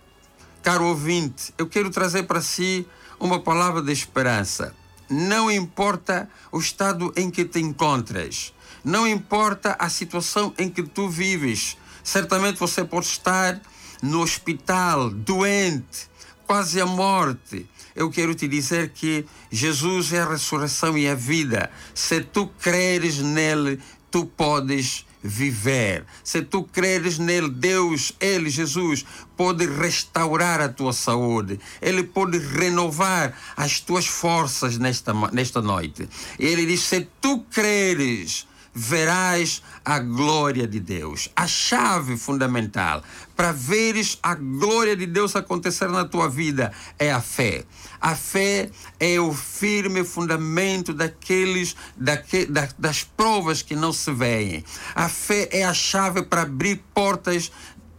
caro 0.63 0.85
ouvinte, 0.85 1.55
eu 1.57 1.67
quero 1.67 1.91
trazer 1.91 2.25
para 2.25 2.43
si 2.43 2.87
uma 3.19 3.41
palavra 3.41 3.81
de 3.81 3.93
esperança. 3.93 4.75
Não 5.13 5.51
importa 5.51 6.27
o 6.51 6.59
estado 6.59 7.13
em 7.15 7.31
que 7.31 7.45
te 7.45 7.61
encontras, 7.61 8.55
não 8.83 9.07
importa 9.07 9.77
a 9.79 9.91
situação 9.91 10.55
em 10.57 10.71
que 10.71 10.83
tu 10.83 11.07
vives, 11.07 11.77
certamente 12.03 12.59
você 12.59 12.83
pode 12.83 13.05
estar 13.05 13.61
no 14.03 14.23
hospital, 14.23 15.11
doente, 15.11 16.09
quase 16.47 16.81
à 16.81 16.87
morte. 16.87 17.69
Eu 17.95 18.11
quero 18.11 18.35
te 18.35 18.49
dizer 18.49 18.89
que 18.89 19.27
Jesus 19.51 20.15
é 20.15 20.23
a 20.23 20.31
ressurreição 20.31 20.97
e 20.97 21.07
a 21.07 21.15
vida. 21.15 21.71
Se 21.95 22.23
tu 22.23 22.47
creres 22.47 23.19
nele, 23.19 23.79
tu 24.11 24.25
podes 24.25 25.05
viver. 25.23 26.05
Se 26.25 26.43
tu 26.43 26.65
creres 26.65 27.19
nele, 27.19 27.49
Deus, 27.49 28.13
Ele, 28.21 28.51
Jesus, 28.51 29.05
pode 29.37 29.67
restaurar 29.67 30.61
a 30.61 30.69
tua 30.69 30.93
saúde. 30.93 31.61
Ele 31.81 32.03
pode 32.03 32.39
renovar 32.39 33.37
as 33.57 33.81
tuas 33.81 34.07
forças 34.07 34.79
nesta, 34.79 35.13
nesta 35.33 35.63
noite. 35.63 36.09
Ele 36.39 36.67
diz: 36.67 36.81
se 36.81 37.09
tu 37.21 37.41
creres, 37.51 38.47
verás 38.75 39.63
a 39.85 39.99
glória 39.99 40.67
de 40.67 40.81
Deus. 40.81 41.29
A 41.37 41.47
chave 41.47 42.17
fundamental 42.17 43.03
para 43.37 43.53
veres 43.53 44.19
a 44.23 44.35
glória 44.35 44.97
de 44.97 45.07
Deus 45.07 45.37
acontecer 45.37 45.89
na 45.89 46.05
tua 46.05 46.29
vida 46.29 46.73
é 46.99 47.13
a 47.13 47.21
fé. 47.21 47.65
A 48.03 48.17
fé 48.17 48.69
é 48.99 49.21
o 49.21 49.33
firme 49.33 50.03
fundamento 50.03 50.93
daqueles 50.93 51.77
daque, 51.97 52.47
da, 52.47 52.69
das 52.77 53.05
provas 53.05 53.63
que 53.63 53.77
não 53.77 53.93
se 53.93 54.11
veem. 54.11 54.65
A 54.93 55.09
fé 55.09 55.49
é 55.53 55.65
a 55.65 55.73
chave 55.73 56.23
para 56.23 56.43
abrir 56.43 56.83
portas 56.93 57.53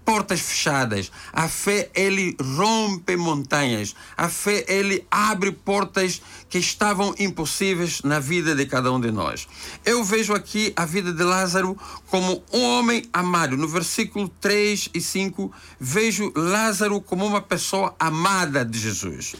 portas 0.05 0.41
fechadas. 0.41 1.11
A 1.31 1.47
fé, 1.47 1.89
ele 1.95 2.35
rompe 2.57 3.15
montanhas. 3.15 3.95
A 4.15 4.29
fé, 4.29 4.65
ele 4.67 5.05
abre 5.09 5.51
portas 5.51 6.21
que 6.49 6.57
estavam 6.57 7.15
impossíveis 7.17 8.01
na 8.01 8.19
vida 8.19 8.53
de 8.53 8.65
cada 8.65 8.91
um 8.91 8.99
de 8.99 9.11
nós. 9.11 9.47
Eu 9.85 10.03
vejo 10.03 10.33
aqui 10.33 10.73
a 10.75 10.85
vida 10.85 11.13
de 11.13 11.23
Lázaro 11.23 11.77
como 12.07 12.43
um 12.51 12.61
homem 12.61 13.03
amado. 13.13 13.57
No 13.57 13.67
versículo 13.67 14.27
3 14.41 14.89
e 14.93 15.01
5, 15.01 15.51
vejo 15.79 16.31
Lázaro 16.35 16.99
como 17.01 17.25
uma 17.25 17.41
pessoa 17.41 17.95
amada 17.97 18.65
de 18.65 18.77
Jesus. 18.79 19.35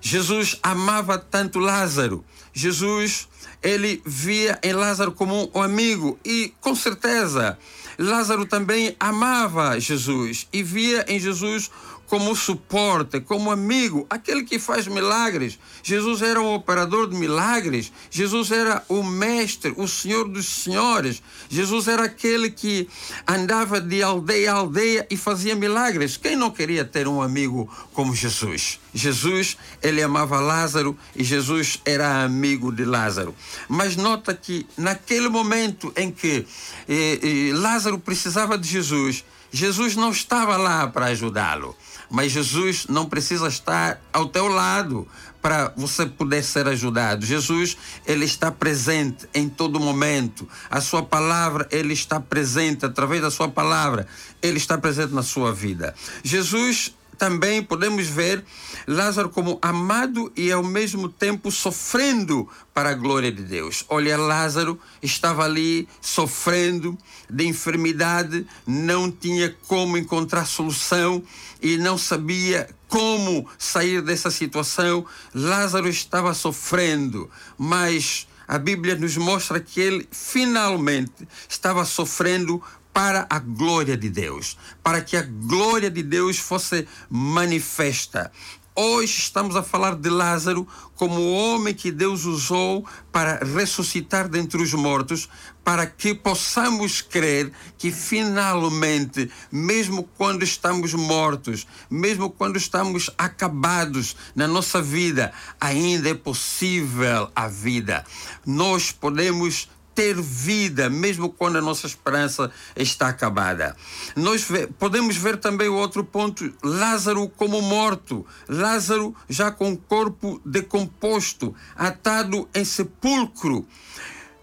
Jesus 0.00 0.58
amava 0.62 1.18
tanto 1.18 1.58
Lázaro. 1.58 2.24
Jesus 2.52 3.28
ele 3.62 4.02
via 4.04 4.58
em 4.62 4.72
Lázaro 4.72 5.12
como 5.12 5.50
um 5.54 5.62
amigo 5.62 6.18
e, 6.24 6.52
com 6.60 6.74
certeza, 6.74 7.58
Lázaro 7.98 8.46
também 8.46 8.96
amava 8.98 9.78
Jesus 9.78 10.48
e 10.52 10.62
via 10.62 11.04
em 11.06 11.20
Jesus 11.20 11.70
como 12.10 12.34
suporte, 12.34 13.20
como 13.20 13.52
amigo, 13.52 14.04
aquele 14.10 14.42
que 14.42 14.58
faz 14.58 14.88
milagres. 14.88 15.60
Jesus 15.80 16.22
era 16.22 16.40
um 16.40 16.54
operador 16.54 17.08
de 17.08 17.14
milagres. 17.14 17.92
Jesus 18.10 18.50
era 18.50 18.84
o 18.88 19.04
mestre, 19.04 19.72
o 19.76 19.86
senhor 19.86 20.28
dos 20.28 20.44
senhores. 20.44 21.22
Jesus 21.48 21.86
era 21.86 22.06
aquele 22.06 22.50
que 22.50 22.88
andava 23.24 23.80
de 23.80 24.02
aldeia 24.02 24.52
a 24.52 24.56
aldeia 24.56 25.06
e 25.08 25.16
fazia 25.16 25.54
milagres. 25.54 26.16
Quem 26.16 26.34
não 26.34 26.50
queria 26.50 26.84
ter 26.84 27.06
um 27.06 27.22
amigo 27.22 27.70
como 27.92 28.12
Jesus? 28.12 28.80
Jesus, 28.92 29.56
ele 29.80 30.02
amava 30.02 30.40
Lázaro 30.40 30.98
e 31.14 31.22
Jesus 31.22 31.78
era 31.84 32.24
amigo 32.24 32.72
de 32.72 32.84
Lázaro. 32.84 33.32
Mas 33.68 33.94
nota 33.94 34.34
que 34.34 34.66
naquele 34.76 35.28
momento 35.28 35.92
em 35.94 36.10
que 36.10 36.44
eh, 36.88 37.20
eh, 37.22 37.52
Lázaro 37.54 38.00
precisava 38.00 38.58
de 38.58 38.68
Jesus, 38.68 39.24
Jesus 39.52 39.94
não 39.94 40.10
estava 40.10 40.56
lá 40.56 40.88
para 40.88 41.06
ajudá-lo. 41.06 41.76
Mas 42.10 42.32
Jesus 42.32 42.86
não 42.88 43.06
precisa 43.06 43.46
estar 43.46 44.00
ao 44.12 44.26
teu 44.26 44.48
lado 44.48 45.06
para 45.40 45.72
você 45.76 46.04
poder 46.06 46.42
ser 46.42 46.66
ajudado. 46.66 47.24
Jesus, 47.24 47.76
ele 48.06 48.24
está 48.24 48.50
presente 48.50 49.28
em 49.32 49.48
todo 49.48 49.80
momento. 49.80 50.46
A 50.70 50.80
sua 50.80 51.02
palavra, 51.02 51.66
ele 51.70 51.94
está 51.94 52.20
presente 52.20 52.84
através 52.84 53.22
da 53.22 53.30
sua 53.30 53.48
palavra. 53.48 54.06
Ele 54.42 54.58
está 54.58 54.76
presente 54.76 55.14
na 55.14 55.22
sua 55.22 55.52
vida. 55.52 55.94
Jesus 56.22 56.92
também 57.20 57.62
podemos 57.62 58.06
ver 58.06 58.42
Lázaro 58.86 59.28
como 59.28 59.58
amado 59.60 60.32
e 60.34 60.50
ao 60.50 60.64
mesmo 60.64 61.06
tempo 61.06 61.50
sofrendo 61.50 62.48
para 62.72 62.90
a 62.90 62.94
glória 62.94 63.30
de 63.30 63.42
Deus. 63.42 63.84
Olha, 63.90 64.16
Lázaro 64.16 64.80
estava 65.02 65.44
ali 65.44 65.86
sofrendo 66.00 66.96
de 67.28 67.46
enfermidade, 67.46 68.46
não 68.66 69.10
tinha 69.10 69.54
como 69.68 69.98
encontrar 69.98 70.46
solução 70.46 71.22
e 71.62 71.76
não 71.76 71.96
sabia 71.96 72.68
como 72.88 73.48
sair 73.58 74.02
dessa 74.02 74.30
situação. 74.30 75.06
Lázaro 75.34 75.88
estava 75.88 76.34
sofrendo, 76.34 77.30
mas 77.56 78.26
a 78.48 78.58
Bíblia 78.58 78.96
nos 78.96 79.16
mostra 79.16 79.60
que 79.60 79.80
ele 79.80 80.08
finalmente 80.10 81.28
estava 81.48 81.84
sofrendo 81.84 82.62
para 82.92 83.26
a 83.30 83.38
glória 83.38 83.96
de 83.96 84.10
Deus, 84.10 84.58
para 84.82 85.00
que 85.00 85.16
a 85.16 85.22
glória 85.22 85.90
de 85.90 86.02
Deus 86.02 86.38
fosse 86.38 86.86
manifesta. 87.08 88.32
Hoje 88.74 89.18
estamos 89.18 89.56
a 89.56 89.64
falar 89.64 89.96
de 89.96 90.08
Lázaro 90.08 90.66
como 90.94 91.20
o 91.20 91.32
homem 91.32 91.74
que 91.74 91.90
Deus 91.90 92.24
usou 92.24 92.86
para 93.10 93.44
ressuscitar 93.44 94.28
dentre 94.28 94.62
os 94.62 94.72
mortos, 94.72 95.28
para 95.64 95.86
que 95.86 96.14
possamos 96.14 97.02
crer 97.02 97.52
que 97.76 97.90
finalmente, 97.90 99.28
mesmo 99.50 100.08
quando 100.16 100.44
estamos 100.44 100.94
mortos, 100.94 101.66
mesmo 101.90 102.30
quando 102.30 102.56
estamos 102.56 103.10
acabados 103.18 104.14
na 104.36 104.46
nossa 104.46 104.80
vida, 104.80 105.32
ainda 105.60 106.08
é 106.08 106.14
possível 106.14 107.28
a 107.34 107.48
vida. 107.48 108.04
Nós 108.46 108.92
podemos 108.92 109.68
ter 110.00 110.18
vida, 110.18 110.88
mesmo 110.88 111.28
quando 111.28 111.58
a 111.58 111.60
nossa 111.60 111.86
esperança 111.86 112.50
está 112.74 113.08
acabada. 113.08 113.76
Nós 114.16 114.48
podemos 114.78 115.14
ver 115.14 115.36
também 115.36 115.68
o 115.68 115.74
outro 115.74 116.02
ponto: 116.02 116.50
Lázaro 116.62 117.28
como 117.28 117.60
morto, 117.60 118.24
Lázaro 118.48 119.14
já 119.28 119.50
com 119.50 119.72
o 119.72 119.76
corpo 119.76 120.40
decomposto, 120.42 121.54
atado 121.76 122.48
em 122.54 122.64
sepulcro. 122.64 123.66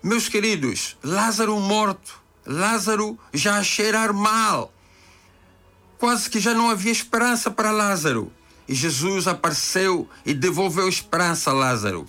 Meus 0.03 0.29
queridos, 0.29 0.95
Lázaro 1.03 1.59
morto, 1.59 2.21
Lázaro 2.45 3.17
já 3.33 3.57
a 3.57 3.63
cheirar 3.63 4.13
mal. 4.13 4.71
Quase 5.97 6.29
que 6.29 6.39
já 6.39 6.53
não 6.53 6.69
havia 6.69 6.91
esperança 6.91 7.49
para 7.49 7.71
Lázaro. 7.71 8.31
E 8.67 8.75
Jesus 8.75 9.27
apareceu 9.27 10.07
e 10.23 10.35
devolveu 10.35 10.87
esperança 10.87 11.49
a 11.49 11.53
Lázaro. 11.53 12.05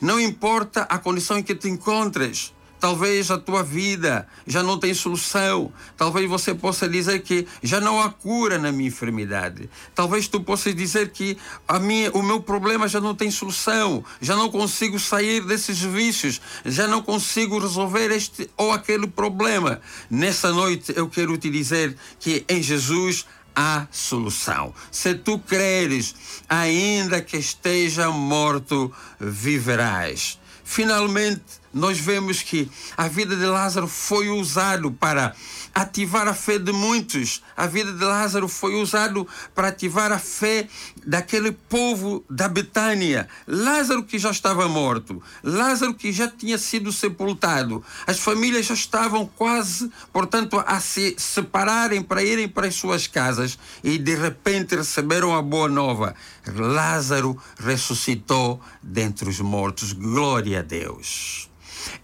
Não 0.00 0.20
importa 0.20 0.82
a 0.82 0.96
condição 0.96 1.38
em 1.38 1.42
que 1.42 1.56
te 1.56 1.68
encontres, 1.68 2.54
Talvez 2.84 3.30
a 3.30 3.38
tua 3.38 3.62
vida 3.62 4.28
já 4.46 4.62
não 4.62 4.78
tem 4.78 4.92
solução. 4.92 5.72
Talvez 5.96 6.28
você 6.28 6.54
possa 6.54 6.86
dizer 6.86 7.22
que 7.22 7.46
já 7.62 7.80
não 7.80 7.98
há 7.98 8.10
cura 8.10 8.58
na 8.58 8.70
minha 8.70 8.88
enfermidade. 8.88 9.70
Talvez 9.94 10.28
tu 10.28 10.38
possas 10.42 10.74
dizer 10.74 11.08
que 11.08 11.38
a 11.66 11.78
minha, 11.78 12.10
o 12.12 12.22
meu 12.22 12.42
problema 12.42 12.86
já 12.86 13.00
não 13.00 13.14
tem 13.14 13.30
solução. 13.30 14.04
Já 14.20 14.36
não 14.36 14.50
consigo 14.50 15.00
sair 15.00 15.42
desses 15.46 15.80
vícios. 15.80 16.42
Já 16.62 16.86
não 16.86 17.00
consigo 17.00 17.58
resolver 17.58 18.10
este 18.10 18.50
ou 18.54 18.70
aquele 18.70 19.06
problema. 19.06 19.80
Nessa 20.10 20.52
noite 20.52 20.92
eu 20.94 21.08
quero 21.08 21.38
te 21.38 21.48
dizer 21.48 21.96
que 22.20 22.44
em 22.46 22.62
Jesus 22.62 23.24
há 23.56 23.86
solução. 23.90 24.74
Se 24.90 25.14
tu 25.14 25.38
creres, 25.38 26.14
ainda 26.50 27.22
que 27.22 27.38
esteja 27.38 28.10
morto, 28.10 28.92
viverás. 29.18 30.38
Finalmente, 30.62 31.63
nós 31.74 31.98
vemos 31.98 32.40
que 32.40 32.70
a 32.96 33.08
vida 33.08 33.36
de 33.36 33.44
Lázaro 33.44 33.88
foi 33.88 34.30
usado 34.30 34.92
para 34.92 35.34
ativar 35.74 36.28
a 36.28 36.34
fé 36.34 36.58
de 36.58 36.72
muitos. 36.72 37.42
A 37.56 37.66
vida 37.66 37.92
de 37.92 38.04
Lázaro 38.04 38.46
foi 38.48 38.76
usado 38.76 39.26
para 39.54 39.68
ativar 39.68 40.12
a 40.12 40.18
fé 40.18 40.68
daquele 41.04 41.50
povo 41.50 42.24
da 42.30 42.48
Betânia. 42.48 43.28
Lázaro 43.46 44.04
que 44.04 44.18
já 44.18 44.30
estava 44.30 44.68
morto, 44.68 45.20
Lázaro 45.42 45.92
que 45.94 46.12
já 46.12 46.28
tinha 46.28 46.56
sido 46.56 46.92
sepultado. 46.92 47.84
As 48.06 48.20
famílias 48.20 48.66
já 48.66 48.74
estavam 48.74 49.26
quase, 49.26 49.90
portanto, 50.12 50.62
a 50.64 50.78
se 50.78 51.16
separarem 51.18 52.02
para 52.02 52.22
irem 52.22 52.48
para 52.48 52.68
as 52.68 52.76
suas 52.76 53.08
casas 53.08 53.58
e 53.82 53.98
de 53.98 54.14
repente 54.14 54.76
receberam 54.76 55.34
a 55.34 55.42
boa 55.42 55.68
nova. 55.68 56.14
Lázaro 56.46 57.36
ressuscitou 57.58 58.60
dentre 58.82 59.28
os 59.28 59.40
mortos. 59.40 59.92
Glória 59.92 60.60
a 60.60 60.62
Deus. 60.62 61.53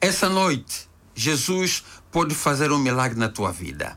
Essa 0.00 0.28
noite, 0.28 0.88
Jesus 1.14 1.82
pode 2.10 2.34
fazer 2.34 2.72
um 2.72 2.78
milagre 2.78 3.18
na 3.18 3.28
tua 3.28 3.52
vida. 3.52 3.96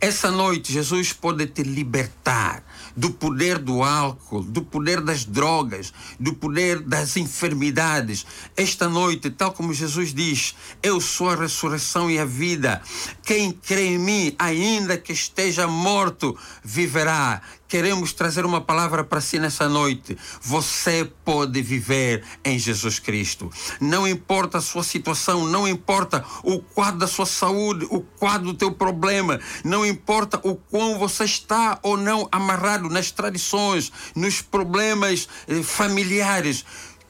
Essa 0.00 0.30
noite, 0.30 0.72
Jesus 0.72 1.12
pode 1.12 1.46
te 1.46 1.62
libertar 1.62 2.64
do 2.96 3.10
poder 3.10 3.58
do 3.58 3.82
álcool, 3.82 4.42
do 4.42 4.62
poder 4.62 5.00
das 5.00 5.24
drogas, 5.24 5.92
do 6.18 6.34
poder 6.34 6.80
das 6.80 7.16
enfermidades. 7.16 8.26
Esta 8.56 8.88
noite, 8.88 9.30
tal 9.30 9.52
como 9.52 9.72
Jesus 9.72 10.12
diz, 10.12 10.54
eu 10.82 11.00
sou 11.00 11.30
a 11.30 11.36
ressurreição 11.36 12.10
e 12.10 12.18
a 12.18 12.24
vida. 12.24 12.82
Quem 13.22 13.52
crê 13.52 13.88
em 13.88 13.98
mim, 13.98 14.34
ainda 14.38 14.98
que 14.98 15.12
esteja 15.12 15.66
morto, 15.66 16.36
viverá 16.64 17.40
queremos 17.72 18.12
trazer 18.12 18.44
uma 18.44 18.60
palavra 18.60 19.02
para 19.02 19.18
si 19.18 19.38
nessa 19.38 19.66
noite. 19.66 20.14
Você 20.42 21.10
pode 21.24 21.62
viver 21.62 22.22
em 22.44 22.58
Jesus 22.58 22.98
Cristo. 22.98 23.50
Não 23.80 24.06
importa 24.06 24.58
a 24.58 24.60
sua 24.60 24.84
situação, 24.84 25.46
não 25.46 25.66
importa 25.66 26.22
o 26.42 26.58
quadro 26.58 26.98
da 26.98 27.06
sua 27.06 27.24
saúde, 27.24 27.86
o 27.88 28.02
quadro 28.02 28.48
do 28.48 28.54
teu 28.54 28.72
problema, 28.72 29.40
não 29.64 29.86
importa 29.86 30.38
o 30.42 30.54
quão 30.54 30.98
você 30.98 31.24
está 31.24 31.78
ou 31.82 31.96
não 31.96 32.28
amarrado 32.30 32.90
nas 32.90 33.10
tradições, 33.10 33.90
nos 34.14 34.42
problemas 34.42 35.26
eh, 35.48 35.62
familiares. 35.62 36.66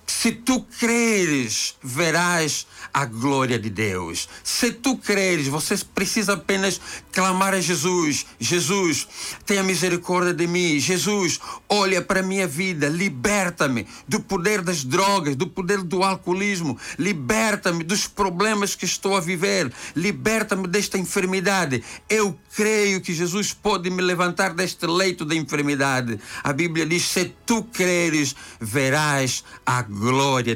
Se 0.06 0.32
tu 0.32 0.64
creres, 0.78 1.76
verás 1.82 2.66
a 2.92 3.04
glória 3.04 3.58
de 3.58 3.70
Deus. 3.70 4.28
Se 4.44 4.70
tu 4.70 4.98
creres, 4.98 5.48
você 5.48 5.76
precisa 5.94 6.34
apenas 6.34 6.80
clamar 7.10 7.54
a 7.54 7.60
Jesus: 7.60 8.26
Jesus, 8.38 9.08
tenha 9.46 9.62
misericórdia 9.62 10.34
de 10.34 10.46
mim. 10.46 10.78
Jesus, 10.78 11.40
olha 11.68 12.02
para 12.02 12.20
a 12.20 12.22
minha 12.22 12.46
vida, 12.46 12.88
liberta-me 12.88 13.86
do 14.06 14.20
poder 14.20 14.60
das 14.60 14.84
drogas, 14.84 15.34
do 15.34 15.46
poder 15.46 15.82
do 15.82 16.02
alcoolismo, 16.02 16.78
liberta-me 16.98 17.82
dos 17.82 18.06
problemas 18.06 18.74
que 18.74 18.84
estou 18.84 19.16
a 19.16 19.20
viver, 19.20 19.72
liberta-me 19.94 20.68
desta 20.68 20.98
enfermidade. 20.98 21.82
Eu 22.08 22.38
creio 22.54 23.00
que 23.00 23.14
Jesus 23.14 23.52
pode 23.52 23.88
me 23.88 24.02
levantar 24.02 24.52
deste 24.52 24.86
leito 24.86 25.24
da 25.24 25.34
enfermidade. 25.34 26.20
A 26.44 26.52
Bíblia 26.52 26.86
diz: 26.86 27.04
se 27.04 27.34
tu 27.46 27.64
creres, 27.64 28.36
verás 28.60 29.42
a 29.64 29.82
glória 29.82 29.91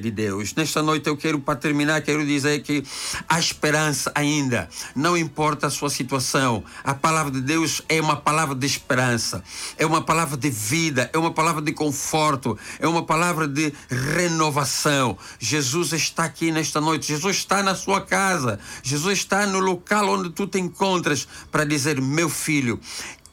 de 0.01 0.11
Deus. 0.11 0.55
Nesta 0.55 0.83
noite 0.83 1.09
eu 1.09 1.17
quero, 1.17 1.39
para 1.39 1.57
terminar, 1.57 2.01
quero 2.01 2.25
dizer 2.25 2.63
que 2.63 2.83
há 3.29 3.39
esperança 3.39 4.11
ainda. 4.15 4.69
Não 4.95 5.17
importa 5.17 5.67
a 5.67 5.71
sua 5.71 5.91
situação. 5.91 6.65
A 6.83 6.95
palavra 6.95 7.31
de 7.31 7.41
Deus 7.41 7.83
é 7.89 8.01
uma 8.01 8.17
palavra 8.17 8.55
de 8.55 8.67
esperança, 8.67 9.45
é 9.77 9.85
uma 9.85 10.03
palavra 10.03 10.37
de 10.37 10.51
vida, 10.51 11.11
é 11.13 11.19
uma 11.19 11.33
palavra 11.33 11.63
de 11.63 11.73
conforto, 11.73 12.59
é 12.81 12.89
uma 12.89 13.05
palavra 13.05 13.47
de 13.47 13.73
renovação. 13.89 15.19
Jesus 15.39 15.93
está 15.93 16.25
aqui 16.25 16.51
nesta 16.51 16.81
noite. 16.81 17.07
Jesus 17.07 17.37
está 17.37 17.63
na 17.63 17.75
sua 17.75 18.01
casa. 18.01 18.59
Jesus 18.83 19.19
está 19.19 19.47
no 19.47 19.59
local 19.59 20.09
onde 20.09 20.31
tu 20.31 20.47
te 20.47 20.59
encontras 20.59 21.29
para 21.51 21.65
dizer: 21.65 22.01
meu 22.01 22.29
filho, 22.29 22.81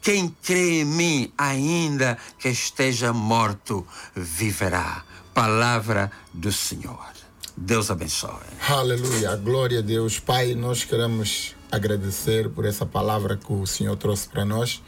quem 0.04 0.34
crê 0.42 0.82
em 0.82 0.84
mim, 0.84 1.32
ainda 1.38 2.18
que 2.38 2.48
esteja 2.50 3.10
morto, 3.10 3.86
viverá. 4.14 5.02
Palavra 5.34 6.12
do 6.32 6.52
Senhor. 6.52 7.12
Deus 7.56 7.90
abençoe. 7.90 8.30
Aleluia, 8.68 9.34
glória 9.34 9.80
a 9.80 9.82
Deus. 9.82 10.20
Pai, 10.20 10.54
nós 10.54 10.84
queremos 10.84 11.56
agradecer 11.72 12.48
por 12.50 12.64
essa 12.64 12.86
palavra 12.86 13.36
que 13.36 13.52
o 13.52 13.66
Senhor 13.66 13.96
trouxe 13.96 14.28
para 14.28 14.44
nós. 14.44 14.80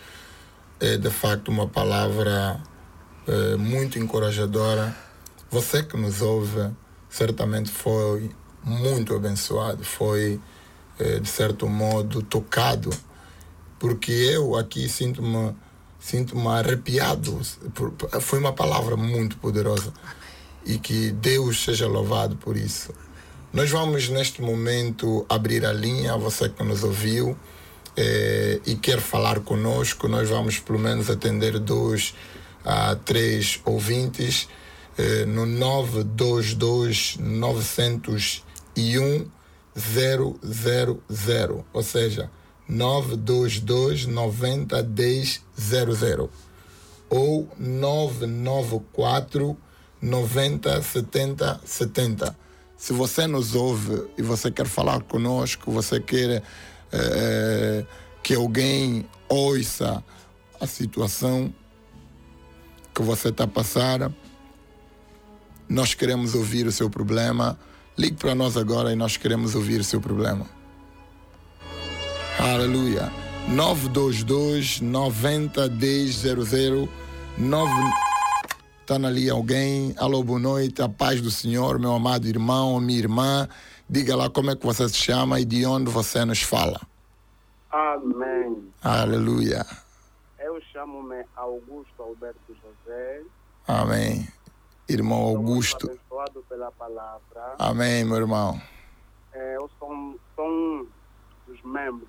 É 0.78 0.96
de 0.96 1.10
facto 1.10 1.48
uma 1.48 1.66
palavra 1.66 2.60
eh, 3.26 3.56
muito 3.56 3.98
encorajadora. 3.98 4.96
Você 5.50 5.82
que 5.82 5.96
nos 5.96 6.22
ouve, 6.22 6.70
certamente 7.10 7.72
foi 7.72 8.30
muito 8.62 9.16
abençoado, 9.16 9.82
foi 9.82 10.40
eh, 11.00 11.18
de 11.18 11.28
certo 11.28 11.68
modo 11.68 12.22
tocado, 12.22 12.90
porque 13.80 14.12
eu 14.12 14.54
aqui 14.54 14.88
sinto-me 14.88 15.56
sinto-me 15.98 16.46
arrepiado. 16.46 17.40
Foi 18.20 18.38
uma 18.38 18.52
palavra 18.52 18.96
muito 18.96 19.36
poderosa 19.38 19.92
e 20.66 20.78
que 20.78 21.12
Deus 21.12 21.64
seja 21.64 21.86
louvado 21.86 22.36
por 22.36 22.56
isso. 22.56 22.92
Nós 23.52 23.70
vamos 23.70 24.08
neste 24.08 24.42
momento 24.42 25.24
abrir 25.28 25.64
a 25.64 25.72
linha, 25.72 26.16
você 26.16 26.48
que 26.48 26.64
nos 26.64 26.82
ouviu 26.82 27.36
eh, 27.96 28.60
e 28.66 28.74
quer 28.74 29.00
falar 29.00 29.38
conosco, 29.40 30.08
nós 30.08 30.28
vamos 30.28 30.58
pelo 30.58 30.78
menos 30.78 31.08
atender 31.08 31.58
dois 31.58 32.14
a 32.64 32.96
três 32.96 33.60
ouvintes 33.64 34.48
eh, 34.98 35.24
no 35.24 35.46
922 35.46 37.16
901 37.18 39.30
000, 39.76 41.64
ou 41.72 41.82
seja, 41.82 42.30
922 42.68 44.06
90 44.06 44.82
10 44.82 45.42
00 45.56 46.30
ou 47.08 47.48
994 47.56 49.56
90 50.00 50.82
70 50.82 51.60
70. 51.64 52.36
Se 52.76 52.92
você 52.92 53.26
nos 53.26 53.54
ouve 53.54 54.06
e 54.18 54.22
você 54.22 54.50
quer 54.50 54.66
falar 54.66 55.02
conosco, 55.02 55.70
você 55.70 55.98
quer 55.98 56.42
eh, 56.92 57.84
que 58.22 58.34
alguém 58.34 59.08
ouça 59.28 60.04
a 60.60 60.66
situação 60.66 61.52
que 62.94 63.02
você 63.02 63.28
está 63.28 63.44
a 63.44 63.48
passar, 63.48 64.10
nós 65.68 65.94
queremos 65.94 66.34
ouvir 66.34 66.66
o 66.66 66.72
seu 66.72 66.88
problema. 66.88 67.58
Ligue 67.96 68.16
para 68.16 68.34
nós 68.34 68.56
agora 68.56 68.92
e 68.92 68.96
nós 68.96 69.16
queremos 69.16 69.54
ouvir 69.54 69.80
o 69.80 69.84
seu 69.84 70.00
problema. 70.00 70.46
Aleluia. 72.38 73.10
922 73.48 74.80
90 74.80 75.68
10 75.68 76.14
00 76.14 76.88
9 77.38 78.15
Está 78.88 79.04
ali 79.04 79.28
alguém? 79.28 79.92
Alô, 79.98 80.22
boa 80.22 80.38
noite, 80.38 80.80
a 80.80 80.88
paz 80.88 81.20
do 81.20 81.28
Senhor, 81.28 81.76
meu 81.76 81.92
amado 81.92 82.28
irmão, 82.28 82.78
minha 82.78 83.00
irmã. 83.00 83.48
Diga 83.90 84.14
lá 84.14 84.30
como 84.30 84.52
é 84.52 84.54
que 84.54 84.64
você 84.64 84.88
se 84.88 84.94
chama 84.94 85.40
e 85.40 85.44
de 85.44 85.66
onde 85.66 85.90
você 85.90 86.24
nos 86.24 86.40
fala. 86.42 86.80
Amém. 87.68 88.62
Aleluia. 88.80 89.66
Eu 90.38 90.60
chamo-me 90.72 91.24
Augusto 91.34 92.00
Alberto 92.00 92.38
José. 92.48 93.22
Amém. 93.66 94.28
Irmão 94.88 95.18
Augusto. 95.20 95.88
abençoado 95.90 96.44
pela 96.48 96.70
palavra. 96.70 97.56
Amém, 97.58 98.04
meu 98.04 98.18
irmão. 98.18 98.60
É, 99.32 99.56
eu 99.56 99.68
sou, 99.80 99.92
um- 99.92 100.16
sou 100.36 100.46
um 100.48 100.86
dos 101.48 101.60
membros 101.64 102.08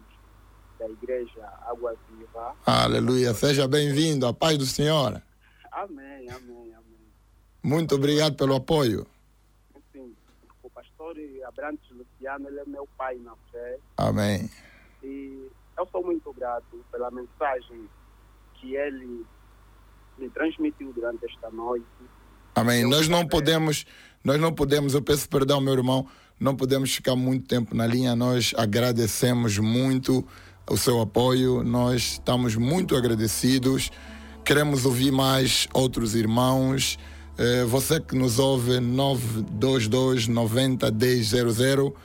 da 0.77 0.87
igreja 0.87 1.43
Água 1.67 1.95
Viva. 2.11 2.53
Aleluia. 2.67 3.33
Seja 3.33 3.67
bem-vindo. 3.67 4.27
A 4.27 4.33
paz 4.33 4.59
do 4.59 4.65
Senhor. 4.67 5.19
Amém, 5.71 6.27
amém. 6.31 6.56
Muito 7.63 7.95
obrigado 7.95 8.35
pelo 8.35 8.55
apoio. 8.55 9.05
Sim, 9.91 10.13
o 10.63 10.69
pastor 10.69 11.15
Abrantes 11.47 11.89
Luciano, 11.91 12.47
ele 12.47 12.59
é 12.59 12.65
meu 12.65 12.87
pai 12.97 13.15
na 13.17 13.35
fé. 13.51 13.77
Amém. 13.97 14.49
E 15.03 15.47
eu 15.77 15.87
sou 15.91 16.03
muito 16.03 16.33
grato 16.33 16.83
pela 16.91 17.11
mensagem 17.11 17.87
que 18.55 18.75
ele 18.75 19.25
me 20.17 20.29
transmitiu 20.29 20.91
durante 20.93 21.25
esta 21.25 21.49
noite. 21.51 21.85
Amém. 22.55 22.87
Nós 22.89 23.07
não 23.07 23.27
podemos, 23.27 23.85
nós 24.23 24.39
não 24.39 24.51
podemos, 24.53 24.93
eu 24.93 25.01
peço 25.01 25.29
perdão, 25.29 25.61
meu 25.61 25.73
irmão, 25.73 26.07
não 26.39 26.55
podemos 26.55 26.93
ficar 26.93 27.15
muito 27.15 27.47
tempo 27.47 27.75
na 27.75 27.85
linha. 27.85 28.15
Nós 28.15 28.53
agradecemos 28.57 29.57
muito 29.59 30.25
o 30.69 30.75
seu 30.75 30.99
apoio, 30.99 31.63
nós 31.63 32.13
estamos 32.13 32.55
muito 32.55 32.95
agradecidos. 32.95 33.91
Queremos 34.43 34.85
ouvir 34.85 35.11
mais 35.11 35.67
outros 35.73 36.15
irmãos. 36.15 36.97
Eh, 37.39 37.65
você 37.65 37.99
que 37.99 38.15
nos 38.15 38.39
ouve, 38.39 38.79
922 38.79 40.27
90 40.27 40.89
1000, 40.89 41.95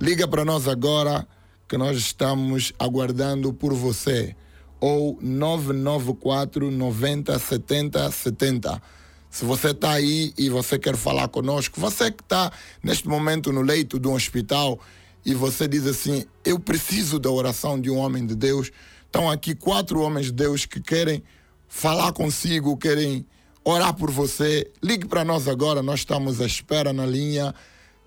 liga 0.00 0.26
para 0.26 0.44
nós 0.44 0.66
agora 0.66 1.26
que 1.68 1.78
nós 1.78 1.96
estamos 1.96 2.72
aguardando 2.76 3.52
por 3.52 3.72
você. 3.72 4.34
Ou 4.80 5.16
994 5.22 6.70
90 6.72 7.38
70 7.38 8.10
70. 8.10 8.82
Se 9.30 9.44
você 9.44 9.70
está 9.70 9.92
aí 9.92 10.32
e 10.36 10.50
você 10.50 10.76
quer 10.76 10.96
falar 10.96 11.28
conosco, 11.28 11.80
você 11.80 12.10
que 12.10 12.24
está 12.24 12.50
neste 12.82 13.06
momento 13.06 13.52
no 13.52 13.62
leito 13.62 14.00
de 14.00 14.08
um 14.08 14.14
hospital 14.14 14.80
e 15.24 15.34
você 15.34 15.68
diz 15.68 15.86
assim: 15.86 16.24
Eu 16.44 16.58
preciso 16.58 17.20
da 17.20 17.30
oração 17.30 17.80
de 17.80 17.88
um 17.90 17.98
homem 17.98 18.26
de 18.26 18.34
Deus. 18.34 18.72
Estão 19.06 19.30
aqui 19.30 19.54
quatro 19.54 20.00
homens 20.00 20.26
de 20.26 20.32
Deus 20.32 20.66
que 20.66 20.80
querem 20.80 21.22
falar 21.68 22.12
consigo, 22.12 22.76
querem 22.76 23.24
orar 23.64 23.94
por 23.94 24.10
você. 24.10 24.70
Ligue 24.82 25.06
para 25.06 25.24
nós 25.24 25.48
agora, 25.48 25.82
nós 25.82 26.00
estamos 26.00 26.40
à 26.40 26.46
espera 26.46 26.92
na 26.92 27.06
linha. 27.06 27.54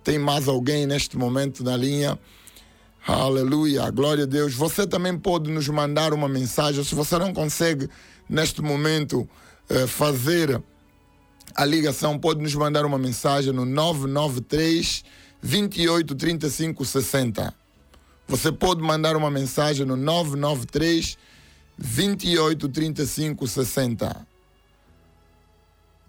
Tem 0.04 0.20
mais 0.20 0.48
alguém 0.48 0.86
neste 0.86 1.18
momento 1.18 1.64
na 1.64 1.78
linha? 1.78 2.20
Aleluia, 3.06 3.90
glória 3.90 4.24
a 4.24 4.28
Deus. 4.28 4.54
Você 4.54 4.88
também 4.88 5.18
pode 5.18 5.52
nos 5.52 5.68
mandar 5.68 6.14
uma 6.14 6.28
mensagem. 6.28 6.84
Se 6.84 6.96
você 6.96 7.18
não 7.18 7.34
consegue, 7.34 7.90
neste 8.30 8.62
momento, 8.62 9.28
eh, 9.70 9.88
fazer 9.88 10.62
a 11.56 11.66
ligação, 11.66 12.18
pode 12.18 12.42
nos 12.42 12.56
mandar 12.56 12.86
uma 12.86 12.98
mensagem 12.98 13.52
no 13.52 13.66
993 13.66 15.04
28 15.42 16.16
35 16.16 16.86
60. 16.86 17.54
Você 18.28 18.52
pode 18.52 18.82
mandar 18.82 19.18
uma 19.18 19.30
mensagem 19.30 19.86
no 19.86 19.98
993 19.98 21.18
28 21.78 22.70
35 22.70 23.48
60. 23.48 24.33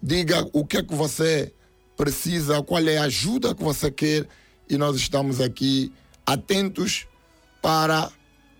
Diga 0.05 0.47
o 0.53 0.63
que 0.63 0.77
é 0.77 0.83
que 0.83 0.93
você 0.93 1.51
precisa, 1.97 2.61
qual 2.61 2.87
é 2.87 2.99
a 2.99 3.05
ajuda 3.05 3.55
que 3.55 3.63
você 3.63 3.89
quer 3.89 4.27
e 4.69 4.77
nós 4.77 4.95
estamos 4.97 5.41
aqui 5.41 5.91
atentos 6.23 7.07
para 7.59 8.11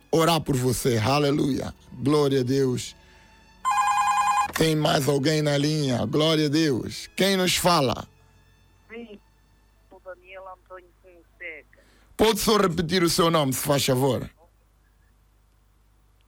orar 0.10 0.42
por 0.42 0.56
você. 0.56 0.98
Aleluia. 0.98 1.72
Glória 2.02 2.40
a 2.40 2.44
Deus. 2.44 2.96
Tem 4.58 4.76
mais 4.76 5.08
alguém 5.08 5.44
na 5.44 5.56
linha? 5.56 6.04
Glória 6.08 6.48
a 6.48 6.50
Deus. 6.50 7.12
Quem 7.16 7.38
nos 7.38 7.56
fala? 7.56 8.08
Sim, 8.90 9.20
o 9.92 10.00
Daniel 10.00 10.46
Antônio 10.52 10.90
Fonseca. 11.04 11.84
Pode 12.18 12.40
só 12.40 12.58
repetir 12.58 13.04
o 13.04 13.10
seu 13.10 13.30
nome, 13.30 13.54
se 13.54 13.62
faz 13.62 13.86
favor? 13.86 14.28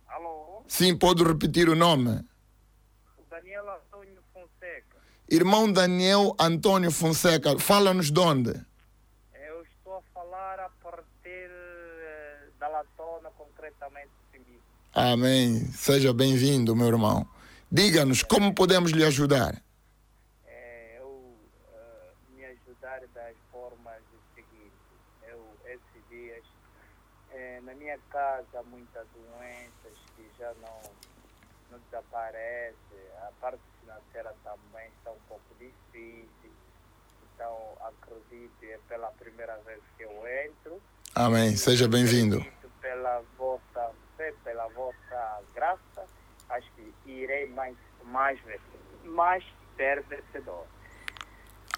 Alô? 0.09 0.61
Sim, 0.68 0.95
pode 0.95 1.24
repetir 1.24 1.68
o 1.70 1.76
nome. 1.76 2.24
O 3.18 3.24
Daniel 3.32 3.65
Antônio 3.68 4.22
Fonseca. 4.32 4.97
Irmão 5.30 5.69
Daniel 5.69 6.34
Antônio 6.39 6.89
Fonseca, 6.89 7.59
fala-nos 7.59 8.09
de 8.09 8.19
onde? 8.19 8.51
Eu 9.36 9.61
estou 9.61 9.97
a 9.97 10.01
falar 10.13 10.57
a 10.57 10.69
partir 10.82 11.49
eh, 11.51 12.47
da 12.57 12.69
Latona, 12.69 13.30
concretamente 13.32 14.07
de 14.07 14.38
Simbique. 14.38 14.61
Amém. 14.93 15.65
Seja 15.73 16.13
bem-vindo, 16.13 16.73
meu 16.75 16.88
irmão. 16.88 17.28
Diga-nos 17.69 18.23
como 18.23 18.55
podemos 18.55 18.91
lhe 18.91 19.03
ajudar. 19.03 19.61
Eh, 20.45 20.95
eu 20.99 21.36
eh, 21.73 22.13
me 22.34 22.45
ajudar 22.45 23.01
das 23.13 23.36
formas 23.51 24.01
seguintes. 24.34 24.71
Eu, 25.28 25.45
esses 25.65 26.09
dias, 26.09 26.43
eh, 27.32 27.59
na 27.65 27.73
minha 27.73 27.99
casa, 28.09 28.63
muitas 28.71 29.05
doenças 29.13 29.99
que 30.15 30.25
já 30.39 30.53
não, 30.61 30.80
não 31.69 31.80
desaparecem. 31.80 32.78
A 33.28 33.32
parte 33.41 33.59
financeira 33.82 34.34
também 34.43 34.88
está 34.97 35.11
um 35.11 35.19
pouco 35.28 35.43
difícil. 35.59 36.51
Então, 37.34 37.78
é 38.64 38.80
pela 38.88 39.08
primeira 39.12 39.58
vez 39.66 39.80
que 39.98 40.04
eu 40.04 40.12
entro. 40.45 40.82
Amém. 41.16 41.56
Seja 41.56 41.88
bem-vindo. 41.88 42.45
Pela 42.82 43.22
vossa 43.38 43.91
fé, 44.16 44.34
pela 44.43 44.68
vossa 44.70 45.41
graça, 45.54 46.06
acho 46.50 46.68
que 46.76 47.12
irei 47.12 47.48
mais, 47.50 47.76
mais, 48.06 48.39
mais 49.04 49.43
ser 49.76 50.04
vencedor. 50.04 50.66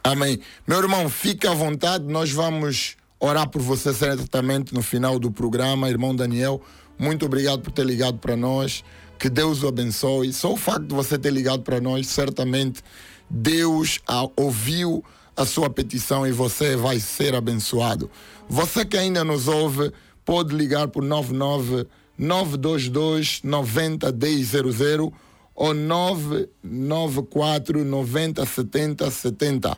Amém. 0.04 0.42
Meu 0.68 0.80
irmão, 0.80 1.10
fique 1.10 1.48
à 1.48 1.54
vontade, 1.54 2.06
nós 2.06 2.32
vamos 2.32 2.98
orar 3.20 3.50
por 3.50 3.62
você 3.62 3.94
certamente 3.94 4.74
no 4.74 4.82
final 4.82 5.20
do 5.20 5.32
programa. 5.32 5.90
Irmão 5.90 6.16
Daniel, 6.16 6.62
muito 6.98 7.26
obrigado 7.26 7.62
por 7.62 7.72
ter 7.72 7.86
ligado 7.86 8.18
para 8.18 8.36
nós. 8.36 8.84
Que 9.20 9.30
Deus 9.30 9.64
o 9.64 9.68
abençoe. 9.68 10.32
Só 10.32 10.54
o 10.54 10.58
facto 10.58 10.88
de 10.88 10.96
você 10.96 11.20
ter 11.20 11.32
ligado 11.32 11.62
para 11.64 11.82
nós, 11.82 12.08
certamente 12.08 12.82
Deus 13.30 14.00
ouviu 14.36 15.04
a 15.40 15.46
sua 15.46 15.70
petição 15.70 16.28
e 16.28 16.34
você 16.34 16.76
vai 16.76 17.00
ser 17.00 17.34
abençoado. 17.34 18.12
Você 18.50 18.84
que 18.84 18.98
ainda 18.98 19.24
nos 19.24 19.48
ouve, 19.48 19.90
pode 20.26 20.54
ligar 20.54 20.90
por 20.90 21.02
99 21.02 21.88
922 22.18 23.40
90 23.42 24.10
100 24.10 25.14
ou 25.56 25.74
994 25.74 27.86
90 27.86 28.46
70 28.46 29.10
70. 29.10 29.78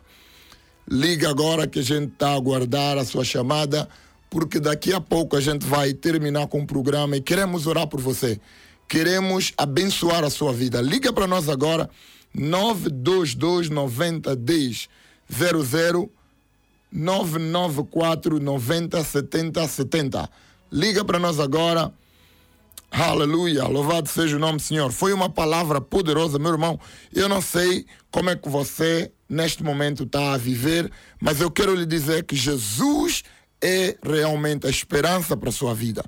Liga 0.89 1.29
agora 1.29 1.67
que 1.67 1.77
a 1.77 1.83
gente 1.83 2.13
está 2.13 2.29
a 2.29 2.35
aguardar 2.35 2.97
a 2.97 3.05
sua 3.05 3.23
chamada, 3.23 3.87
porque 4.31 4.59
daqui 4.59 4.91
a 4.91 4.99
pouco 4.99 5.37
a 5.37 5.41
gente 5.41 5.63
vai 5.63 5.93
terminar 5.93 6.47
com 6.47 6.61
o 6.61 6.65
programa 6.65 7.17
e 7.17 7.21
queremos 7.21 7.67
orar 7.67 7.85
por 7.85 8.01
você. 8.01 8.41
Queremos 8.89 9.53
abençoar 9.55 10.23
a 10.23 10.31
sua 10.31 10.51
vida. 10.51 10.81
Liga 10.81 11.13
para 11.13 11.27
nós 11.27 11.47
agora, 11.47 11.87
922 12.33 13.69
90 13.69 14.35
10 14.35 14.89
00 15.31 16.11
994 16.91 18.39
90 18.39 19.03
70 19.03 19.67
70. 19.67 20.29
Liga 20.71 21.05
para 21.05 21.19
nós 21.19 21.39
agora. 21.39 21.91
Aleluia, 22.91 23.63
louvado 23.67 24.09
seja 24.09 24.35
o 24.35 24.39
nome 24.39 24.57
do 24.57 24.63
Senhor. 24.63 24.91
Foi 24.91 25.13
uma 25.13 25.29
palavra 25.29 25.79
poderosa, 25.79 26.37
meu 26.37 26.51
irmão. 26.51 26.77
Eu 27.13 27.29
não 27.29 27.41
sei 27.41 27.85
como 28.11 28.29
é 28.29 28.35
que 28.35 28.49
você 28.49 29.09
neste 29.29 29.63
momento 29.63 30.03
está 30.03 30.33
a 30.33 30.37
viver, 30.37 30.91
mas 31.17 31.39
eu 31.39 31.49
quero 31.49 31.73
lhe 31.73 31.85
dizer 31.85 32.25
que 32.25 32.35
Jesus 32.35 33.23
é 33.61 33.97
realmente 34.03 34.67
a 34.67 34.69
esperança 34.69 35.37
para 35.37 35.47
a 35.47 35.53
sua 35.53 35.73
vida. 35.73 36.03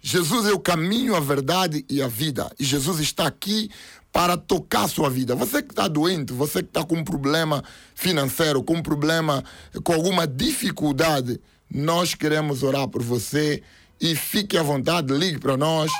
Jesus 0.00 0.46
é 0.46 0.52
o 0.52 0.60
caminho, 0.60 1.16
a 1.16 1.20
verdade 1.20 1.84
e 1.88 2.02
a 2.02 2.08
vida. 2.08 2.50
E 2.58 2.64
Jesus 2.64 3.00
está 3.00 3.26
aqui 3.26 3.70
para 4.12 4.36
tocar 4.36 4.84
a 4.84 4.88
sua 4.88 5.10
vida. 5.10 5.34
Você 5.34 5.62
que 5.62 5.70
está 5.70 5.86
doente, 5.86 6.32
você 6.32 6.62
que 6.62 6.68
está 6.68 6.84
com 6.84 6.96
um 6.96 7.04
problema 7.04 7.62
financeiro, 7.94 8.62
com 8.62 8.74
um 8.74 8.82
problema, 8.82 9.44
com 9.84 9.92
alguma 9.92 10.26
dificuldade, 10.26 11.40
nós 11.70 12.14
queremos 12.14 12.62
orar 12.62 12.88
por 12.88 13.02
você 13.02 13.62
e 14.00 14.16
fique 14.16 14.56
à 14.56 14.62
vontade, 14.62 15.12
ligue 15.12 15.38
para 15.38 15.56
nós. 15.56 15.90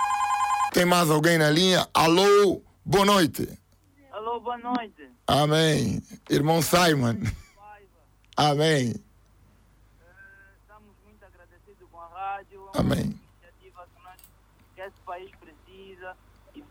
Tem 0.72 0.84
mais 0.84 1.11
alguém 1.11 1.38
na 1.38 1.50
linha? 1.50 1.86
Alô, 1.92 2.62
boa 2.84 3.04
noite. 3.04 3.48
Alô, 4.12 4.40
boa 4.40 4.59
noite. 4.59 5.09
Amém. 5.26 6.02
Irmão 6.30 6.62
Simon. 6.62 7.16
Amém. 8.36 8.94
Estamos 10.62 10.94
muito 11.04 11.24
agradecidos 11.24 11.88
com 11.90 12.00
a 12.00 12.09
rádio. 12.09 12.68
Amém. 12.74 13.00
Iniciativa 13.00 13.86
que, 13.94 14.02
nós, 14.02 14.20
que 14.74 14.80
esse 14.80 15.00
país 15.04 15.30
precisa. 15.40 16.16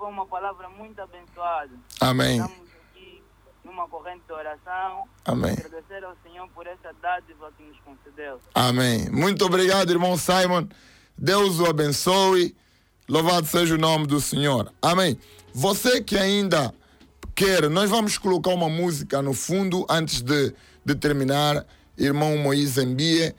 Foi 0.08 0.14
uma 0.14 0.26
palavra 0.26 0.70
muito 0.70 1.02
abençoada. 1.02 1.72
Amém. 2.00 2.40
Estamos 2.40 2.70
aqui 2.94 3.22
numa 3.62 3.90
corrente 3.90 4.22
de 4.26 4.32
oração. 4.32 5.04
Amém. 5.26 5.52
Agradecer 5.52 6.02
ao 6.02 6.16
Senhor 6.24 6.48
por 6.56 6.66
essa 6.66 6.94
dádiva 7.02 7.52
que 7.58 7.64
nos 7.64 7.78
concedeu. 7.82 8.40
Amém. 8.56 9.10
Muito 9.12 9.44
obrigado, 9.44 9.92
irmão 9.92 10.16
Simon. 10.16 10.66
Deus 11.18 11.60
o 11.60 11.66
abençoe. 11.66 12.56
Louvado 13.10 13.48
seja 13.48 13.76
o 13.76 13.78
nome 13.78 14.08
do 14.08 14.22
Senhor. 14.22 14.72
Amém. 14.82 15.20
Você 15.54 16.02
que 16.02 16.18
ainda 16.18 16.74
quer, 17.36 17.70
nós 17.70 17.90
vamos 17.90 18.18
colocar 18.18 18.52
uma 18.52 18.70
música 18.70 19.22
no 19.22 19.34
fundo 19.34 19.86
antes 19.90 20.22
de, 20.22 20.54
de 20.86 20.96
terminar, 20.96 21.66
irmão 21.98 22.38
Moisés 22.38 22.88
Mbie. 22.88 23.36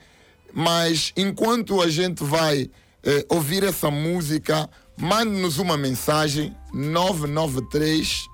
Mas 0.53 1.13
enquanto 1.17 1.81
a 1.81 1.89
gente 1.89 2.23
vai 2.23 2.69
eh, 3.03 3.25
ouvir 3.27 3.63
essa 3.63 3.89
música, 3.89 4.69
mande-nos 4.99 5.57
uma 5.57 5.77
mensagem 5.77 6.55
993 6.73 8.27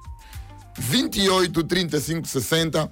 28 0.78 1.64
35 1.64 2.28
60 2.28 2.92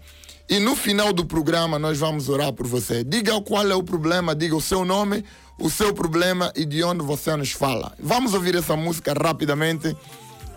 e 0.50 0.60
no 0.60 0.76
final 0.76 1.12
do 1.12 1.26
programa 1.26 1.80
nós 1.80 1.98
vamos 1.98 2.30
orar 2.30 2.54
por 2.54 2.68
você. 2.68 3.04
Diga 3.04 3.42
qual 3.42 3.70
é 3.70 3.76
o 3.76 3.84
problema, 3.84 4.36
diga 4.36 4.56
o 4.56 4.62
seu 4.62 4.86
nome, 4.86 5.26
o 5.60 5.70
seu 5.70 5.94
problema 5.94 6.52
e 6.56 6.66
de 6.66 6.84
onde 6.84 7.04
você 7.04 7.36
nos 7.36 7.52
fala. 7.52 7.94
Vamos 8.00 8.34
ouvir 8.34 8.56
essa 8.56 8.76
música 8.76 9.14
rapidamente 9.14 9.96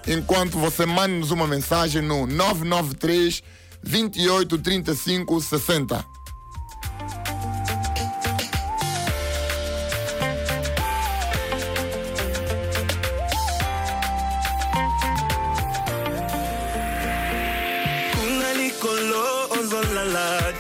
enquanto 0.07 0.59
você 0.59 0.85
manda-nos 0.85 1.31
uma 1.31 1.47
mensagem 1.47 2.03
no 2.03 2.27
993 2.27 3.43
28 3.83 4.59
35 4.59 5.41
60. 5.41 6.16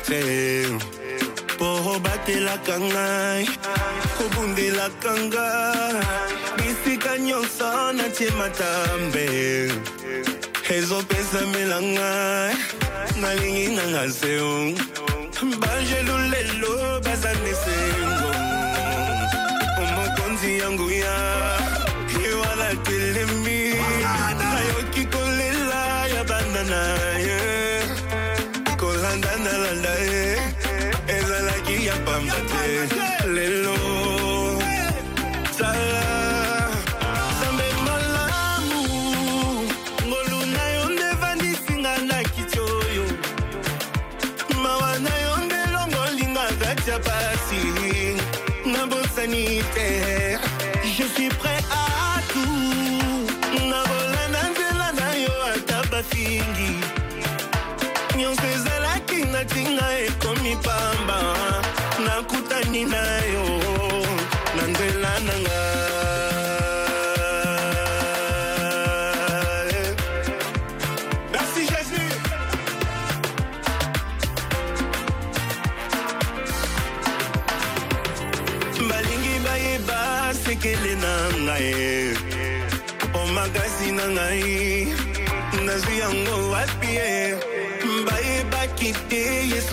feo 0.06 0.78
Poho 1.58 1.98
bate 2.00 2.36
la 2.40 2.56
kangai 2.58 3.46
Kubundi 4.16 4.70
la 4.70 4.88
kangai. 5.02 6.00
Bisi 6.56 6.96
kanyo 6.98 7.42
sana 7.58 8.08
chema 8.16 8.48
tambe 8.58 9.26
Hezo 10.68 11.02
pesa 11.08 11.40
milangai 11.52 12.54
Nalingi 13.20 13.66
nangaseo 13.76 14.74
Banjelulelo 15.60 17.00
bazaneseo 17.04 18.15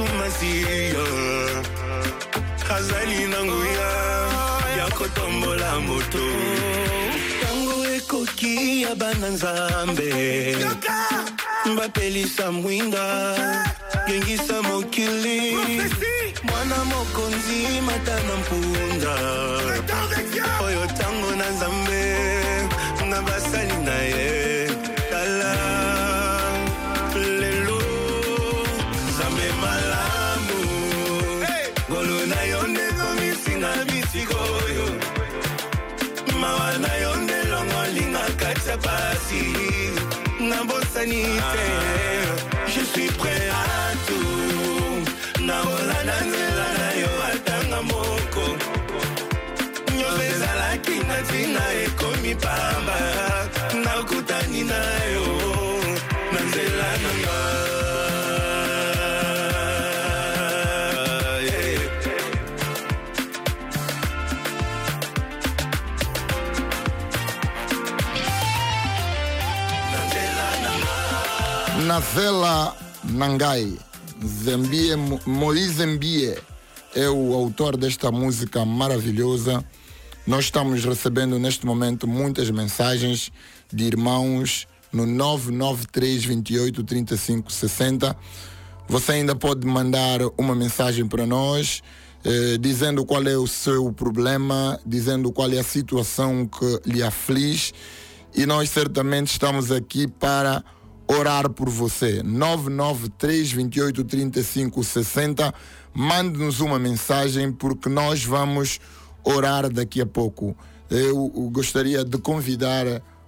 masiya 0.01 1.05
azali 2.75 3.27
na 3.29 3.43
nguya 3.45 3.91
ya 4.77 4.87
kotombola 4.97 5.79
moto 5.79 6.25
yango 7.43 7.85
ekoki 7.95 8.81
ya 8.81 8.95
bana 8.95 9.29
nzambe 9.29 10.55
bapelisa 11.77 12.51
mwinda 12.51 13.05
gengisa 14.07 14.61
mokili 14.61 15.57
mwana 16.43 16.77
mokonzi 16.85 17.81
mata 17.85 18.15
na 18.27 18.35
mpunda 18.41 19.15
oyo 20.65 20.85
ntango 20.85 21.29
na 21.35 21.49
nzambe 21.49 21.92
je 42.67 42.81
suis 42.85 43.07
prêt 43.17 43.49
à 43.49 43.93
tout. 44.07 45.43
Nakolanda 45.45 46.17
nzela 46.27 46.67
na 46.77 46.87
yo 47.01 47.11
atanga 47.29 47.81
moko. 47.81 48.45
Nyonso 49.97 50.23
ezalaki 50.31 50.97
na 51.07 51.17
ntina 51.21 51.63
ekomi 51.83 52.33
pamba. 52.35 52.97
Nakutani 53.83 54.63
na 54.63 55.02
Nazela 72.13 72.75
Nangai, 73.05 73.73
Zembie, 74.23 74.95
Mo- 74.95 75.19
Moise 75.25 75.83
Mbie 75.83 76.37
é 76.93 77.09
o 77.09 77.33
autor 77.33 77.75
desta 77.75 78.11
música 78.11 78.63
maravilhosa. 78.63 79.65
Nós 80.27 80.45
estamos 80.45 80.85
recebendo 80.85 81.39
neste 81.39 81.65
momento 81.65 82.07
muitas 82.07 82.51
mensagens 82.51 83.31
de 83.73 83.85
irmãos 83.85 84.67
no 84.91 85.07
993 85.07 86.23
28 86.25 86.83
35 86.83 87.51
60. 87.51 88.15
Você 88.87 89.13
ainda 89.13 89.35
pode 89.35 89.65
mandar 89.65 90.19
uma 90.37 90.53
mensagem 90.53 91.07
para 91.07 91.25
nós, 91.25 91.81
eh, 92.23 92.57
dizendo 92.59 93.03
qual 93.03 93.23
é 93.23 93.35
o 93.35 93.47
seu 93.47 93.91
problema, 93.91 94.79
dizendo 94.85 95.31
qual 95.31 95.51
é 95.51 95.57
a 95.57 95.63
situação 95.63 96.45
que 96.45 96.79
lhe 96.91 97.01
aflige. 97.01 97.73
E 98.35 98.45
nós 98.45 98.69
certamente 98.69 99.31
estamos 99.31 99.71
aqui 99.71 100.07
para 100.07 100.63
orar 101.13 101.49
por 101.49 101.69
você. 101.69 102.21
993 102.23 103.51
28 103.51 104.03
35 104.03 104.83
60. 104.83 105.53
Mande-nos 105.93 106.59
uma 106.59 106.79
mensagem 106.79 107.51
porque 107.51 107.89
nós 107.89 108.23
vamos 108.23 108.79
orar 109.23 109.69
daqui 109.69 110.01
a 110.01 110.05
pouco. 110.05 110.55
Eu 110.89 111.27
gostaria 111.51 112.03
de 112.03 112.17
convidar 112.17 112.85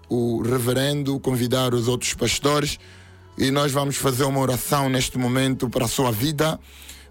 o 0.10 0.42
reverendo, 0.42 1.20
convidar 1.20 1.74
os 1.74 1.88
outros 1.88 2.14
pastores 2.14 2.78
e 3.38 3.52
nós 3.52 3.72
vamos 3.72 3.98
fazer 3.98 4.24
uma 4.24 4.40
oração 4.40 4.90
neste 4.90 5.18
momento 5.18 5.70
para 5.70 5.86
a 5.86 5.88
sua 5.88 6.12
vida. 6.12 6.60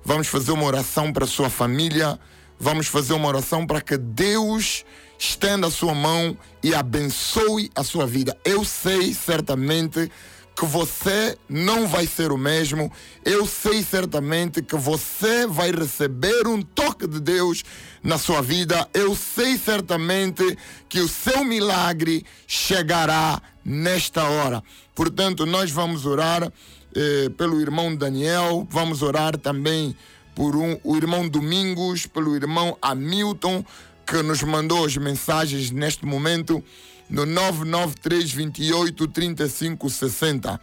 Vamos 0.05 0.27
fazer 0.27 0.53
uma 0.53 0.65
oração 0.65 1.13
para 1.13 1.25
a 1.25 1.29
sua 1.29 1.51
família. 1.51 2.19
Vamos 2.59 2.87
fazer 2.87 3.13
uma 3.15 3.29
oração 3.29 3.67
para 3.67 3.81
que 3.81 3.97
Deus 3.97 4.85
estenda 5.19 5.67
a 5.67 5.71
sua 5.71 5.95
mão 5.95 6.37
e 6.63 6.75
abençoe 6.75 7.71
a 7.75 7.83
sua 7.83 8.07
vida. 8.07 8.37
Eu 8.45 8.65
sei 8.65 9.13
certamente 9.13 10.11
que 10.57 10.65
você 10.65 11.37
não 11.49 11.87
vai 11.89 12.07
ser 12.07 12.31
o 12.31 12.39
mesmo. 12.39 12.91
Eu 13.25 13.47
sei 13.47 13.83
certamente 13.83 14.63
que 14.63 14.77
você 14.77 15.47
vai 15.47 15.73
receber 15.73 16.47
um 16.47 16.63
toque 16.63 17.07
de 17.07 17.21
Deus 17.21 17.65
na 18.03 18.19
sua 18.19 18.41
vida. 18.41 18.89
Eu 18.95 19.17
sei 19.17 19.59
certamente 19.59 20.57
que 20.89 21.01
o 21.01 21.09
seu 21.09 21.45
milagre 21.45 22.25
chegará 22.47 23.43
nesta 23.65 24.23
hora. 24.25 24.63
Portanto, 24.95 25.45
nós 25.45 25.71
vamos 25.71 26.07
orar 26.07 26.53
eh, 26.95 27.29
pelo 27.37 27.61
irmão 27.61 27.95
Daniel, 27.95 28.67
vamos 28.71 29.03
orar 29.03 29.37
também 29.37 29.97
por 30.35 30.55
um, 30.55 30.79
o 30.85 30.97
irmão 30.97 31.29
Domingos, 31.29 32.07
pelo 32.07 32.37
irmão 32.37 32.77
Hamilton, 32.81 33.65
que 34.07 34.23
nos 34.23 34.43
mandou 34.43 34.85
as 34.85 34.97
mensagens 34.97 35.71
neste 35.71 36.05
momento 36.05 36.63
no 37.09 37.27
993 37.27 38.33
28 38.33 39.09
35 39.09 39.91
60. 39.91 40.61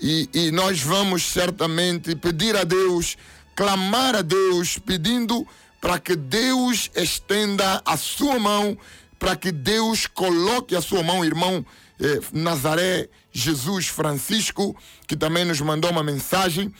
E, 0.00 0.28
e 0.32 0.50
nós 0.50 0.80
vamos 0.80 1.24
certamente 1.24 2.14
pedir 2.14 2.56
a 2.56 2.64
Deus, 2.64 3.16
clamar 3.54 4.14
a 4.14 4.22
Deus, 4.22 4.78
pedindo 4.78 5.46
para 5.80 5.98
que 5.98 6.16
Deus 6.16 6.90
estenda 6.94 7.80
a 7.84 7.96
sua 7.96 8.38
mão, 8.38 8.76
para 9.18 9.36
que 9.36 9.50
Deus 9.50 10.06
coloque 10.06 10.76
a 10.76 10.82
sua 10.82 11.02
mão, 11.02 11.24
irmão 11.24 11.64
eh, 11.98 12.20
Nazaré 12.32 13.08
Jesus 13.32 13.86
Francisco, 13.86 14.76
que 15.06 15.16
também 15.16 15.44
nos 15.44 15.60
mandou 15.60 15.90
uma 15.90 16.02
mensagem. 16.02 16.72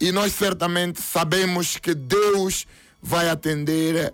E 0.00 0.12
nós 0.12 0.32
certamente 0.32 1.00
sabemos 1.00 1.76
que 1.76 1.94
Deus 1.94 2.66
vai 3.02 3.28
atender 3.28 4.12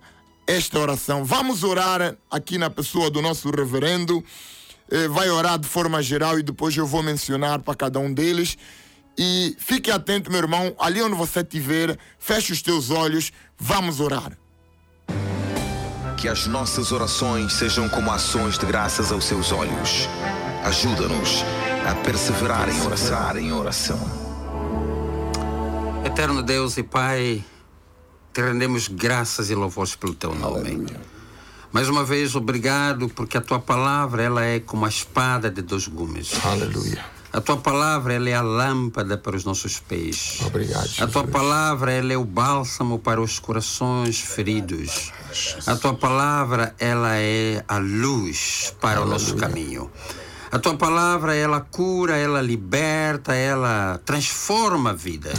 esta 0.51 0.81
oração. 0.81 1.25
Vamos 1.25 1.63
orar 1.63 2.17
aqui 2.29 2.59
na 2.59 2.69
pessoa 2.69 3.09
do 3.09 3.23
nosso 3.23 3.49
reverendo. 3.51 4.25
Eh, 4.91 5.07
Vai 5.07 5.31
orar 5.31 5.59
de 5.59 5.69
forma 5.69 6.03
geral 6.03 6.39
e 6.39 6.43
depois 6.43 6.77
eu 6.77 6.87
vou 6.87 7.03
mencionar 7.03 7.61
para 7.61 7.75
cada 7.77 8.01
um 8.01 8.13
deles. 8.13 8.59
E 9.17 9.55
fique 9.59 9.91
atento, 9.91 10.31
meu 10.31 10.41
irmão, 10.41 10.75
ali 10.79 11.01
onde 11.03 11.15
você 11.15 11.41
estiver, 11.41 11.97
feche 12.19 12.53
os 12.53 12.63
teus 12.63 12.91
olhos, 12.91 13.33
vamos 13.57 14.01
orar. 14.01 14.33
Que 16.17 16.29
as 16.29 16.47
nossas 16.47 16.91
orações 16.91 17.53
sejam 17.53 17.89
como 17.89 18.11
ações 18.11 18.59
de 18.59 18.67
graças 18.67 19.13
aos 19.13 19.25
seus 19.25 19.53
olhos. 19.53 20.09
Ajuda-nos 20.65 21.45
a 21.89 21.95
perseverar 21.95 22.69
em 22.69 22.81
oração. 22.83 23.39
Em 23.39 23.53
oração. 23.53 24.01
Eterno 26.05 26.43
Deus 26.43 26.77
e 26.77 26.83
Pai, 26.83 27.45
te 28.33 28.43
rendemos 28.43 28.89
graças 28.89 29.51
e 29.51 29.55
louvores 29.55 29.97
pelo 29.97 30.15
teu 30.15 30.35
nome. 30.35 30.87
Mais 31.73 31.89
uma 31.89 32.05
vez, 32.05 32.35
obrigado, 32.35 33.09
porque 33.09 33.39
a 33.39 33.41
tua 33.41 33.61
palavra 33.61 34.23
ela 34.23 34.45
é 34.45 34.59
como 34.59 34.85
a 34.85 34.89
espada 34.89 35.51
de 35.51 35.63
dois 35.63 35.87
gumes. 35.87 36.33
Aleluia. 36.45 37.05
A 37.33 37.41
tua 37.41 37.57
palavra 37.59 38.15
ela 38.15 38.29
é 38.29 38.35
a 38.35 38.43
lâmpada 38.43 39.17
para 39.17 39.37
os 39.37 39.45
nossos 39.45 39.79
pés. 39.79 40.41
Obrigado. 40.45 40.91
A 40.99 41.07
tua 41.07 41.25
palavra 41.25 41.93
ela 41.93 42.13
é 42.13 42.17
o 42.17 42.25
bálsamo 42.25 42.99
para 42.99 43.21
os 43.21 43.39
corações 43.39 44.21
feridos. 44.21 45.13
A 45.65 45.77
tua 45.77 45.95
palavra 45.95 46.75
ela 46.77 47.17
é 47.19 47.65
a 47.69 47.79
luz 47.79 48.75
para 48.81 49.01
o 49.01 49.07
nosso 49.07 49.37
caminho. 49.37 49.89
A 50.53 50.59
tua 50.59 50.77
palavra 50.77 51.35
ela 51.35 51.61
cura, 51.61 52.17
ela 52.17 52.43
liberta, 52.43 53.35
ela 53.35 54.01
transforma 54.05 54.93
vidas. 54.93 55.39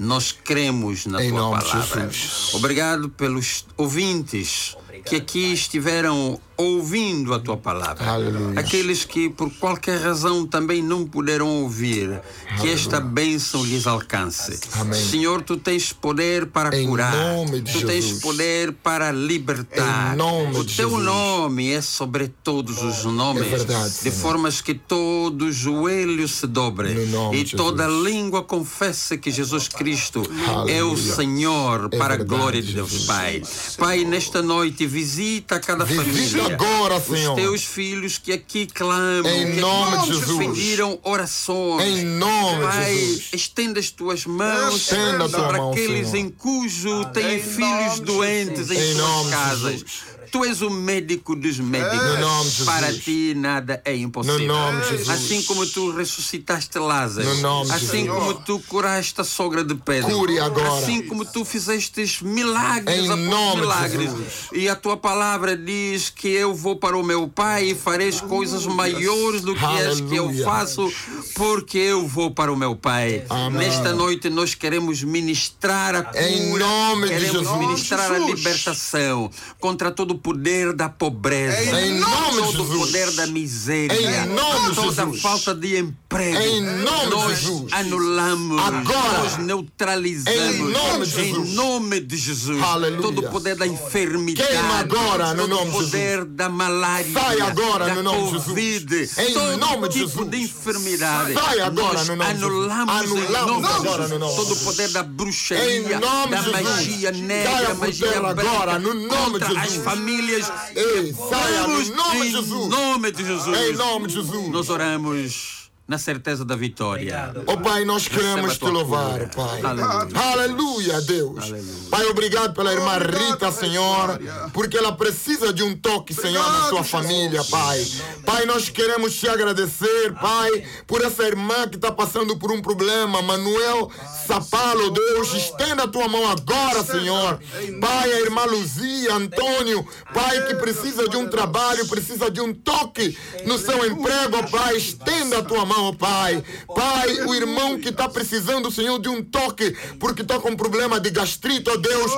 Nós 0.00 0.32
cremos 0.32 1.06
na 1.06 1.22
Em 1.22 1.30
tua 1.30 1.50
palavra. 1.50 2.10
Obrigado 2.54 3.08
pelos 3.08 3.66
ouvintes 3.76 4.76
que 5.04 5.16
aqui 5.16 5.52
estiveram 5.52 6.40
ouvindo 6.58 7.32
a 7.32 7.38
tua 7.38 7.56
palavra. 7.56 8.04
Aleluia. 8.10 8.58
Aqueles 8.58 9.04
que 9.04 9.30
por 9.30 9.48
qualquer 9.54 10.00
razão 10.00 10.44
também 10.44 10.82
não 10.82 11.06
puderam 11.06 11.48
ouvir, 11.62 12.20
que 12.60 12.68
esta 12.68 12.98
bênção 13.00 13.64
lhes 13.64 13.86
alcance. 13.86 14.58
Amém. 14.72 15.00
Senhor, 15.00 15.40
tu 15.42 15.56
tens 15.56 15.92
poder 15.92 16.46
para 16.46 16.76
Em 16.76 16.86
curar. 16.86 17.14
nome 17.14 17.60
de 17.60 17.72
tu 17.72 17.86
tens 17.86 18.04
Jesus. 18.04 18.20
poder 18.20 18.72
para 18.72 19.12
libertar. 19.12 20.14
Em 20.14 20.16
nome 20.16 20.58
o 20.58 20.64
de 20.64 20.74
teu 20.76 20.90
Jesus. 20.90 21.04
nome 21.04 21.70
é 21.70 21.80
sobre 21.80 22.26
todos 22.42 22.82
os 22.82 23.04
nomes. 23.04 23.46
É 23.46 23.56
verdade, 23.56 23.94
de 24.02 24.10
formas 24.10 24.60
que 24.60 24.74
todo 24.74 25.52
joelho 25.52 26.26
se 26.26 26.46
dobre 26.46 26.92
No 27.06 27.32
e 27.32 27.44
toda 27.44 27.86
língua 27.86 28.42
confesse 28.42 29.16
que 29.16 29.30
Jesus 29.30 29.68
Cristo 29.68 30.22
é 30.68 30.82
o 30.82 30.88
Aleluia. 30.88 31.14
Senhor 31.14 31.88
É 31.92 31.96
para 31.96 32.14
a 32.14 32.16
verdade, 32.16 32.24
glória 32.28 32.60
de 32.62 32.72
Deus 32.72 32.90
Jesus. 32.90 33.06
Pai. 33.06 33.42
Pai, 33.78 34.04
nesta 34.04 34.42
noite 34.42 34.84
visita 34.86 35.60
cada 35.60 35.84
Visita 35.84 36.04
família. 36.04 36.47
Agora, 36.54 36.96
Os 36.96 37.04
Senhor. 37.04 37.34
teus 37.36 37.64
filhos 37.64 38.18
que 38.18 38.32
aqui 38.32 38.66
clamam, 38.66 39.30
Em 39.30 39.52
que 39.52 39.60
nome 39.60 39.96
aqui 39.96 40.06
de 40.10 40.18
Jesus. 40.18 40.38
pediram 40.38 40.98
orações. 41.02 41.84
Em 41.86 42.04
nome 42.04 42.56
de 42.58 42.62
Pai, 42.62 42.94
Jesus. 42.96 43.28
estenda 43.32 43.80
as 43.80 43.90
tuas 43.90 44.24
mãos 44.26 44.74
Estenda 44.76 45.24
a 45.24 45.28
tua 45.28 45.40
sobre 45.40 45.58
mão, 45.58 45.70
aqueles 45.72 46.08
Senhor. 46.08 46.26
em 46.26 46.30
cujo 46.30 47.04
têm 47.12 47.42
filhos 47.42 48.00
doentes 48.00 48.70
em, 48.70 48.74
Em 48.78 48.92
suas 48.92 48.96
nome 48.96 49.24
de 49.24 49.30
casas. 49.30 49.84
Tu 50.30 50.44
és 50.44 50.62
o 50.62 50.70
médico 50.70 51.34
dos 51.34 51.58
médicos. 51.58 51.98
No 51.98 52.18
nome 52.20 52.50
de 52.50 52.64
Para 52.64 52.86
Jesus. 52.88 53.04
ti 53.04 53.34
nada 53.36 53.80
é 53.84 53.96
impossível. 53.96 54.38
No 54.38 54.46
nome 54.46 54.82
de 54.82 54.88
Jesus. 54.90 55.08
Assim 55.08 55.42
como 55.42 55.66
tu 55.66 55.90
ressuscitaste 55.92 56.78
Lázaro. 56.78 57.28
No 57.28 57.40
nome 57.40 57.66
de 57.70 57.72
assim 57.76 58.04
Jesus. 58.04 58.10
como 58.10 58.34
tu 58.34 58.58
curaste 58.68 59.20
a 59.20 59.24
sogra 59.24 59.64
de 59.64 59.74
Pedro. 59.74 60.10
Cure 60.10 60.38
agora. 60.40 60.78
Assim 60.78 61.02
como 61.02 61.24
tu 61.24 61.44
fizeste 61.44 61.88
milagres 62.22 62.98
Em 63.04 63.08
nome 63.08 63.54
de 63.54 63.60
milagres. 63.60 64.10
Jesus. 64.10 64.32
E 64.52 64.68
a 64.68 64.76
tua 64.76 64.96
palavra 64.96 65.56
diz 65.56 66.10
que 66.10 66.28
eu 66.28 66.54
vou 66.54 66.76
para 66.76 66.96
o 66.96 67.02
meu 67.02 67.28
Pai 67.28 67.70
e 67.70 67.74
fareis 67.74 68.20
coisas 68.20 68.66
maiores 68.66 69.42
do 69.42 69.54
que 69.54 69.64
as 69.64 70.00
que 70.00 70.16
eu 70.16 70.24
Aleluia. 70.24 70.44
faço, 70.44 70.92
porque 71.34 71.78
eu 71.78 72.06
vou 72.06 72.30
para 72.30 72.52
o 72.52 72.56
meu 72.56 72.74
Pai. 72.76 73.24
Amém. 73.28 73.66
Nesta 73.68 73.92
noite 73.92 74.28
nós 74.30 74.54
queremos 74.54 75.02
ministrar 75.02 75.94
a 75.94 76.02
cura, 76.02 76.28
Em 76.28 76.58
nome 76.58 77.02
de 77.08 77.14
queremos 77.14 77.40
Jesus. 77.42 77.58
ministrar 77.58 78.12
a 78.12 78.18
libertação 78.18 79.30
contra 79.60 79.90
todo 79.90 80.12
o 80.12 80.17
poder 80.18 80.72
da 80.72 80.88
pobreza, 80.88 81.80
Em 81.80 81.98
nome 81.98 82.30
de 82.30 82.52
todo 82.52 82.62
o 82.62 82.66
Jesus. 82.66 82.78
poder 82.78 83.10
da 83.12 83.26
miséria, 83.26 83.94
Em 83.94 84.26
nome 84.34 84.68
de 84.70 84.74
toda 84.76 85.02
Jesus. 85.04 85.22
falta 85.22 85.54
de 85.54 85.78
emprego. 85.78 86.38
Em 86.38 86.60
nome 86.60 87.04
de 87.06 87.10
nós 87.10 87.38
Jesus. 87.38 87.72
anulamos, 87.72 88.62
Agora. 88.62 89.18
nós 89.18 89.38
neutralizamos. 89.38 90.54
Em 90.54 90.58
nome 90.70 91.06
de 91.06 91.20
Em 91.20 91.24
Jesus. 91.34 91.48
nome 91.54 92.00
de 92.00 92.16
Jesus. 92.16 92.62
Aleluia. 92.62 93.02
Todo 93.02 93.18
o 93.20 93.30
poder 93.30 93.54
da 93.56 93.66
enfermidade. 93.66 94.48
Queima 94.48 94.78
agora, 94.78 95.34
no 95.34 95.42
todo 95.42 95.50
nome 95.50 95.70
de 95.70 95.76
o 95.76 95.80
poder 95.80 96.24
da 96.24 96.48
malária. 96.48 97.12
Sai 97.12 97.40
agora, 97.40 97.86
da 97.86 97.94
no 97.94 98.02
nome 98.02 98.38
de 98.38 98.44
Covid, 98.44 98.98
Jesus. 98.98 99.18
Em 99.18 99.32
todo 99.32 99.56
nome 99.58 99.88
de 99.88 99.94
tipo 99.94 100.08
Jesus. 100.08 100.30
de 100.30 100.36
enfermidade. 100.42 101.34
Sai 101.34 101.60
agora, 101.60 101.98
Nós 101.98 102.08
no 102.08 102.16
nome 102.16 102.34
de 102.34 102.40
Jesus. 102.40 102.52
anulamos, 102.52 102.94
Anulamos 102.94 103.56
em 103.56 103.60
de 103.60 103.66
agora, 103.66 104.02
Jesus. 104.02 104.10
no 104.10 104.18
nome 104.18 104.30
de 104.30 104.36
todo 104.36 104.46
o 104.46 104.54
Jesus. 104.54 104.64
poder 104.64 104.88
da 104.88 105.02
bruxaria, 105.02 105.78
Em 105.78 105.82
da 105.82 106.24
de 106.26 106.36
Jesus. 106.36 106.52
magia 106.62 107.12
negra, 107.12 107.74
magia 107.74 108.10
branca, 108.10 108.28
agora, 108.40 108.78
no 108.78 108.94
nome 108.94 109.38
de 109.38 109.44
as 109.56 109.62
Jesus. 109.70 109.84
Famílias. 110.08 110.52
Ei, 110.74 111.14
saia 111.14 111.66
no 111.66 111.68
Vamos 111.68 111.88
nome 111.90 112.30
de 112.30 112.36
em 112.38 112.68
nome 112.68 113.12
de 113.12 113.24
Jesus. 113.24 113.58
Em 113.58 113.72
nome 113.74 114.06
de 114.08 114.14
Jesus. 114.14 114.48
Nós 114.48 114.70
oramos 114.70 115.57
na 115.88 115.96
certeza 115.96 116.44
da 116.44 116.54
vitória. 116.54 117.32
Oh 117.46 117.56
Pai, 117.56 117.82
nós 117.86 118.06
queremos 118.06 118.58
te 118.58 118.64
louvar, 118.66 119.30
cura. 119.30 119.30
Pai. 119.34 119.62
Aleluia. 119.62 120.32
Aleluia, 120.32 121.00
Deus. 121.00 121.44
Pai, 121.88 122.04
obrigado 122.04 122.52
pela 122.52 122.74
irmã 122.74 122.98
Rita, 122.98 123.50
Senhor, 123.50 124.20
porque 124.52 124.76
ela 124.76 124.92
precisa 124.92 125.50
de 125.50 125.62
um 125.62 125.74
toque, 125.74 126.12
Senhor, 126.12 126.42
na 126.42 126.68
sua 126.68 126.84
família, 126.84 127.42
Pai. 127.44 127.86
Pai, 128.26 128.44
nós 128.44 128.68
queremos 128.68 129.14
te 129.14 129.26
agradecer, 129.30 130.12
Pai, 130.20 130.62
por 130.86 131.02
essa 131.02 131.22
irmã 131.22 131.66
que 131.66 131.76
está 131.76 131.90
passando 131.90 132.36
por 132.36 132.52
um 132.52 132.60
problema, 132.60 133.22
Manuel 133.22 133.90
Sapalo, 134.26 134.90
Deus, 134.90 135.32
estenda 135.32 135.84
a 135.84 135.88
tua 135.88 136.06
mão 136.06 136.30
agora, 136.30 136.84
Senhor. 136.84 137.40
Pai, 137.80 138.12
a 138.12 138.20
irmã 138.20 138.44
Luzia, 138.44 139.14
Antônio, 139.14 139.86
Pai, 140.12 140.48
que 140.48 140.54
precisa 140.56 141.08
de 141.08 141.16
um 141.16 141.26
trabalho, 141.26 141.88
precisa 141.88 142.30
de 142.30 142.42
um 142.42 142.52
toque 142.52 143.16
no 143.46 143.56
seu 143.56 143.86
emprego, 143.86 144.50
Pai, 144.50 144.76
estenda 144.76 145.38
a 145.38 145.42
tua 145.42 145.64
mão, 145.64 145.77
Pai. 145.98 146.42
Pai, 146.74 147.20
o 147.26 147.34
irmão 147.34 147.78
que 147.78 147.88
está 147.88 148.08
precisando, 148.08 148.70
Senhor, 148.70 148.98
de 148.98 149.08
um 149.08 149.22
toque, 149.22 149.76
porque 149.98 150.22
está 150.22 150.38
com 150.38 150.56
problema 150.56 151.00
de 151.00 151.10
gastrite, 151.10 151.70
ó 151.70 151.76
Deus, 151.76 152.10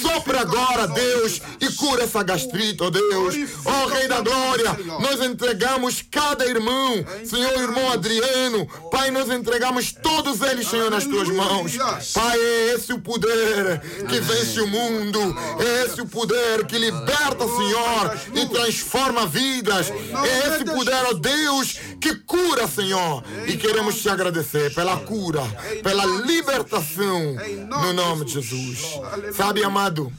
sopra 0.00 0.40
agora, 0.40 0.86
Deus, 0.88 1.40
e 1.60 1.68
cura 1.72 2.04
essa 2.04 2.22
gastrite, 2.22 2.82
ó 2.82 2.90
Deus. 2.90 3.34
Ó 3.64 3.86
Rei 3.86 4.08
da 4.08 4.20
Glória, 4.20 4.76
nós 5.00 5.20
entregamos 5.20 6.04
cada 6.10 6.46
irmão, 6.46 7.04
Senhor, 7.24 7.52
irmão 7.60 7.92
Adriano, 7.92 8.66
Pai, 8.90 9.10
nós 9.10 9.30
entregamos 9.30 9.92
todos 9.92 10.40
eles, 10.42 10.68
Senhor, 10.68 10.90
nas 10.90 11.04
tuas 11.04 11.28
mãos. 11.28 11.76
Pai, 12.12 12.38
é 12.38 12.74
esse 12.74 12.92
o 12.92 13.00
poder 13.00 13.80
que 14.08 14.20
vence 14.20 14.60
o 14.60 14.66
mundo, 14.66 15.20
é 15.60 15.86
esse 15.86 16.00
o 16.00 16.06
poder 16.06 16.66
que 16.66 16.78
liberta, 16.78 17.46
Senhor, 17.46 18.18
e 18.34 18.46
transforma 18.48 19.26
vidas. 19.26 19.90
É 19.90 20.48
esse 20.48 20.64
poder, 20.64 21.04
ó 21.06 21.12
Deus, 21.14 21.78
que 22.04 22.14
cura, 22.16 22.68
Senhor. 22.68 23.24
E 23.46 23.56
queremos 23.56 24.02
te 24.02 24.10
agradecer 24.10 24.74
pela 24.74 24.98
cura, 24.98 25.40
pela 25.82 26.04
libertação, 26.04 27.34
no 27.66 27.92
nome 27.94 28.26
de 28.26 28.34
Jesus. 28.34 29.00
Sabe, 29.34 29.64
amado, 29.64 30.12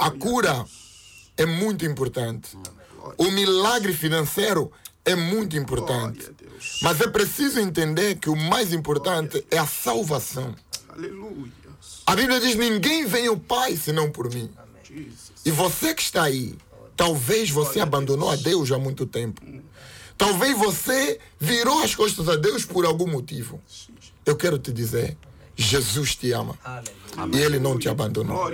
a 0.00 0.10
cura 0.10 0.64
é 1.36 1.46
muito 1.46 1.86
importante. 1.86 2.58
O 3.16 3.30
milagre 3.30 3.92
financeiro 3.92 4.72
é 5.04 5.14
muito 5.14 5.56
importante. 5.56 6.28
Mas 6.82 7.00
é 7.00 7.06
preciso 7.06 7.60
entender 7.60 8.16
que 8.16 8.28
o 8.28 8.34
mais 8.34 8.72
importante 8.72 9.46
é 9.52 9.58
a 9.58 9.66
salvação. 9.66 10.56
A 12.04 12.16
Bíblia 12.16 12.40
diz: 12.40 12.56
ninguém 12.56 13.06
vem 13.06 13.28
ao 13.28 13.36
Pai 13.36 13.76
senão 13.76 14.10
por 14.10 14.28
mim. 14.32 14.50
E 15.44 15.50
você 15.52 15.94
que 15.94 16.02
está 16.02 16.24
aí, 16.24 16.56
talvez 16.96 17.48
você 17.48 17.78
abandonou 17.78 18.28
a 18.28 18.36
Deus 18.36 18.72
há 18.72 18.78
muito 18.78 19.06
tempo. 19.06 19.40
Talvez 20.16 20.56
você 20.56 21.18
virou 21.38 21.82
as 21.82 21.94
costas 21.94 22.28
a 22.28 22.36
Deus 22.36 22.64
por 22.64 22.84
algum 22.84 23.06
motivo. 23.06 23.60
Eu 24.24 24.36
quero 24.36 24.58
te 24.58 24.72
dizer: 24.72 25.16
Jesus 25.56 26.14
te 26.14 26.32
ama. 26.32 26.58
E 27.32 27.38
Ele 27.38 27.58
não 27.58 27.78
te 27.78 27.88
abandonou. 27.88 28.50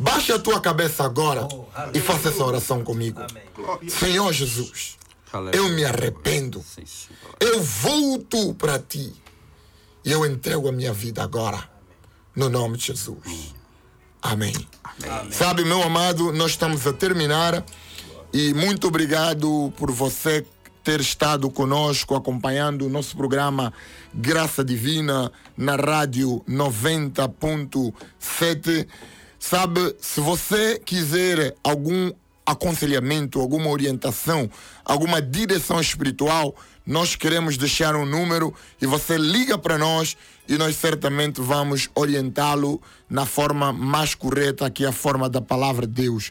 Baixa 0.00 0.36
a 0.36 0.38
tua 0.38 0.60
cabeça 0.60 1.04
agora 1.04 1.46
e 1.92 2.00
faça 2.00 2.28
essa 2.28 2.44
oração 2.44 2.82
comigo. 2.82 3.20
Senhor 3.88 4.32
Jesus, 4.32 4.96
eu 5.52 5.68
me 5.70 5.84
arrependo. 5.84 6.64
Eu 7.38 7.62
volto 7.62 8.54
para 8.54 8.78
ti. 8.78 9.12
E 10.04 10.12
eu 10.12 10.26
entrego 10.26 10.68
a 10.68 10.72
minha 10.72 10.92
vida 10.92 11.22
agora. 11.22 11.70
No 12.36 12.48
nome 12.48 12.76
de 12.76 12.86
Jesus. 12.86 13.54
Amém. 14.20 14.54
Sabe, 15.30 15.64
meu 15.64 15.82
amado, 15.82 16.32
nós 16.32 16.52
estamos 16.52 16.86
a 16.86 16.92
terminar. 16.92 17.64
E 18.32 18.52
muito 18.52 18.88
obrigado 18.88 19.72
por 19.76 19.90
você 19.92 20.44
ter 20.84 21.00
estado 21.00 21.50
conosco 21.50 22.14
acompanhando 22.14 22.84
o 22.84 22.90
nosso 22.90 23.16
programa 23.16 23.72
Graça 24.12 24.62
Divina 24.62 25.32
na 25.56 25.76
rádio 25.76 26.44
90.7. 26.46 28.86
Sabe, 29.38 29.96
se 29.98 30.20
você 30.20 30.78
quiser 30.78 31.56
algum 31.64 32.12
aconselhamento, 32.44 33.40
alguma 33.40 33.70
orientação, 33.70 34.50
alguma 34.84 35.22
direção 35.22 35.80
espiritual, 35.80 36.54
nós 36.86 37.16
queremos 37.16 37.56
deixar 37.56 37.96
um 37.96 38.04
número 38.04 38.52
e 38.80 38.86
você 38.86 39.16
liga 39.16 39.56
para 39.56 39.78
nós 39.78 40.18
e 40.46 40.58
nós 40.58 40.76
certamente 40.76 41.40
vamos 41.40 41.88
orientá-lo 41.94 42.78
na 43.08 43.24
forma 43.24 43.72
mais 43.72 44.14
correta, 44.14 44.68
que 44.68 44.84
é 44.84 44.88
a 44.88 44.92
forma 44.92 45.30
da 45.30 45.40
palavra 45.40 45.86
de 45.86 45.94
Deus. 45.94 46.30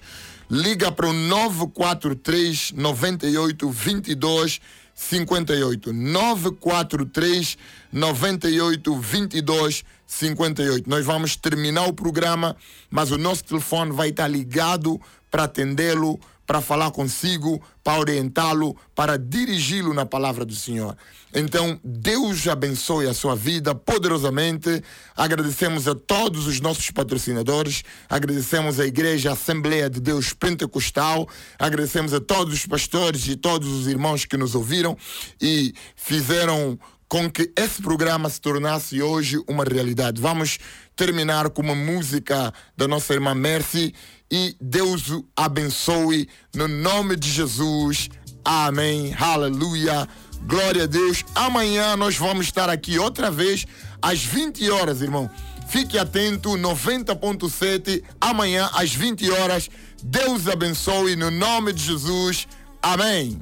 Liga 0.50 0.92
para 0.92 1.08
o 1.08 1.14
943 1.14 2.74
98 2.74 3.70
22 3.70 4.62
58. 4.94 5.94
943 5.94 7.58
98 7.92 8.96
22 9.00 9.84
58. 10.06 10.90
Nós 10.90 11.06
vamos 11.06 11.36
terminar 11.36 11.88
o 11.88 11.94
programa, 11.94 12.56
mas 12.90 13.12
o 13.12 13.18
nosso 13.18 13.44
telefone 13.44 13.92
vai 13.92 14.10
estar 14.10 14.28
ligado 14.28 15.02
para 15.32 15.46
atendê-lo, 15.46 16.20
para 16.46 16.62
falar 16.62 16.92
consigo, 16.92 17.62
para 17.84 18.00
orientá-lo, 18.00 18.76
para 18.94 19.18
dirigi-lo 19.18 19.94
na 19.94 20.06
palavra 20.06 20.46
do 20.46 20.56
Senhor. 20.56 20.96
Então, 21.34 21.80
Deus 21.84 22.48
abençoe 22.48 23.08
a 23.08 23.14
sua 23.14 23.36
vida 23.36 23.74
poderosamente. 23.74 24.84
Agradecemos 25.16 25.88
a 25.88 25.96
todos 25.96 26.46
os 26.46 26.60
nossos 26.60 26.92
patrocinadores, 26.92 27.84
agradecemos 28.10 28.80
à 28.80 28.86
Igreja 28.86 29.32
Assembleia 29.32 29.90
de 29.90 30.00
Deus 30.00 30.34
Pentecostal, 30.34 31.28
agradecemos 31.58 32.14
a 32.14 32.20
todos 32.20 32.54
os 32.54 32.66
pastores 32.66 33.28
e 33.28 33.36
todos 33.36 33.68
os 33.70 33.88
irmãos 33.88 34.26
que 34.26 34.38
nos 34.38 34.54
ouviram 34.54 34.98
e 35.42 35.74
fizeram 35.96 36.78
com 37.14 37.30
que 37.30 37.54
esse 37.56 37.80
programa 37.80 38.28
se 38.28 38.42
tornasse 38.42 39.00
hoje 39.00 39.40
uma 39.48 39.64
realidade. 39.64 40.20
Vamos 40.20 40.58
terminar 40.96 41.48
com 41.52 41.62
uma 41.62 41.76
música 41.76 42.52
da 42.76 42.88
nossa 42.88 43.14
irmã 43.14 43.36
Mercy 43.36 43.94
e 44.32 44.56
Deus 44.60 45.12
o 45.12 45.24
abençoe 45.38 46.28
no 46.56 46.68
nome 46.68 47.16
de 47.16 47.30
Jesus. 47.30 48.10
Amém. 48.44 49.14
Aleluia. 49.20 50.10
Glória 50.48 50.86
a 50.86 50.88
Deus. 50.88 51.24
Amanhã 51.36 51.96
nós 51.96 52.18
vamos 52.18 52.48
estar 52.48 52.68
aqui 52.68 52.98
outra 52.98 53.30
vez 53.30 53.68
às 54.02 54.26
20 54.26 54.72
horas, 54.72 55.04
irmão. 55.04 55.30
Fique 55.68 56.00
atento, 56.00 56.50
90.7, 56.58 58.02
amanhã 58.20 58.72
às 58.74 58.92
20 58.92 59.30
horas. 59.30 59.70
Deus 60.04 60.48
abençoe 60.48 61.16
no 61.16 61.30
nome 61.30 61.74
de 61.74 61.84
Jesus. 61.84 62.48
Amém. 62.82 63.40